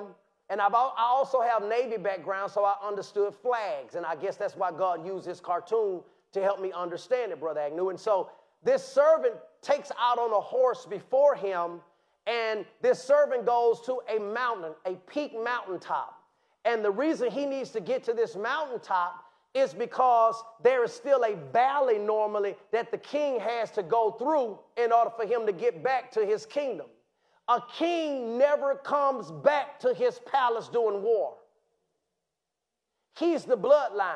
And 0.49 0.62
I've, 0.62 0.74
I 0.74 0.91
also 0.97 1.41
have 1.41 1.64
Navy 1.64 1.97
background, 1.97 2.51
so 2.51 2.64
I 2.64 2.76
understood 2.86 3.34
flags. 3.34 3.95
And 3.95 4.05
I 4.05 4.16
guess 4.16 4.36
that's 4.36 4.55
why 4.55 4.72
God 4.72 5.05
used 5.05 5.26
this 5.26 5.39
cartoon 5.39 6.01
to 6.34 6.41
help 6.41 6.62
me 6.62 6.72
understand 6.74 7.32
it, 7.32 7.39
Brother 7.39 7.62
Agnew. 7.62 7.89
And 7.89 7.99
so 7.99 8.30
this 8.64 8.86
servant 8.86 9.36
takes 9.62 9.91
out 9.99 10.18
on 10.18 10.32
a 10.32 10.41
horse 10.41 10.86
before 10.86 11.36
him, 11.36 11.82
and 12.28 12.66
this 12.82 13.03
servant 13.03 13.45
goes 13.45 13.82
to 13.82 13.99
a 14.09 14.20
mountain, 14.20 14.74
a 14.86 14.95
peak 15.12 15.34
mountaintop. 15.34 16.18
And 16.66 16.84
the 16.84 16.91
reason 16.91 17.32
he 17.32 17.45
needs 17.45 17.72
to 17.72 17.80
get 17.80 18.03
to 18.05 18.14
this 18.14 18.36
mountaintop 18.36 19.24
is 19.53 19.74
because 19.74 20.41
there 20.64 20.84
is 20.84 20.93
still 20.93 21.24
a 21.24 21.36
valley 21.51 21.97
normally 21.97 22.55
that 22.72 22.91
the 22.91 22.97
king 22.97 23.39
has 23.39 23.72
to 23.72 23.84
go 23.84 24.12
through 24.12 24.57
in 24.78 24.91
order 24.91 25.12
for 25.16 25.26
him 25.26 25.45
to 25.45 25.51
get 25.51 25.84
back 25.84 26.12
to 26.12 26.26
his 26.26 26.45
kingdom. 26.45 26.88
A 27.47 27.62
king 27.78 28.38
never 28.38 28.76
comes 28.76 29.30
back 29.30 29.80
to 29.82 29.93
his 29.93 30.20
palace 30.32 30.70
during 30.70 31.03
war. 31.03 31.34
He's 33.18 33.43
the 33.43 33.57
bloodline. 33.57 34.16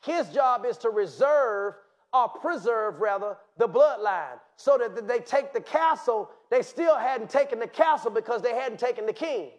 His 0.00 0.28
job 0.28 0.64
is 0.64 0.76
to 0.78 0.90
reserve 0.90 1.74
or 2.12 2.28
preserve, 2.28 3.00
rather, 3.00 3.36
the 3.56 3.68
bloodline 3.68 4.38
so 4.58 4.76
that 4.76 5.06
they 5.06 5.20
take 5.20 5.52
the 5.52 5.60
castle. 5.60 6.30
They 6.50 6.62
still 6.62 6.96
hadn't 6.96 7.30
taken 7.30 7.60
the 7.60 7.68
castle 7.68 8.10
because 8.10 8.42
they 8.42 8.54
hadn't 8.54 8.80
taken 8.80 9.06
the 9.06 9.12
king. 9.12 9.50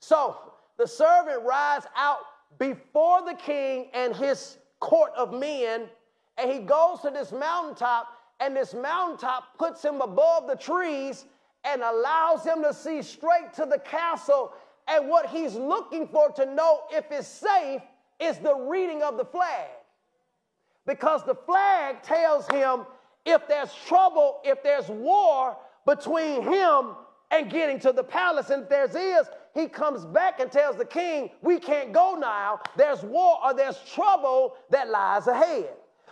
So 0.00 0.36
the 0.76 0.86
servant 0.86 1.42
rides 1.42 1.86
out 1.96 2.18
before 2.58 3.24
the 3.24 3.32
king 3.32 3.88
and 3.94 4.14
his 4.14 4.58
court 4.78 5.12
of 5.16 5.32
men, 5.32 5.88
and 6.36 6.50
he 6.50 6.58
goes 6.58 7.00
to 7.00 7.10
this 7.10 7.32
mountaintop, 7.32 8.08
and 8.40 8.54
this 8.54 8.74
mountaintop 8.74 9.56
puts 9.56 9.82
him 9.82 10.02
above 10.02 10.46
the 10.46 10.56
trees 10.56 11.24
and 11.64 11.80
allows 11.80 12.44
him 12.44 12.62
to 12.62 12.74
see 12.74 13.00
straight 13.00 13.54
to 13.54 13.64
the 13.64 13.78
castle. 13.78 14.52
And 14.86 15.08
what 15.08 15.30
he's 15.30 15.54
looking 15.54 16.06
for 16.08 16.30
to 16.32 16.44
know 16.54 16.82
if 16.90 17.10
it's 17.10 17.26
safe 17.26 17.80
is 18.18 18.36
the 18.36 18.54
reading 18.54 19.02
of 19.02 19.16
the 19.16 19.24
flag. 19.24 19.68
Because 20.90 21.22
the 21.22 21.36
flag 21.36 22.02
tells 22.02 22.48
him 22.48 22.80
if 23.24 23.46
there's 23.46 23.72
trouble, 23.86 24.40
if 24.42 24.60
there's 24.64 24.88
war 24.88 25.56
between 25.86 26.42
him 26.42 26.96
and 27.30 27.48
getting 27.48 27.78
to 27.78 27.92
the 27.92 28.02
palace. 28.02 28.50
And 28.50 28.64
if 28.64 28.68
there's 28.68 28.96
is, 28.96 29.28
he 29.54 29.68
comes 29.68 30.04
back 30.04 30.40
and 30.40 30.50
tells 30.50 30.74
the 30.74 30.84
king, 30.84 31.30
We 31.42 31.60
can't 31.60 31.92
go 31.92 32.16
now. 32.16 32.58
There's 32.76 33.04
war 33.04 33.38
or 33.44 33.54
there's 33.54 33.78
trouble 33.94 34.56
that 34.70 34.90
lies 34.90 35.28
ahead. 35.28 35.68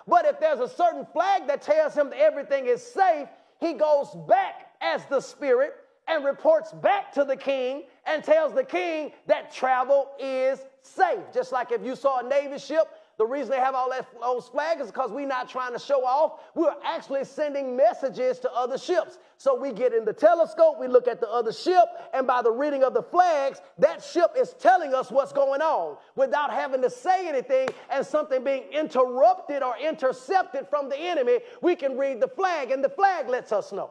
But 0.06 0.26
if 0.26 0.38
there's 0.38 0.60
a 0.60 0.68
certain 0.68 1.04
flag 1.12 1.48
that 1.48 1.60
tells 1.60 1.94
him 1.94 2.10
that 2.10 2.20
everything 2.20 2.66
is 2.66 2.80
safe, 2.80 3.26
he 3.58 3.72
goes 3.72 4.14
back 4.28 4.70
as 4.80 5.04
the 5.06 5.20
spirit 5.20 5.74
and 6.06 6.24
reports 6.24 6.72
back 6.72 7.12
to 7.14 7.24
the 7.24 7.36
king 7.36 7.82
and 8.06 8.22
tells 8.22 8.54
the 8.54 8.62
king 8.62 9.10
that 9.26 9.52
travel 9.52 10.10
is 10.20 10.60
safe. 10.82 11.24
Just 11.34 11.50
like 11.50 11.72
if 11.72 11.84
you 11.84 11.96
saw 11.96 12.20
a 12.20 12.28
Navy 12.28 12.60
ship 12.60 12.86
the 13.18 13.26
reason 13.26 13.50
they 13.50 13.58
have 13.58 13.74
all 13.74 13.90
that, 13.90 14.06
those 14.20 14.46
flags 14.46 14.80
is 14.80 14.86
because 14.92 15.10
we're 15.10 15.26
not 15.26 15.48
trying 15.48 15.72
to 15.72 15.78
show 15.78 16.04
off. 16.04 16.40
We're 16.54 16.76
actually 16.84 17.24
sending 17.24 17.76
messages 17.76 18.38
to 18.40 18.52
other 18.52 18.78
ships. 18.78 19.18
So 19.38 19.60
we 19.60 19.72
get 19.72 19.92
in 19.92 20.04
the 20.04 20.12
telescope, 20.12 20.78
we 20.78 20.86
look 20.86 21.08
at 21.08 21.20
the 21.20 21.28
other 21.28 21.52
ship, 21.52 21.84
and 22.14 22.28
by 22.28 22.42
the 22.42 22.50
reading 22.52 22.84
of 22.84 22.94
the 22.94 23.02
flags, 23.02 23.60
that 23.78 24.04
ship 24.04 24.30
is 24.38 24.54
telling 24.60 24.94
us 24.94 25.10
what's 25.10 25.32
going 25.32 25.60
on 25.60 25.96
without 26.14 26.52
having 26.52 26.80
to 26.82 26.90
say 26.90 27.28
anything 27.28 27.68
and 27.90 28.06
something 28.06 28.44
being 28.44 28.64
interrupted 28.72 29.64
or 29.64 29.74
intercepted 29.78 30.68
from 30.68 30.88
the 30.88 30.96
enemy. 30.96 31.40
We 31.60 31.74
can 31.74 31.98
read 31.98 32.20
the 32.20 32.28
flag, 32.28 32.70
and 32.70 32.84
the 32.84 32.88
flag 32.88 33.28
lets 33.28 33.50
us 33.50 33.72
know. 33.72 33.90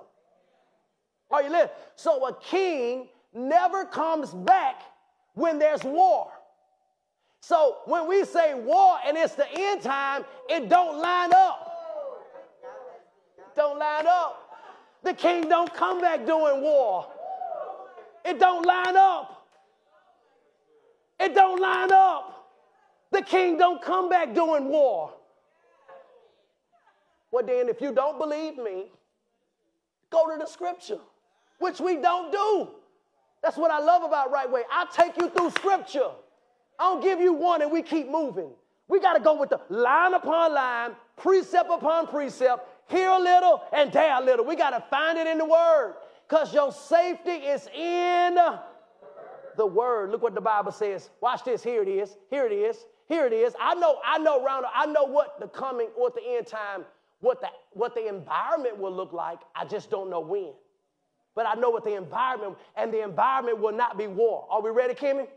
Are 1.29 1.43
you 1.43 1.49
listening? 1.49 1.75
So 1.97 2.25
a 2.27 2.33
king 2.39 3.09
never 3.33 3.83
comes 3.83 4.33
back 4.33 4.83
when 5.33 5.59
there's 5.59 5.83
war. 5.83 6.31
So 7.47 7.77
when 7.85 8.09
we 8.09 8.25
say 8.25 8.55
war 8.55 8.97
and 9.05 9.15
it's 9.15 9.35
the 9.35 9.47
end 9.49 9.81
time, 9.81 10.25
it 10.49 10.67
don't 10.67 10.99
line 10.99 11.31
up. 11.33 11.71
Don't 13.55 13.79
line 13.79 14.05
up. 14.05 14.59
The 15.01 15.13
king 15.13 15.47
don't 15.47 15.73
come 15.73 16.01
back 16.01 16.25
doing 16.25 16.61
war. 16.61 17.07
It 18.25 18.37
don't 18.37 18.65
line 18.65 18.97
up. 18.97 19.47
It 21.21 21.33
don't 21.33 21.61
line 21.61 21.89
up. 21.93 22.49
The 23.11 23.21
king 23.21 23.57
don't 23.57 23.81
come 23.81 24.09
back 24.09 24.33
doing 24.33 24.65
war. 24.65 25.13
Well, 27.31 27.45
then, 27.45 27.69
if 27.69 27.79
you 27.79 27.93
don't 27.93 28.19
believe 28.19 28.57
me, 28.57 28.91
go 30.09 30.29
to 30.29 30.37
the 30.37 30.47
scripture, 30.47 30.99
which 31.59 31.79
we 31.79 31.95
don't 31.95 32.29
do. 32.29 32.71
That's 33.41 33.55
what 33.55 33.71
I 33.71 33.79
love 33.79 34.03
about 34.03 34.31
Right 34.31 34.51
Way. 34.51 34.63
I 34.69 34.85
take 34.93 35.15
you 35.15 35.29
through 35.29 35.51
scripture. 35.51 36.09
I 36.79 36.83
don't 36.83 37.01
give 37.01 37.19
you 37.19 37.33
one 37.33 37.61
and 37.61 37.71
we 37.71 37.81
keep 37.81 38.09
moving. 38.09 38.49
We 38.87 38.99
got 38.99 39.13
to 39.13 39.19
go 39.19 39.39
with 39.39 39.49
the 39.49 39.59
line 39.69 40.13
upon 40.13 40.53
line, 40.53 40.91
precept 41.17 41.69
upon 41.69 42.07
precept, 42.07 42.67
here 42.89 43.09
a 43.09 43.19
little 43.19 43.61
and 43.73 43.91
there 43.91 44.15
a 44.21 44.23
little. 44.23 44.45
We 44.45 44.55
got 44.55 44.69
to 44.71 44.83
find 44.89 45.17
it 45.17 45.27
in 45.27 45.37
the 45.37 45.45
word 45.45 45.95
because 46.27 46.53
your 46.53 46.71
safety 46.71 47.31
is 47.31 47.67
in 47.67 48.37
the 49.57 49.65
word. 49.65 50.11
Look 50.11 50.21
what 50.21 50.35
the 50.35 50.41
Bible 50.41 50.71
says. 50.71 51.09
Watch 51.19 51.43
this. 51.43 51.63
Here 51.63 51.81
it 51.81 51.89
is. 51.89 52.15
Here 52.29 52.45
it 52.45 52.53
is. 52.53 52.77
Here 53.07 53.25
it 53.25 53.33
is. 53.33 53.53
I 53.59 53.73
know, 53.75 53.99
I 54.05 54.17
know, 54.19 54.43
round, 54.43 54.65
I 54.73 54.85
know 54.85 55.05
what 55.05 55.39
the 55.39 55.47
coming, 55.47 55.87
what 55.95 56.13
the 56.13 56.21
end 56.21 56.47
time, 56.47 56.83
what 57.19 57.41
the, 57.41 57.47
what 57.71 57.95
the 57.95 58.07
environment 58.07 58.77
will 58.77 58.91
look 58.91 59.13
like. 59.13 59.39
I 59.55 59.65
just 59.65 59.89
don't 59.89 60.09
know 60.09 60.19
when. 60.19 60.51
But 61.33 61.45
I 61.45 61.53
know 61.53 61.69
what 61.69 61.83
the 61.83 61.95
environment, 61.95 62.57
and 62.75 62.91
the 62.91 63.03
environment 63.03 63.59
will 63.59 63.71
not 63.71 63.97
be 63.97 64.07
war. 64.07 64.47
Are 64.49 64.61
we 64.61 64.71
ready, 64.71 64.93
Kimmy? 64.93 65.27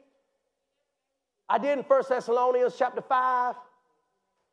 I 1.51 1.59
did 1.59 1.79
in 1.79 1.85
1 1.85 2.03
Thessalonians 2.09 2.77
chapter 2.79 3.01
5. 3.03 3.57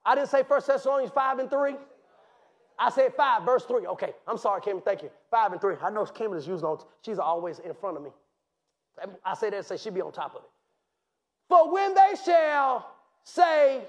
I 0.03 0.15
didn't 0.15 0.29
say 0.29 0.41
1 0.41 0.61
Thessalonians 0.65 1.11
5 1.13 1.39
and 1.39 1.49
3. 1.49 1.75
I 2.79 2.89
said 2.89 3.13
5, 3.13 3.43
verse 3.43 3.65
3. 3.65 3.85
Okay, 3.85 4.13
I'm 4.27 4.37
sorry, 4.37 4.61
Kim. 4.61 4.81
Thank 4.81 5.03
you. 5.03 5.11
5 5.29 5.51
and 5.51 5.61
3. 5.61 5.75
I 5.83 5.91
know 5.91 6.05
Kim 6.05 6.33
is 6.33 6.47
using 6.47 6.65
on, 6.65 6.79
she's 7.03 7.19
always 7.19 7.59
in 7.59 7.75
front 7.75 7.97
of 7.97 8.03
me. 8.03 8.09
I 9.23 9.35
say 9.35 9.51
that, 9.51 9.63
say 9.67 9.77
she 9.77 9.91
be 9.91 10.01
on 10.01 10.11
top 10.11 10.35
of 10.35 10.41
it. 10.41 10.49
For 11.49 11.71
when 11.71 11.93
they 11.93 12.13
shall 12.25 12.91
say, 13.23 13.83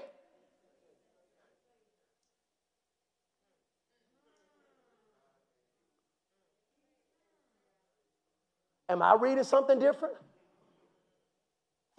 Am 8.87 9.03
I 9.03 9.15
reading 9.19 9.43
something 9.43 9.77
different? 9.77 10.15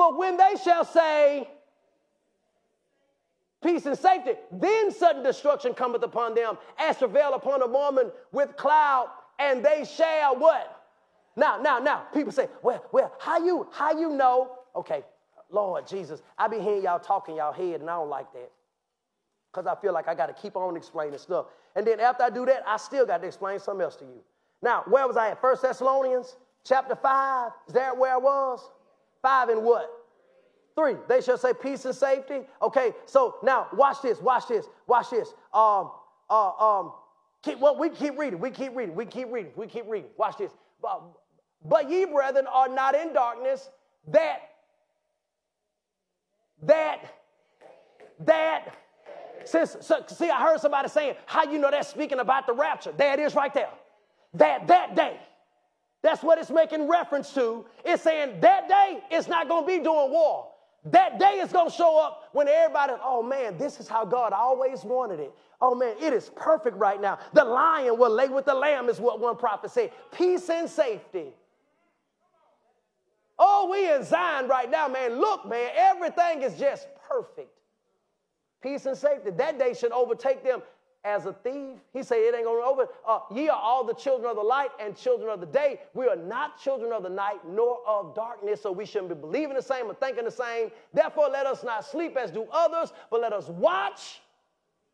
But 0.01 0.17
when 0.17 0.39
they 0.39 0.55
shall 0.65 0.87
say, 0.87 1.47
peace 3.63 3.85
and 3.85 3.99
safety, 3.99 4.31
then 4.51 4.91
sudden 4.91 5.23
destruction 5.23 5.75
cometh 5.75 6.03
upon 6.03 6.35
them, 6.35 6.57
as 6.79 6.97
travail 6.97 7.35
upon 7.35 7.61
a 7.61 7.67
woman 7.67 8.11
with 8.33 8.57
cloud, 8.57 9.11
and 9.39 9.63
they 9.63 9.85
shall 9.85 10.39
what? 10.39 10.85
Now, 11.37 11.61
now, 11.61 11.81
now, 11.81 12.05
people 12.15 12.33
say, 12.33 12.49
well, 12.63 12.83
well, 12.93 13.13
how 13.21 13.45
you, 13.45 13.69
how 13.73 13.93
you 13.93 14.09
know? 14.13 14.57
Okay, 14.75 15.05
Lord 15.51 15.87
Jesus, 15.87 16.23
I 16.39 16.49
be 16.49 16.61
hearing 16.61 16.85
y'all 16.85 16.99
talking 16.99 17.37
y'all 17.37 17.53
head, 17.53 17.83
and 17.83 17.91
I 17.91 17.97
don't 17.97 18.09
like 18.09 18.33
that. 18.33 18.51
Because 19.53 19.67
I 19.67 19.79
feel 19.83 19.93
like 19.93 20.09
I 20.09 20.15
got 20.15 20.35
to 20.35 20.43
keep 20.43 20.57
on 20.57 20.79
explaining 20.79 21.19
stuff. 21.19 21.45
And 21.77 21.87
then 21.87 22.01
after 22.01 22.23
I 22.23 22.31
do 22.31 22.47
that, 22.47 22.63
I 22.67 22.79
still 22.79 23.05
got 23.05 23.21
to 23.21 23.27
explain 23.27 23.59
something 23.59 23.85
else 23.85 23.97
to 23.97 24.07
you. 24.07 24.23
Now, 24.63 24.83
where 24.87 25.07
was 25.07 25.19
I 25.19 25.33
at? 25.33 25.43
First 25.43 25.61
Thessalonians 25.61 26.37
chapter 26.65 26.97
5. 26.97 27.53
Is 27.69 27.75
that 27.75 27.95
where 27.95 28.15
I 28.15 28.17
was? 28.17 28.71
Five 29.23 29.49
and 29.49 29.63
what? 29.63 29.91
Three. 30.75 30.95
They 31.09 31.21
shall 31.21 31.39
say 31.39 31.53
peace 31.53 31.85
and 31.85 31.95
safety. 31.95 32.41
Okay, 32.63 32.93
so 33.07 33.37
now 33.43 33.69
watch 33.73 34.03
this, 34.03 34.21
watch 34.21 34.49
this, 34.49 34.67
watch 34.87 35.11
this. 35.11 35.29
Um, 35.53 35.91
uh, 36.29 36.51
um, 36.53 36.93
keep, 37.43 37.59
well, 37.59 37.77
we 37.77 37.91
keep 37.91 38.19
reading, 38.19 38.39
we 38.39 38.51
keep 38.51 38.75
reading, 38.75 38.95
we 38.95 39.05
keep 39.05 39.31
reading, 39.31 39.53
we 39.57 39.67
keep 39.67 39.85
reading. 39.89 40.11
Watch 40.17 40.39
this. 40.39 40.53
But, 40.81 41.03
but 41.65 41.91
ye, 41.91 42.05
brethren, 42.05 42.47
are 42.53 42.69
not 42.69 42.95
in 42.95 43.13
darkness, 43.13 43.69
that, 44.09 44.41
that, 46.63 47.15
that, 48.21 48.77
since, 49.45 49.77
so, 49.81 50.05
see, 50.07 50.31
I 50.31 50.41
heard 50.41 50.61
somebody 50.61 50.89
saying, 50.89 51.15
how 51.27 51.45
you 51.45 51.59
know 51.59 51.71
that's 51.71 51.89
speaking 51.89 52.21
about 52.21 52.47
the 52.47 52.53
rapture? 52.53 52.93
It 52.99 53.19
is 53.19 53.35
right 53.35 53.53
there. 53.53 53.71
That, 54.35 54.67
that 54.69 54.95
day. 54.95 55.19
That's 56.03 56.23
what 56.23 56.39
it's 56.39 56.51
making 56.51 56.89
reference 56.89 57.33
to. 57.35 57.67
It's 57.85 58.03
saying 58.03 58.41
that 58.41 58.69
day 58.69 59.01
it's 59.11 59.29
not 59.29 59.49
going 59.49 59.65
to 59.65 59.67
be 59.67 59.85
doing 59.85 60.11
war. 60.11 60.49
That 60.87 61.19
day 61.19 61.41
is 61.41 61.53
going 61.53 61.69
to 61.69 61.77
show 61.77 62.03
up 62.03 62.31
when 62.33 62.49
everybody, 62.49 62.95
oh 63.05 63.23
man, 63.23 63.59
this 63.59 63.81
is 63.81 63.87
how 63.87 64.07
God 64.07 64.33
always 64.33 64.83
wanted 64.83 65.21
it. 65.21 65.35
Oh 65.61 65.75
man, 65.75 65.95
it 66.01 66.15
is 66.15 66.31
perfect 66.35 66.77
right 66.79 67.01
now. 67.01 67.19
The 67.35 67.45
lion 67.45 67.99
will 67.99 68.11
lay 68.11 68.29
with 68.29 68.47
the 68.47 68.55
lamb, 68.55 68.89
is 68.89 68.99
what 68.99 69.21
one 69.21 69.37
prophet 69.37 69.71
said. 69.71 69.93
Peace 70.11 70.49
and 70.49 70.69
safety. 70.71 71.35
Oh, 73.39 73.69
we 73.71 73.91
in 73.91 74.05
Zion 74.05 74.49
right 74.49 74.71
now, 74.71 74.89
man. 74.89 75.19
Look, 75.19 75.47
man, 75.47 75.71
everything 75.75 76.43
is 76.43 76.59
just 76.59 76.89
perfect. 77.09 77.51
Peace 78.63 78.87
and 78.87 78.97
safety. 78.97 79.31
That 79.31 79.59
day 79.59 79.75
should 79.75 79.93
overtake 79.93 80.45
them 80.45 80.63
as 81.05 81.27
a 81.27 81.33
thief. 81.33 81.79
He 81.93 82.03
said 82.03 82.19
it 82.19 82.35
ain't 82.35 82.45
gonna 82.45 82.65
over. 82.65 82.89
Uh, 83.07 83.21
ye 83.33 83.49
are 83.49 83.59
all 83.59 83.85
the 83.85 83.95
children 83.95 84.31
of 84.31 84.37
the 84.37 84.43
light 84.43 84.71
and 84.79 84.97
children 84.97 85.31
of 85.31 85.41
the 85.41 85.47
day. 85.47 85.81
We 85.95 86.07
are 86.07 86.17
not 86.17 86.61
children 86.61 86.93
of 86.93 87.03
the 87.03 87.09
night 87.09 87.41
nor 87.49 87.79
of 87.87 88.15
darkness, 88.15 88.63
so 88.63 88.73
we 88.73 88.85
shouldn't 88.85 89.09
be 89.09 89.15
believing 89.15 89.57
the 89.57 89.63
same 89.63 89.87
or 89.87 89.95
thinking 89.95 90.25
the 90.25 90.31
same. 90.31 90.71
Therefore, 90.93 91.29
let 91.31 91.47
us 91.47 91.65
not 91.65 91.85
sleep 91.85 92.17
as 92.17 92.31
do 92.31 92.47
others, 92.53 92.93
but 93.11 93.21
let 93.21 93.33
us 93.33 93.49
watch 93.49 94.21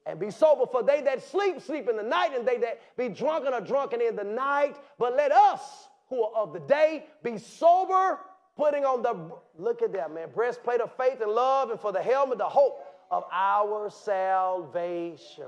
and 0.07 0.21
be 0.21 0.31
sober. 0.31 0.65
For 0.71 0.83
they 0.83 1.03
that 1.03 1.23
sleep, 1.23 1.61
sleep 1.61 1.89
in 1.89 1.97
the 1.97 2.03
night, 2.03 2.31
and 2.37 2.47
they 2.47 2.59
that 2.59 2.81
be 2.97 3.09
drunken 3.09 3.53
are 3.53 3.61
drunken 3.61 4.01
in 4.01 4.15
the 4.15 4.25
night. 4.25 4.77
But 4.99 5.17
let 5.17 5.33
us 5.33 5.89
who 6.09 6.23
are 6.23 6.43
of 6.43 6.53
the 6.53 6.61
day 6.61 7.07
be 7.25 7.37
sober, 7.37 8.21
putting 8.57 8.85
on 8.85 9.03
the 9.03 9.33
look 9.59 9.83
at 9.83 9.93
that 9.95 10.15
man 10.15 10.29
breastplate 10.33 10.81
of 10.81 10.97
faith 10.97 11.21
and 11.21 11.33
love, 11.33 11.71
and 11.71 11.81
for 11.81 11.91
the 11.91 12.03
helmet 12.03 12.39
the 12.39 12.45
hope 12.45 12.85
of 13.11 13.25
our 13.33 13.91
salvation. 13.91 15.45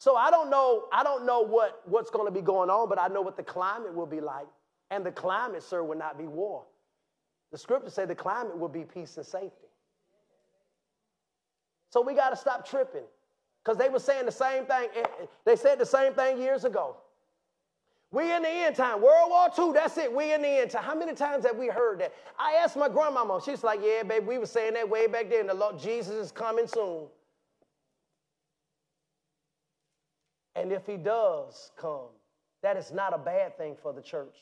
So 0.00 0.16
I 0.16 0.30
don't 0.30 0.48
know, 0.48 0.86
I 0.94 1.04
don't 1.04 1.26
know 1.26 1.42
what, 1.42 1.82
what's 1.84 2.08
going 2.08 2.24
to 2.24 2.32
be 2.32 2.40
going 2.40 2.70
on, 2.70 2.88
but 2.88 2.98
I 2.98 3.08
know 3.08 3.20
what 3.20 3.36
the 3.36 3.42
climate 3.42 3.94
will 3.94 4.06
be 4.06 4.22
like. 4.22 4.46
And 4.90 5.04
the 5.04 5.12
climate, 5.12 5.62
sir, 5.62 5.84
will 5.84 5.98
not 5.98 6.16
be 6.16 6.24
war. 6.24 6.62
The 7.52 7.58
scriptures 7.58 7.92
say 7.92 8.06
the 8.06 8.14
climate 8.14 8.56
will 8.56 8.70
be 8.70 8.84
peace 8.84 9.18
and 9.18 9.26
safety. 9.26 9.68
So 11.90 12.00
we 12.00 12.14
got 12.14 12.30
to 12.30 12.36
stop 12.36 12.66
tripping. 12.66 13.04
Because 13.62 13.76
they 13.76 13.90
were 13.90 13.98
saying 13.98 14.24
the 14.24 14.32
same 14.32 14.64
thing. 14.64 14.88
Eh, 14.96 15.00
eh, 15.02 15.26
they 15.44 15.54
said 15.54 15.78
the 15.78 15.84
same 15.84 16.14
thing 16.14 16.40
years 16.40 16.64
ago. 16.64 16.96
We 18.10 18.32
in 18.32 18.40
the 18.40 18.48
end 18.48 18.76
time. 18.76 19.02
World 19.02 19.28
War 19.28 19.48
II, 19.58 19.74
that's 19.74 19.98
it. 19.98 20.10
We 20.10 20.32
in 20.32 20.40
the 20.40 20.48
end 20.48 20.70
time. 20.70 20.82
How 20.82 20.94
many 20.94 21.12
times 21.12 21.44
have 21.44 21.58
we 21.58 21.66
heard 21.66 22.00
that? 22.00 22.14
I 22.38 22.54
asked 22.54 22.78
my 22.78 22.88
grandmama. 22.88 23.42
She's 23.44 23.62
like, 23.62 23.80
yeah, 23.82 24.02
baby, 24.02 24.24
we 24.24 24.38
were 24.38 24.46
saying 24.46 24.72
that 24.74 24.88
way 24.88 25.08
back 25.08 25.28
then. 25.28 25.48
The 25.48 25.52
Lord 25.52 25.78
Jesus 25.78 26.14
is 26.14 26.32
coming 26.32 26.66
soon. 26.66 27.08
And 30.56 30.72
if 30.72 30.86
he 30.86 30.96
does 30.96 31.70
come, 31.76 32.08
that 32.62 32.76
is 32.76 32.92
not 32.92 33.14
a 33.14 33.18
bad 33.18 33.56
thing 33.56 33.76
for 33.82 33.92
the 33.92 34.02
church. 34.02 34.36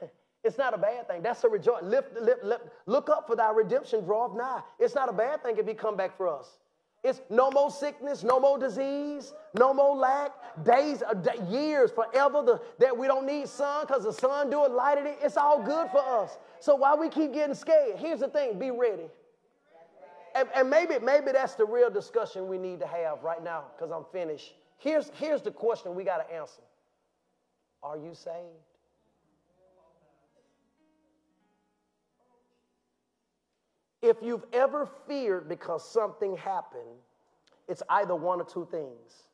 it's 0.44 0.58
not 0.58 0.74
a 0.74 0.78
bad 0.78 1.06
thing. 1.06 1.22
That's 1.22 1.44
a 1.44 1.48
rejoice. 1.48 1.82
Lift, 1.82 2.14
lift, 2.20 2.42
lift, 2.42 2.64
look 2.86 3.08
up 3.08 3.26
for 3.26 3.36
thy 3.36 3.50
redemption 3.52 4.04
draweth 4.04 4.36
nigh. 4.36 4.62
It's 4.78 4.94
not 4.94 5.08
a 5.08 5.12
bad 5.12 5.42
thing 5.42 5.56
if 5.58 5.66
he 5.66 5.74
come 5.74 5.96
back 5.96 6.16
for 6.16 6.28
us. 6.28 6.58
It's 7.02 7.22
no 7.30 7.50
more 7.50 7.70
sickness, 7.70 8.22
no 8.22 8.38
more 8.38 8.58
disease, 8.58 9.32
no 9.54 9.72
more 9.72 9.96
lack, 9.96 10.32
days, 10.64 11.02
uh, 11.02 11.14
years, 11.48 11.90
forever 11.90 12.42
the, 12.42 12.60
that 12.78 12.96
we 12.96 13.06
don't 13.06 13.24
need 13.24 13.48
sun 13.48 13.86
because 13.86 14.04
the 14.04 14.12
sun 14.12 14.50
do 14.50 14.66
it, 14.66 14.72
lighted 14.72 15.06
it. 15.06 15.18
It's 15.22 15.38
all 15.38 15.62
good 15.62 15.88
for 15.90 16.00
us. 16.00 16.36
So 16.58 16.76
why 16.76 16.94
we 16.94 17.08
keep 17.08 17.32
getting 17.32 17.54
scared? 17.54 17.96
Here's 17.96 18.20
the 18.20 18.28
thing: 18.28 18.58
be 18.58 18.70
ready. 18.70 19.06
And, 20.40 20.48
and 20.54 20.70
maybe, 20.70 20.94
maybe 21.02 21.32
that's 21.32 21.54
the 21.54 21.66
real 21.66 21.90
discussion 21.90 22.48
we 22.48 22.56
need 22.56 22.80
to 22.80 22.86
have 22.86 23.22
right 23.22 23.44
now 23.44 23.64
because 23.76 23.92
I'm 23.92 24.06
finished. 24.10 24.54
Here's, 24.78 25.10
here's 25.16 25.42
the 25.42 25.50
question 25.50 25.94
we 25.94 26.02
got 26.02 26.26
to 26.26 26.34
answer 26.34 26.62
Are 27.82 27.98
you 27.98 28.14
saved? 28.14 28.36
If 34.00 34.16
you've 34.22 34.44
ever 34.54 34.88
feared 35.06 35.46
because 35.46 35.86
something 35.86 36.38
happened, 36.38 36.96
it's 37.68 37.82
either 37.90 38.14
one 38.14 38.40
or 38.40 38.46
two 38.46 38.66
things. 38.70 39.24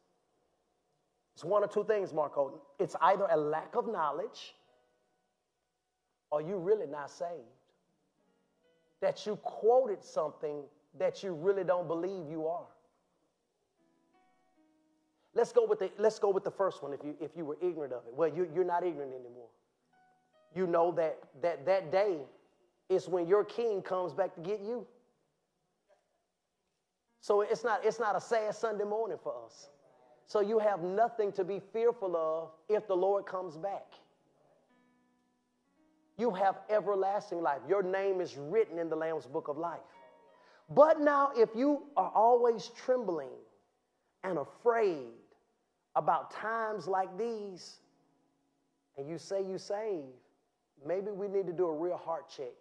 It's 1.35 1.45
one 1.45 1.63
or 1.63 1.69
two 1.69 1.85
things, 1.85 2.13
Marco. 2.13 2.61
It's 2.81 2.97
either 3.01 3.29
a 3.31 3.37
lack 3.37 3.77
of 3.77 3.87
knowledge 3.87 4.57
or 6.33 6.43
you 6.43 6.57
really 6.57 6.89
not 6.89 7.11
saved. 7.11 7.31
That 9.01 9.25
you 9.25 9.37
quoted 9.37 10.03
something 10.03 10.65
that 10.99 11.23
you 11.23 11.33
really 11.35 11.65
don't 11.65 11.89
believe 11.89 12.29
you 12.31 12.47
are. 12.47 12.67
Let's 15.35 15.53
go 15.53 15.67
with 15.67 15.81
the, 15.81 15.91
let's 15.99 16.19
go 16.19 16.31
with 16.31 16.45
the 16.45 16.51
first 16.51 16.83
one 16.83 16.95
if 16.95 17.01
you, 17.05 17.15
if 17.21 17.37
you 17.37 17.45
were 17.45 17.59
ignorant 17.61 17.93
of 17.93 18.03
it. 18.07 18.15
Well, 18.15 18.29
you, 18.29 18.49
you're 18.55 18.65
not 18.65 18.85
ignorant 18.85 19.13
anymore. 19.13 19.49
You 20.55 20.67
know 20.67 20.93
that, 20.93 21.19
that 21.43 21.67
that 21.67 21.93
day 21.93 22.21
is 22.89 23.07
when 23.09 23.27
your 23.27 23.45
king 23.45 23.83
comes 23.83 24.15
back 24.15 24.35
to 24.37 24.41
get 24.41 24.61
you. 24.61 24.87
So 27.21 27.43
it's 27.43 27.65
not, 27.65 27.85
it's 27.85 27.99
not 27.99 28.17
a 28.17 28.21
sad 28.21 28.55
Sunday 28.55 28.85
morning 28.85 29.19
for 29.23 29.35
us. 29.45 29.69
So 30.27 30.41
you 30.41 30.59
have 30.59 30.83
nothing 30.83 31.33
to 31.33 31.45
be 31.45 31.61
fearful 31.73 32.17
of 32.17 32.51
if 32.75 32.87
the 32.87 32.97
Lord 32.97 33.27
comes 33.27 33.57
back. 33.57 33.93
You 36.19 36.31
have 36.31 36.61
everlasting 36.71 37.43
life. 37.43 37.61
Your 37.69 37.83
name 37.83 38.21
is 38.21 38.37
written 38.39 38.79
in 38.79 38.89
the 38.89 38.97
Lamb's 38.97 39.27
book 39.27 39.49
of 39.49 39.59
life. 39.59 39.81
But 40.69 41.01
now, 41.01 41.31
if 41.37 41.51
you 41.55 41.85
are 41.97 42.11
always 42.15 42.71
trembling 42.77 43.31
and 44.25 44.39
afraid 44.39 45.13
about 45.95 46.31
times 46.33 46.89
like 46.89 47.17
these, 47.17 47.81
and 48.97 49.09
you 49.09 49.19
say 49.19 49.43
you 49.45 49.59
save, 49.59 50.05
maybe 50.85 51.11
we 51.11 51.29
need 51.29 51.47
to 51.47 51.53
do 51.53 51.67
a 51.69 51.73
real 51.73 51.97
heart 51.97 52.29
check 52.29 52.53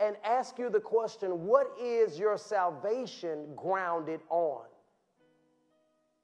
and 0.00 0.16
ask 0.24 0.58
you 0.58 0.70
the 0.70 0.80
question 0.80 1.46
what 1.46 1.72
is 1.80 2.18
your 2.18 2.36
salvation 2.36 3.46
grounded 3.56 4.20
on? 4.30 4.66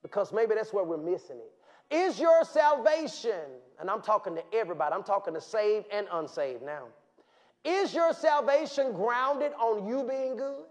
Because 0.03 0.33
maybe 0.33 0.55
that's 0.55 0.73
where 0.73 0.85
we're 0.85 0.97
missing 0.97 1.39
it. 1.39 1.95
Is 1.95 2.21
your 2.21 2.45
salvation, 2.45 3.51
and 3.81 3.91
I'm 3.91 4.01
talking 4.01 4.37
to 4.37 4.43
everybody, 4.53 4.95
I'm 4.95 5.03
talking 5.03 5.35
to 5.35 5.41
saved 5.41 5.87
and 5.93 6.07
unsaved 6.13 6.63
now. 6.63 6.85
Is 7.65 7.95
your 7.95 8.15
salvation 8.15 8.93
grounded 8.93 9.53
on 9.53 9.87
you 9.87 10.05
being 10.05 10.37
good? 10.37 10.65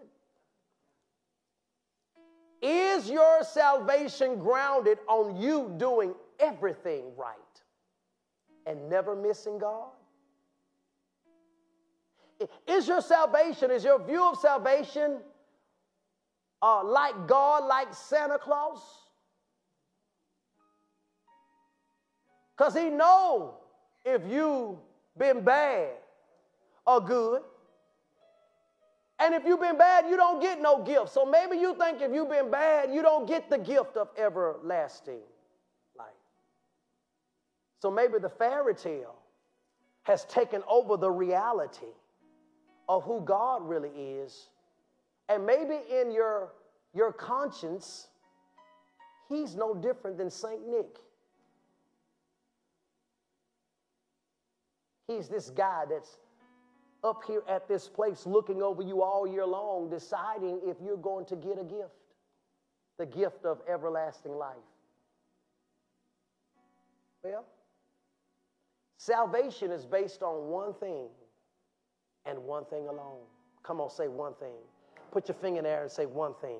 Is 2.62 3.10
your 3.10 3.44
salvation 3.44 4.40
grounded 4.40 4.98
on 5.08 5.38
you 5.38 5.74
doing 5.78 6.14
everything 6.40 7.04
right 7.16 7.36
and 8.66 8.90
never 8.90 9.16
missing 9.16 9.60
God? 9.60 9.92
Is 12.68 12.88
your 12.88 13.02
salvation, 13.02 13.70
is 13.70 13.84
your 13.84 14.04
view 14.04 14.24
of 14.24 14.38
salvation 14.38 15.20
uh, 16.62 16.84
like 16.84 17.28
God, 17.28 17.66
like 17.66 17.94
Santa 17.94 18.40
Claus? 18.40 18.82
Because 22.58 22.76
he 22.76 22.90
know 22.90 23.56
if 24.04 24.22
you've 24.28 24.78
been 25.18 25.42
bad 25.42 25.90
are 26.90 27.00
good. 27.00 27.44
And 29.20 29.36
if 29.36 29.46
you've 29.46 29.60
been 29.60 29.78
bad, 29.78 30.06
you 30.10 30.18
don't 30.18 30.42
get 30.42 30.60
no 30.60 30.82
gift. 30.82 31.10
So 31.10 31.24
maybe 31.24 31.58
you 31.58 31.76
think 31.76 32.02
if 32.02 32.12
you've 32.12 32.30
been 32.30 32.50
bad, 32.50 32.92
you 32.92 33.04
don't 33.04 33.28
get 33.28 33.50
the 33.50 33.58
gift 33.60 33.96
of 33.96 34.08
everlasting 34.18 35.20
life. 35.98 36.08
So 37.80 37.92
maybe 37.92 38.18
the 38.18 38.30
fairy 38.30 38.74
tale 38.74 39.16
has 40.04 40.26
taken 40.26 40.64
over 40.68 40.98
the 40.98 41.12
reality 41.12 41.94
of 42.88 43.04
who 43.04 43.22
God 43.22 43.68
really 43.68 43.90
is. 43.90 44.48
And 45.28 45.46
maybe 45.46 45.78
in 45.92 46.12
your, 46.12 46.54
your 46.96 47.14
conscience, 47.14 48.08
he's 49.28 49.56
no 49.56 49.76
different 49.76 50.18
than 50.18 50.32
St. 50.32 50.68
Nick. 50.68 50.98
He's 55.08 55.28
this 55.28 55.52
guy 55.52 55.84
that's 55.88 56.18
up 57.04 57.22
here 57.26 57.44
at 57.48 57.68
this 57.68 57.88
place 57.88 58.26
looking 58.26 58.62
over 58.62 58.82
you 58.82 59.02
all 59.02 59.28
year 59.28 59.46
long, 59.46 59.90
deciding 59.90 60.60
if 60.64 60.78
you're 60.84 60.98
going 60.98 61.26
to 61.26 61.36
get 61.36 61.60
a 61.60 61.64
gift 61.64 61.94
the 63.00 63.06
gift 63.06 63.46
of 63.46 63.62
everlasting 63.68 64.34
life. 64.34 64.58
Well, 67.24 67.46
salvation 68.98 69.72
is 69.72 69.86
based 69.86 70.22
on 70.22 70.50
one 70.50 70.74
thing 70.74 71.08
and 72.26 72.38
one 72.40 72.66
thing 72.66 72.88
alone. 72.88 73.22
Come 73.64 73.80
on, 73.80 73.90
say 73.90 74.08
one 74.08 74.34
thing. 74.36 74.56
Put 75.12 75.28
your 75.30 75.36
finger 75.36 75.60
in 75.60 75.64
there 75.64 75.82
and 75.82 75.92
say 75.92 76.06
one 76.06 76.34
thing. 76.42 76.60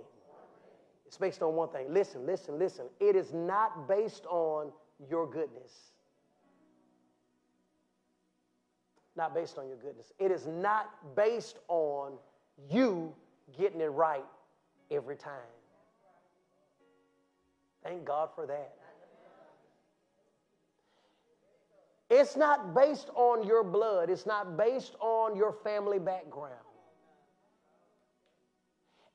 It's 1.06 1.18
based 1.18 1.42
on 1.42 1.56
one 1.56 1.70
thing. 1.70 1.94
Listen, 1.94 2.26
listen, 2.26 2.58
listen. 2.58 2.86
It 3.00 3.16
is 3.16 3.34
not 3.34 3.88
based 3.88 4.26
on 4.28 4.72
your 5.10 5.30
goodness. 5.30 5.92
Not 9.20 9.36
based 9.36 9.58
on 9.58 9.68
your 9.68 9.76
goodness. 9.76 10.14
It 10.18 10.32
is 10.32 10.48
not 10.48 10.90
based 11.16 11.60
on 11.68 12.14
you 12.72 13.14
getting 13.58 13.82
it 13.82 13.92
right 13.92 14.24
every 14.90 15.18
time. 15.18 15.34
Thank 17.84 18.06
God 18.06 18.30
for 18.34 18.48
that. 18.48 18.76
It's 22.10 22.36
not 22.38 22.74
based 22.74 23.10
on 23.14 23.46
your 23.46 23.64
blood, 23.64 24.10
it's 24.10 24.26
not 24.26 24.58
based 24.58 24.96
on 25.00 25.36
your 25.36 25.52
family 25.52 26.00
background. 26.00 26.56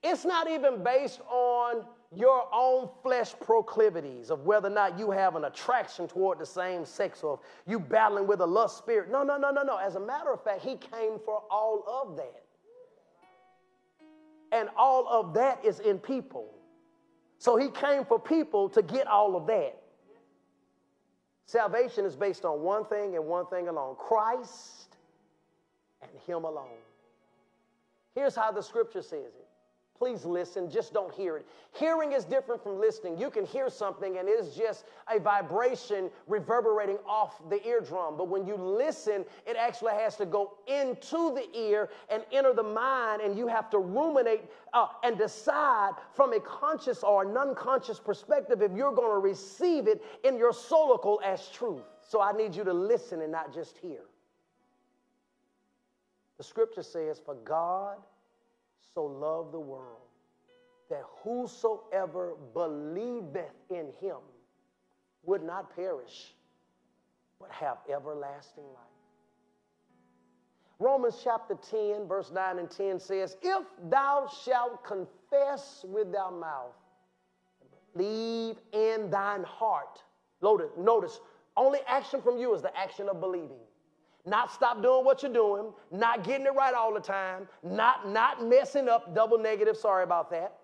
It's 0.03 0.25
not 0.27 0.51
even 0.51 0.85
based 0.85 1.23
on 1.31 1.85
your 2.17 2.49
own 2.53 2.89
flesh 3.03 3.35
proclivities 3.41 4.31
of 4.31 4.45
whether 4.45 4.69
or 4.69 4.73
not 4.73 4.99
you 4.99 5.11
have 5.11 5.37
an 5.37 5.45
attraction 5.45 6.07
toward 6.07 6.39
the 6.39 6.47
same 6.47 6.85
sex 6.85 7.23
or 7.23 7.41
you 7.67 7.79
battling 7.79 8.27
with 8.27 8.41
a 8.41 8.47
lust 8.47 8.79
spirit. 8.79 9.11
No, 9.11 9.23
no, 9.23 9.37
no, 9.37 9.51
no, 9.51 9.63
no. 9.63 9.77
As 9.77 9.97
a 9.97 10.01
matter 10.01 10.33
of 10.33 10.43
fact, 10.43 10.63
he 10.63 10.77
came 10.77 11.19
for 11.25 11.43
all 11.51 11.85
of 12.03 12.17
that. 12.17 12.43
And 14.53 14.69
all 14.77 15.09
of 15.09 15.35
that 15.35 15.65
is 15.65 15.81
in 15.81 15.99
people. 15.99 16.55
So 17.39 17.57
he 17.57 17.69
came 17.69 18.05
for 18.05 18.19
people 18.19 18.69
to 18.71 18.83
get 18.83 19.07
all 19.07 19.37
of 19.37 19.47
that. 19.49 19.77
Salvation 21.47 22.05
is 22.05 22.17
based 22.17 22.45
on 22.45 22.61
one 22.61 22.85
thing 22.87 23.17
and 23.17 23.27
one 23.27 23.47
thing 23.47 23.69
alone 23.69 23.97
Christ 23.99 24.97
and 26.01 26.11
Him 26.27 26.45
alone. 26.45 26.69
Here's 28.15 28.35
how 28.35 28.53
the 28.53 28.63
scripture 28.63 29.03
says 29.03 29.35
it 29.35 29.44
Please 30.05 30.27
listen, 30.27 30.71
just 30.71 30.93
don't 30.93 31.15
hear 31.15 31.39
it. 31.39 31.47
Hearing 31.73 32.13
is 32.13 32.27
different 32.27 32.63
from 32.63 32.79
listening. 32.79 33.17
You 33.17 33.31
can 33.31 33.47
hear 33.47 33.71
something 33.71 34.19
and 34.19 34.29
it 34.29 34.33
is 34.33 34.55
just 34.55 34.85
a 35.11 35.19
vibration 35.19 36.11
reverberating 36.27 36.99
off 37.09 37.41
the 37.49 37.67
eardrum. 37.67 38.19
But 38.19 38.29
when 38.29 38.47
you 38.47 38.55
listen, 38.55 39.25
it 39.47 39.57
actually 39.57 39.95
has 39.95 40.17
to 40.17 40.27
go 40.27 40.59
into 40.67 41.35
the 41.35 41.47
ear 41.59 41.89
and 42.11 42.23
enter 42.33 42.53
the 42.53 42.63
mind, 42.63 43.23
and 43.23 43.35
you 43.35 43.47
have 43.47 43.71
to 43.71 43.79
ruminate 43.79 44.43
uh, 44.75 44.89
and 45.05 45.17
decide 45.17 45.93
from 46.13 46.35
a 46.35 46.41
conscious 46.41 47.03
or 47.03 47.25
non 47.25 47.55
conscious 47.55 47.99
perspective 47.99 48.61
if 48.61 48.73
you're 48.73 48.95
going 48.95 49.11
to 49.11 49.27
receive 49.27 49.89
it 49.89 50.05
in 50.23 50.37
your 50.37 50.53
solical 50.53 51.17
as 51.25 51.49
truth. 51.49 51.85
So 52.07 52.21
I 52.21 52.33
need 52.33 52.55
you 52.55 52.63
to 52.65 52.75
listen 52.75 53.23
and 53.23 53.33
not 53.33 53.55
just 53.55 53.79
hear. 53.79 54.03
The 56.37 56.45
scripture 56.45 56.83
says, 56.83 57.19
For 57.25 57.37
God 57.37 57.97
so 58.95 59.05
loved 59.05 59.53
the 59.53 59.61
world 59.61 59.99
that 60.91 61.03
whosoever 61.23 62.35
believeth 62.53 63.55
in 63.71 63.89
him 64.01 64.19
would 65.25 65.43
not 65.43 65.75
perish, 65.75 66.35
but 67.41 67.51
have 67.51 67.79
everlasting 67.93 68.65
life. 68.65 68.95
Romans 70.79 71.21
chapter 71.23 71.57
10, 71.71 72.07
verse 72.07 72.31
9 72.33 72.59
and 72.59 72.71
10 72.71 73.01
says, 73.01 73.37
If 73.43 73.65
thou 73.89 74.29
shalt 74.45 74.85
confess 74.85 75.85
with 75.89 76.13
thy 76.13 76.31
mouth, 76.31 76.75
believe 77.97 78.57
in 78.73 79.09
thine 79.11 79.45
heart. 79.45 80.03
Notice, 80.43 81.21
only 81.57 81.79
action 81.87 82.21
from 82.21 82.39
you 82.39 82.55
is 82.55 82.61
the 82.61 82.77
action 82.77 83.09
of 83.09 83.21
believing 83.21 83.61
not 84.27 84.51
stop 84.53 84.83
doing 84.83 85.05
what 85.05 85.23
you're 85.23 85.33
doing, 85.33 85.73
not 85.91 86.25
getting 86.25 86.47
it 86.47 86.55
right 86.55 86.75
all 86.75 86.95
the 86.95 87.01
time, 87.01 87.47
not, 87.63 88.09
not 88.09 88.47
messing 88.47 88.89
up, 88.89 89.15
double 89.15 89.39
negative, 89.39 89.77
sorry 89.77 90.03
about 90.03 90.31
that. 90.31 90.55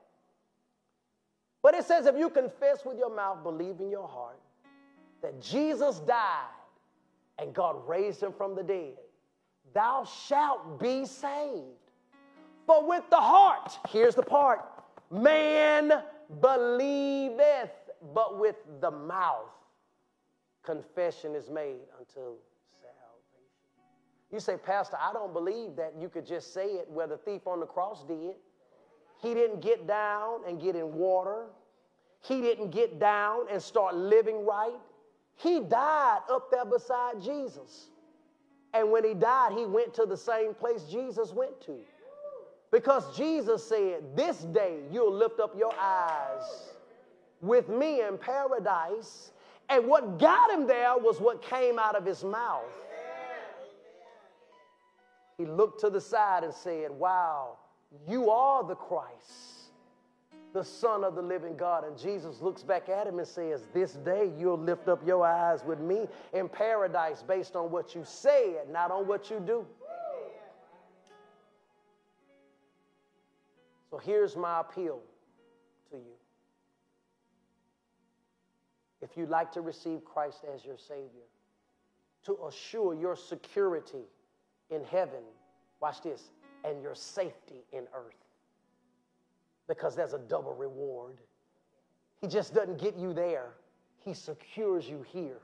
But 1.63 1.75
it 1.75 1.85
says 1.85 2.07
if 2.07 2.17
you 2.17 2.31
confess 2.31 2.85
with 2.85 2.97
your 2.97 3.15
mouth, 3.15 3.43
believe 3.43 3.81
in 3.81 3.91
your 3.91 4.09
heart 4.09 4.41
that 5.23 5.41
Jesus 5.41 5.99
died 6.01 6.47
and 7.39 7.53
God 7.53 7.77
raised 7.87 8.23
him 8.23 8.33
from 8.33 8.55
the 8.55 8.63
dead, 8.63 8.97
thou 9.75 10.05
shalt 10.05 10.81
be 10.81 11.05
saved. 11.05 11.65
For 12.67 12.87
with 12.87 13.05
the 13.11 13.17
heart, 13.17 13.79
here's 13.89 14.15
the 14.15 14.23
part 14.23 14.61
man 15.11 16.03
believeth, 16.41 17.71
but 18.15 18.39
with 18.39 18.57
the 18.81 18.91
mouth 18.91 19.51
confession 20.63 21.35
is 21.35 21.51
made 21.51 21.81
unto 21.99 22.37
you 24.33 24.41
say, 24.41 24.57
Pastor, 24.57 24.97
I 25.01 25.13
don't 25.13 25.33
believe 25.33 25.77
that 25.77 25.95
you 25.99 26.09
could 26.09 26.27
just 26.27 26.55
say 26.55 26.67
it 26.67 26.89
where 26.91 27.07
the 27.07 27.17
thief 27.17 27.47
on 27.47 27.61
the 27.61 27.67
cross 27.67 28.05
did. 28.05 28.35
He 29.21 29.35
didn't 29.35 29.61
get 29.61 29.87
down 29.87 30.41
and 30.47 30.61
get 30.61 30.77
in 30.77 30.95
water. 30.95 31.47
He 32.23 32.41
didn't 32.41 32.71
get 32.71 32.99
down 32.99 33.47
and 33.51 33.61
start 33.61 33.95
living 33.95 34.47
right. 34.47 34.79
He 35.37 35.61
died 35.61 36.21
up 36.31 36.51
there 36.51 36.65
beside 36.65 37.21
Jesus. 37.21 37.89
And 38.73 38.91
when 38.91 39.05
he 39.05 39.15
died, 39.15 39.53
he 39.53 39.65
went 39.65 39.95
to 39.95 40.07
the 40.07 40.17
same 40.17 40.55
place 40.55 40.85
Jesus 40.85 41.33
went 41.33 41.61
to. 41.63 41.79
Because 42.71 43.17
Jesus 43.17 43.67
said, 43.67 44.17
This 44.17 44.39
day 44.39 44.79
you'll 44.93 45.13
lift 45.13 45.41
up 45.41 45.59
your 45.59 45.75
eyes 45.79 46.73
with 47.41 47.69
me 47.69 48.03
in 48.03 48.17
paradise. 48.17 49.33
And 49.69 49.87
what 49.87 50.19
got 50.19 50.51
him 50.51 50.67
there 50.67 50.97
was 50.97 51.21
what 51.21 51.43
came 51.43 51.79
out 51.79 51.97
of 51.97 52.05
his 52.05 52.23
mouth. 52.23 52.63
He 55.41 55.47
looked 55.47 55.81
to 55.81 55.89
the 55.89 56.03
side 56.03 56.45
and 56.45 56.53
said, 56.53 56.91
Wow, 56.91 57.57
you 58.07 58.29
are 58.29 58.63
the 58.63 58.75
Christ, 58.75 59.73
the 60.53 60.63
Son 60.63 61.03
of 61.03 61.15
the 61.15 61.23
living 61.23 61.57
God. 61.57 61.83
And 61.83 61.97
Jesus 61.97 62.43
looks 62.43 62.63
back 62.63 62.91
at 62.91 63.07
him 63.07 63.19
and 63.19 63.27
says, 63.27 63.67
This 63.73 63.95
day 63.95 64.31
you'll 64.39 64.59
lift 64.59 64.87
up 64.87 65.01
your 65.07 65.25
eyes 65.27 65.65
with 65.65 65.81
me 65.81 66.09
in 66.35 66.47
paradise 66.47 67.23
based 67.23 67.57
on 67.57 67.71
what 67.71 67.95
you 67.95 68.03
said, 68.05 68.69
not 68.71 68.91
on 68.91 69.07
what 69.07 69.31
you 69.31 69.41
do. 69.41 69.65
So 73.91 73.97
here's 73.97 74.37
my 74.37 74.61
appeal 74.61 75.01
to 75.91 75.97
you. 75.97 76.17
If 79.01 79.17
you'd 79.17 79.31
like 79.31 79.53
to 79.53 79.63
receive 79.63 80.05
Christ 80.05 80.45
as 80.55 80.67
your 80.67 80.77
Savior, 80.77 81.25
to 82.27 82.39
assure 82.47 82.93
your 82.93 83.17
security 83.17 84.05
in 84.71 84.85
heaven, 84.85 85.23
watch 85.81 86.03
this, 86.03 86.31
and 86.65 86.83
your 86.83 86.95
safety 86.95 87.65
in 87.73 87.85
earth. 87.95 88.15
Because 89.69 89.95
there's 89.95 90.13
a 90.13 90.19
double 90.19 90.55
reward. 90.55 91.19
He 92.21 92.27
just 92.27 92.55
doesn't 92.55 92.81
get 92.81 92.97
you 92.97 93.13
there, 93.13 93.53
He 94.05 94.15
secures 94.15 94.89
you 94.89 95.05
here. 95.13 95.39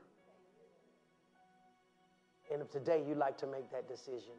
And 2.51 2.61
if 2.61 2.71
today 2.71 3.03
you'd 3.05 3.17
like 3.17 3.37
to 3.39 3.47
make 3.47 3.69
that 3.71 3.89
decision, 3.89 4.33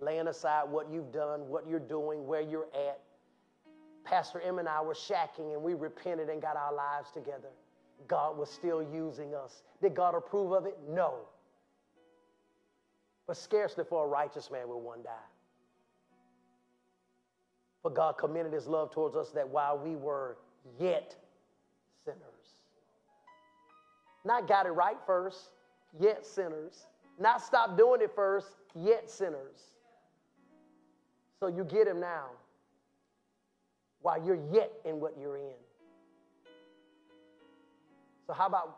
laying 0.00 0.28
aside 0.28 0.68
what 0.68 0.88
you've 0.90 1.10
done, 1.10 1.48
what 1.48 1.66
you're 1.68 1.80
doing, 1.80 2.26
where 2.26 2.40
you're 2.40 2.68
at, 2.74 3.00
Pastor 4.04 4.40
M 4.40 4.58
and 4.58 4.68
I 4.68 4.80
were 4.82 4.94
shacking 4.94 5.52
and 5.52 5.62
we 5.62 5.74
repented 5.74 6.28
and 6.28 6.40
got 6.40 6.56
our 6.56 6.72
lives 6.72 7.10
together. 7.10 7.48
God 8.06 8.36
was 8.36 8.50
still 8.50 8.82
using 8.82 9.34
us. 9.34 9.62
Did 9.80 9.94
God 9.94 10.14
approve 10.14 10.52
of 10.52 10.66
it? 10.66 10.78
No 10.88 11.20
but 13.26 13.36
scarcely 13.36 13.84
for 13.84 14.04
a 14.04 14.08
righteous 14.08 14.50
man 14.50 14.68
will 14.68 14.80
one 14.80 15.02
die. 15.02 15.10
For 17.82 17.90
God 17.90 18.16
commended 18.18 18.52
his 18.52 18.66
love 18.66 18.90
towards 18.90 19.16
us 19.16 19.30
that 19.30 19.48
while 19.48 19.78
we 19.78 19.96
were 19.96 20.38
yet 20.80 21.14
sinners, 22.04 22.20
not 24.24 24.48
got 24.48 24.66
it 24.66 24.70
right 24.70 24.96
first, 25.06 25.50
yet 26.00 26.24
sinners, 26.24 26.86
not 27.18 27.42
stop 27.42 27.76
doing 27.76 28.00
it 28.00 28.10
first, 28.14 28.48
yet 28.74 29.10
sinners. 29.10 29.74
So 31.40 31.46
you 31.48 31.64
get 31.64 31.86
him 31.86 32.00
now 32.00 32.26
while 34.00 34.22
you're 34.22 34.40
yet 34.52 34.72
in 34.84 35.00
what 35.00 35.14
you're 35.18 35.36
in. 35.36 35.54
So, 38.26 38.32
how 38.32 38.46
about 38.46 38.76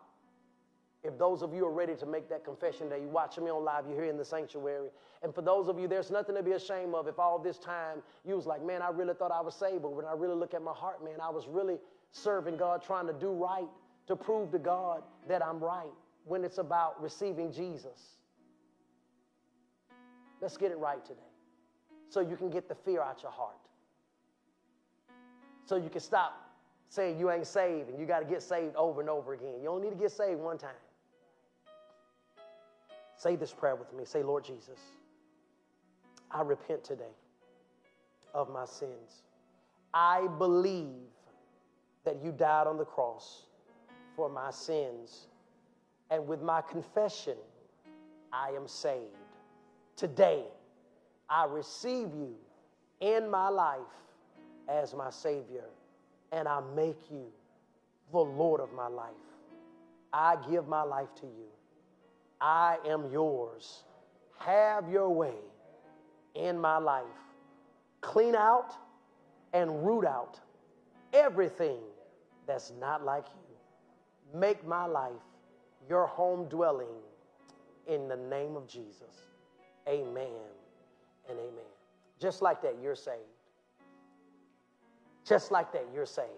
if 1.06 1.18
those 1.18 1.42
of 1.42 1.54
you 1.54 1.64
are 1.64 1.72
ready 1.72 1.94
to 1.94 2.06
make 2.06 2.28
that 2.28 2.44
confession 2.44 2.88
that 2.88 3.00
you're 3.00 3.08
watching 3.08 3.44
me 3.44 3.50
on 3.50 3.64
live, 3.64 3.84
you're 3.88 4.00
here 4.00 4.10
in 4.10 4.16
the 4.16 4.24
sanctuary. 4.24 4.88
And 5.22 5.34
for 5.34 5.42
those 5.42 5.68
of 5.68 5.78
you, 5.78 5.88
there's 5.88 6.10
nothing 6.10 6.34
to 6.34 6.42
be 6.42 6.52
ashamed 6.52 6.94
of. 6.94 7.06
If 7.06 7.18
all 7.18 7.38
this 7.38 7.58
time 7.58 8.02
you 8.24 8.34
was 8.34 8.46
like, 8.46 8.62
man, 8.62 8.82
I 8.82 8.90
really 8.90 9.14
thought 9.14 9.30
I 9.30 9.40
was 9.40 9.54
saved, 9.54 9.82
but 9.82 9.92
when 9.92 10.04
I 10.04 10.12
really 10.12 10.34
look 10.34 10.54
at 10.54 10.62
my 10.62 10.72
heart, 10.72 11.04
man, 11.04 11.20
I 11.22 11.30
was 11.30 11.46
really 11.46 11.78
serving 12.10 12.56
God, 12.56 12.82
trying 12.82 13.06
to 13.06 13.12
do 13.12 13.30
right, 13.30 13.68
to 14.06 14.16
prove 14.16 14.50
to 14.52 14.58
God 14.58 15.02
that 15.28 15.44
I'm 15.44 15.60
right 15.60 15.92
when 16.24 16.44
it's 16.44 16.58
about 16.58 17.00
receiving 17.02 17.52
Jesus. 17.52 18.16
Let's 20.40 20.56
get 20.56 20.70
it 20.70 20.78
right 20.78 21.04
today 21.04 21.20
so 22.08 22.20
you 22.20 22.36
can 22.36 22.50
get 22.50 22.68
the 22.68 22.74
fear 22.74 23.02
out 23.02 23.22
your 23.22 23.32
heart. 23.32 23.56
So 25.64 25.76
you 25.76 25.88
can 25.88 26.00
stop 26.00 26.46
saying 26.88 27.18
you 27.18 27.30
ain't 27.30 27.46
saved 27.46 27.88
and 27.90 27.98
you 27.98 28.06
got 28.06 28.20
to 28.20 28.24
get 28.24 28.42
saved 28.42 28.76
over 28.76 29.00
and 29.00 29.10
over 29.10 29.34
again. 29.34 29.54
You 29.58 29.64
don't 29.64 29.82
need 29.82 29.90
to 29.90 29.96
get 29.96 30.12
saved 30.12 30.40
one 30.40 30.58
time. 30.58 30.70
Say 33.16 33.36
this 33.36 33.52
prayer 33.52 33.76
with 33.76 33.92
me. 33.94 34.04
Say, 34.04 34.22
Lord 34.22 34.44
Jesus, 34.44 34.78
I 36.30 36.42
repent 36.42 36.84
today 36.84 37.14
of 38.34 38.50
my 38.50 38.66
sins. 38.66 39.22
I 39.94 40.26
believe 40.38 40.90
that 42.04 42.22
you 42.22 42.32
died 42.32 42.66
on 42.66 42.76
the 42.76 42.84
cross 42.84 43.42
for 44.14 44.28
my 44.28 44.50
sins. 44.50 45.28
And 46.10 46.28
with 46.28 46.42
my 46.42 46.60
confession, 46.60 47.36
I 48.32 48.50
am 48.50 48.68
saved. 48.68 49.16
Today, 49.96 50.44
I 51.28 51.46
receive 51.46 52.08
you 52.14 52.34
in 53.00 53.30
my 53.30 53.48
life 53.48 53.80
as 54.68 54.94
my 54.94 55.10
Savior, 55.10 55.64
and 56.32 56.46
I 56.46 56.60
make 56.74 57.10
you 57.10 57.26
the 58.12 58.18
Lord 58.18 58.60
of 58.60 58.72
my 58.72 58.88
life. 58.88 59.10
I 60.12 60.36
give 60.48 60.68
my 60.68 60.82
life 60.82 61.08
to 61.20 61.26
you. 61.26 61.48
I 62.46 62.78
am 62.86 63.10
yours. 63.10 63.82
Have 64.38 64.88
your 64.88 65.10
way 65.10 65.34
in 66.36 66.56
my 66.56 66.78
life. 66.78 67.02
Clean 68.02 68.36
out 68.36 68.72
and 69.52 69.84
root 69.84 70.06
out 70.06 70.38
everything 71.12 71.80
that's 72.46 72.72
not 72.78 73.04
like 73.04 73.24
you. 73.34 74.38
Make 74.38 74.64
my 74.64 74.86
life 74.86 75.10
your 75.88 76.06
home 76.06 76.48
dwelling 76.48 76.94
in 77.88 78.06
the 78.06 78.16
name 78.16 78.54
of 78.54 78.68
Jesus. 78.68 79.24
Amen 79.88 80.46
and 81.28 81.40
amen. 81.40 81.72
Just 82.20 82.42
like 82.42 82.62
that, 82.62 82.76
you're 82.80 82.94
saved. 82.94 83.16
Just 85.24 85.50
like 85.50 85.72
that, 85.72 85.88
you're 85.92 86.06
saved. 86.06 86.28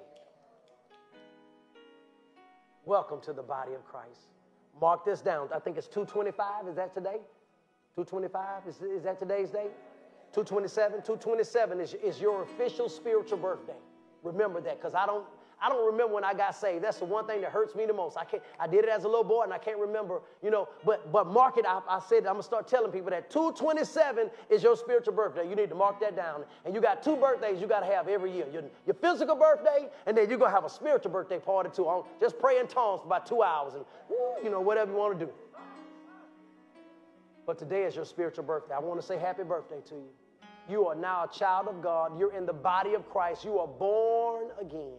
Welcome 2.86 3.20
to 3.20 3.34
the 3.34 3.42
body 3.42 3.74
of 3.74 3.84
Christ. 3.84 4.37
Mark 4.80 5.04
this 5.04 5.20
down. 5.20 5.48
I 5.54 5.58
think 5.58 5.76
it's 5.76 5.88
225. 5.88 6.68
Is 6.68 6.76
that 6.76 6.94
today? 6.94 7.18
225? 7.96 8.66
Is, 8.68 8.80
is 8.82 9.04
that 9.04 9.18
today's 9.18 9.50
date? 9.50 9.72
227? 10.32 11.02
227 11.02 11.80
is, 11.80 11.94
is 11.94 12.20
your 12.20 12.42
official 12.42 12.88
spiritual 12.88 13.38
birthday. 13.38 13.76
Remember 14.22 14.60
that 14.60 14.78
because 14.78 14.94
I 14.94 15.06
don't, 15.06 15.24
I 15.60 15.68
don't 15.68 15.84
remember 15.84 16.14
when 16.14 16.24
I 16.24 16.34
got 16.34 16.54
saved. 16.54 16.84
That's 16.84 16.98
the 16.98 17.04
one 17.04 17.26
thing 17.26 17.40
that 17.40 17.50
hurts 17.50 17.74
me 17.74 17.84
the 17.84 17.92
most. 17.92 18.16
I 18.16 18.24
can't. 18.24 18.42
I 18.60 18.66
did 18.66 18.84
it 18.84 18.90
as 18.90 19.04
a 19.04 19.08
little 19.08 19.24
boy, 19.24 19.42
and 19.42 19.52
I 19.52 19.58
can't 19.58 19.78
remember. 19.78 20.20
You 20.42 20.50
know, 20.50 20.68
but 20.84 21.10
but 21.10 21.26
mark 21.26 21.58
it. 21.58 21.64
I, 21.66 21.80
I 21.88 22.00
said 22.00 22.18
I'm 22.18 22.34
gonna 22.34 22.42
start 22.42 22.68
telling 22.68 22.92
people 22.92 23.10
that 23.10 23.30
227 23.30 24.30
is 24.50 24.62
your 24.62 24.76
spiritual 24.76 25.14
birthday. 25.14 25.48
You 25.48 25.56
need 25.56 25.68
to 25.70 25.74
mark 25.74 26.00
that 26.00 26.14
down. 26.14 26.44
And 26.64 26.74
you 26.74 26.80
got 26.80 27.02
two 27.02 27.16
birthdays 27.16 27.60
you 27.60 27.66
got 27.66 27.80
to 27.80 27.86
have 27.86 28.06
every 28.08 28.32
year. 28.32 28.46
Your, 28.52 28.62
your 28.86 28.94
physical 28.94 29.34
birthday, 29.34 29.88
and 30.06 30.16
then 30.16 30.28
you're 30.28 30.38
gonna 30.38 30.52
have 30.52 30.64
a 30.64 30.70
spiritual 30.70 31.10
birthday 31.10 31.38
party 31.38 31.70
too. 31.74 32.04
Just 32.20 32.38
pray 32.38 32.60
in 32.60 32.66
tongues 32.68 33.00
for 33.00 33.06
about 33.06 33.26
two 33.26 33.42
hours, 33.42 33.74
and 33.74 33.84
you 34.42 34.50
know 34.50 34.60
whatever 34.60 34.92
you 34.92 34.96
want 34.98 35.18
to 35.18 35.26
do. 35.26 35.32
But 37.46 37.58
today 37.58 37.84
is 37.84 37.96
your 37.96 38.04
spiritual 38.04 38.44
birthday. 38.44 38.74
I 38.74 38.78
want 38.78 39.00
to 39.00 39.06
say 39.06 39.18
happy 39.18 39.42
birthday 39.42 39.80
to 39.88 39.94
you. 39.94 40.08
You 40.68 40.86
are 40.86 40.94
now 40.94 41.24
a 41.24 41.34
child 41.34 41.66
of 41.66 41.82
God. 41.82 42.18
You're 42.18 42.34
in 42.34 42.44
the 42.44 42.52
body 42.52 42.92
of 42.92 43.08
Christ. 43.08 43.42
You 43.44 43.58
are 43.58 43.66
born 43.66 44.48
again. 44.60 44.98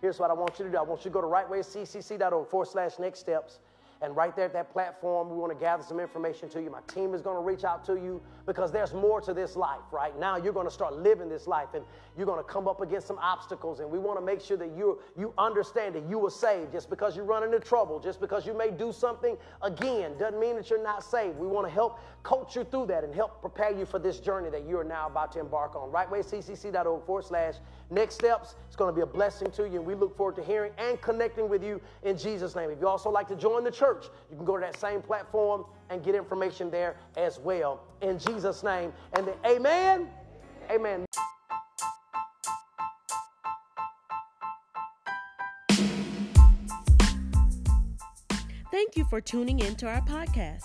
Here's 0.00 0.18
what 0.18 0.30
I 0.30 0.34
want 0.34 0.58
you 0.58 0.64
to 0.66 0.70
do. 0.70 0.76
I 0.76 0.82
want 0.82 1.04
you 1.04 1.10
to 1.10 1.14
go 1.14 1.20
to 1.20 1.26
rightwayccc.org 1.26 2.48
forward 2.48 2.68
slash 2.68 2.98
next 2.98 3.20
steps. 3.20 3.60
And 4.02 4.14
right 4.14 4.36
there 4.36 4.44
at 4.44 4.52
that 4.52 4.70
platform, 4.70 5.30
we 5.30 5.36
want 5.36 5.52
to 5.52 5.58
gather 5.58 5.82
some 5.82 5.98
information 5.98 6.48
to 6.50 6.62
you. 6.62 6.70
My 6.70 6.80
team 6.86 7.14
is 7.14 7.22
going 7.22 7.36
to 7.36 7.42
reach 7.42 7.64
out 7.64 7.84
to 7.86 7.94
you 7.94 8.20
because 8.44 8.70
there's 8.70 8.92
more 8.92 9.20
to 9.22 9.32
this 9.32 9.56
life, 9.56 9.80
right? 9.90 10.16
Now 10.18 10.36
you're 10.36 10.52
going 10.52 10.66
to 10.66 10.72
start 10.72 10.94
living 10.94 11.28
this 11.28 11.46
life 11.46 11.68
and 11.74 11.82
you're 12.16 12.26
going 12.26 12.38
to 12.38 12.44
come 12.44 12.68
up 12.68 12.82
against 12.82 13.06
some 13.06 13.18
obstacles. 13.18 13.80
And 13.80 13.90
we 13.90 13.98
want 13.98 14.18
to 14.18 14.24
make 14.24 14.40
sure 14.40 14.58
that 14.58 14.70
you, 14.76 14.98
you 15.16 15.32
understand 15.38 15.94
that 15.94 16.04
you 16.08 16.18
were 16.18 16.30
saved. 16.30 16.72
Just 16.72 16.90
because 16.90 17.16
you 17.16 17.22
run 17.22 17.42
into 17.42 17.58
trouble, 17.58 17.98
just 17.98 18.20
because 18.20 18.46
you 18.46 18.56
may 18.56 18.70
do 18.70 18.92
something 18.92 19.36
again, 19.62 20.18
doesn't 20.18 20.38
mean 20.38 20.56
that 20.56 20.68
you're 20.68 20.82
not 20.82 21.02
saved. 21.02 21.38
We 21.38 21.46
want 21.46 21.66
to 21.66 21.72
help 21.72 21.98
coach 22.22 22.54
you 22.54 22.64
through 22.64 22.86
that 22.86 23.02
and 23.02 23.14
help 23.14 23.40
prepare 23.40 23.72
you 23.72 23.86
for 23.86 23.98
this 23.98 24.20
journey 24.20 24.50
that 24.50 24.66
you 24.66 24.78
are 24.78 24.84
now 24.84 25.06
about 25.06 25.32
to 25.32 25.40
embark 25.40 25.74
on. 25.74 25.90
Rightwayccc.org 25.90 27.06
forward 27.06 27.24
slash 27.24 27.54
next 27.90 28.16
steps. 28.16 28.56
It's 28.66 28.76
going 28.76 28.92
to 28.92 28.94
be 28.94 29.02
a 29.02 29.06
blessing 29.06 29.50
to 29.52 29.68
you. 29.68 29.76
And 29.76 29.86
we 29.86 29.94
look 29.94 30.16
forward 30.16 30.36
to 30.36 30.42
hearing 30.42 30.72
and 30.76 31.00
connecting 31.00 31.48
with 31.48 31.62
you 31.62 31.80
in 32.02 32.18
Jesus' 32.18 32.54
name. 32.54 32.70
If 32.70 32.80
you 32.80 32.88
also 32.88 33.10
like 33.10 33.28
to 33.28 33.36
join 33.36 33.64
the 33.64 33.70
church, 33.70 33.85
church. 33.86 34.06
You 34.30 34.36
can 34.36 34.44
go 34.44 34.56
to 34.56 34.60
that 34.60 34.78
same 34.78 35.02
platform 35.02 35.64
and 35.90 36.02
get 36.02 36.14
information 36.14 36.70
there 36.70 36.96
as 37.16 37.38
well. 37.38 37.82
In 38.02 38.18
Jesus' 38.18 38.62
name. 38.62 38.92
And 39.12 39.26
then, 39.26 39.34
amen. 39.46 40.08
Amen. 40.70 41.04
Thank 48.72 48.96
you 48.96 49.04
for 49.08 49.20
tuning 49.20 49.60
in 49.60 49.76
to 49.76 49.86
our 49.86 50.00
podcast. 50.02 50.64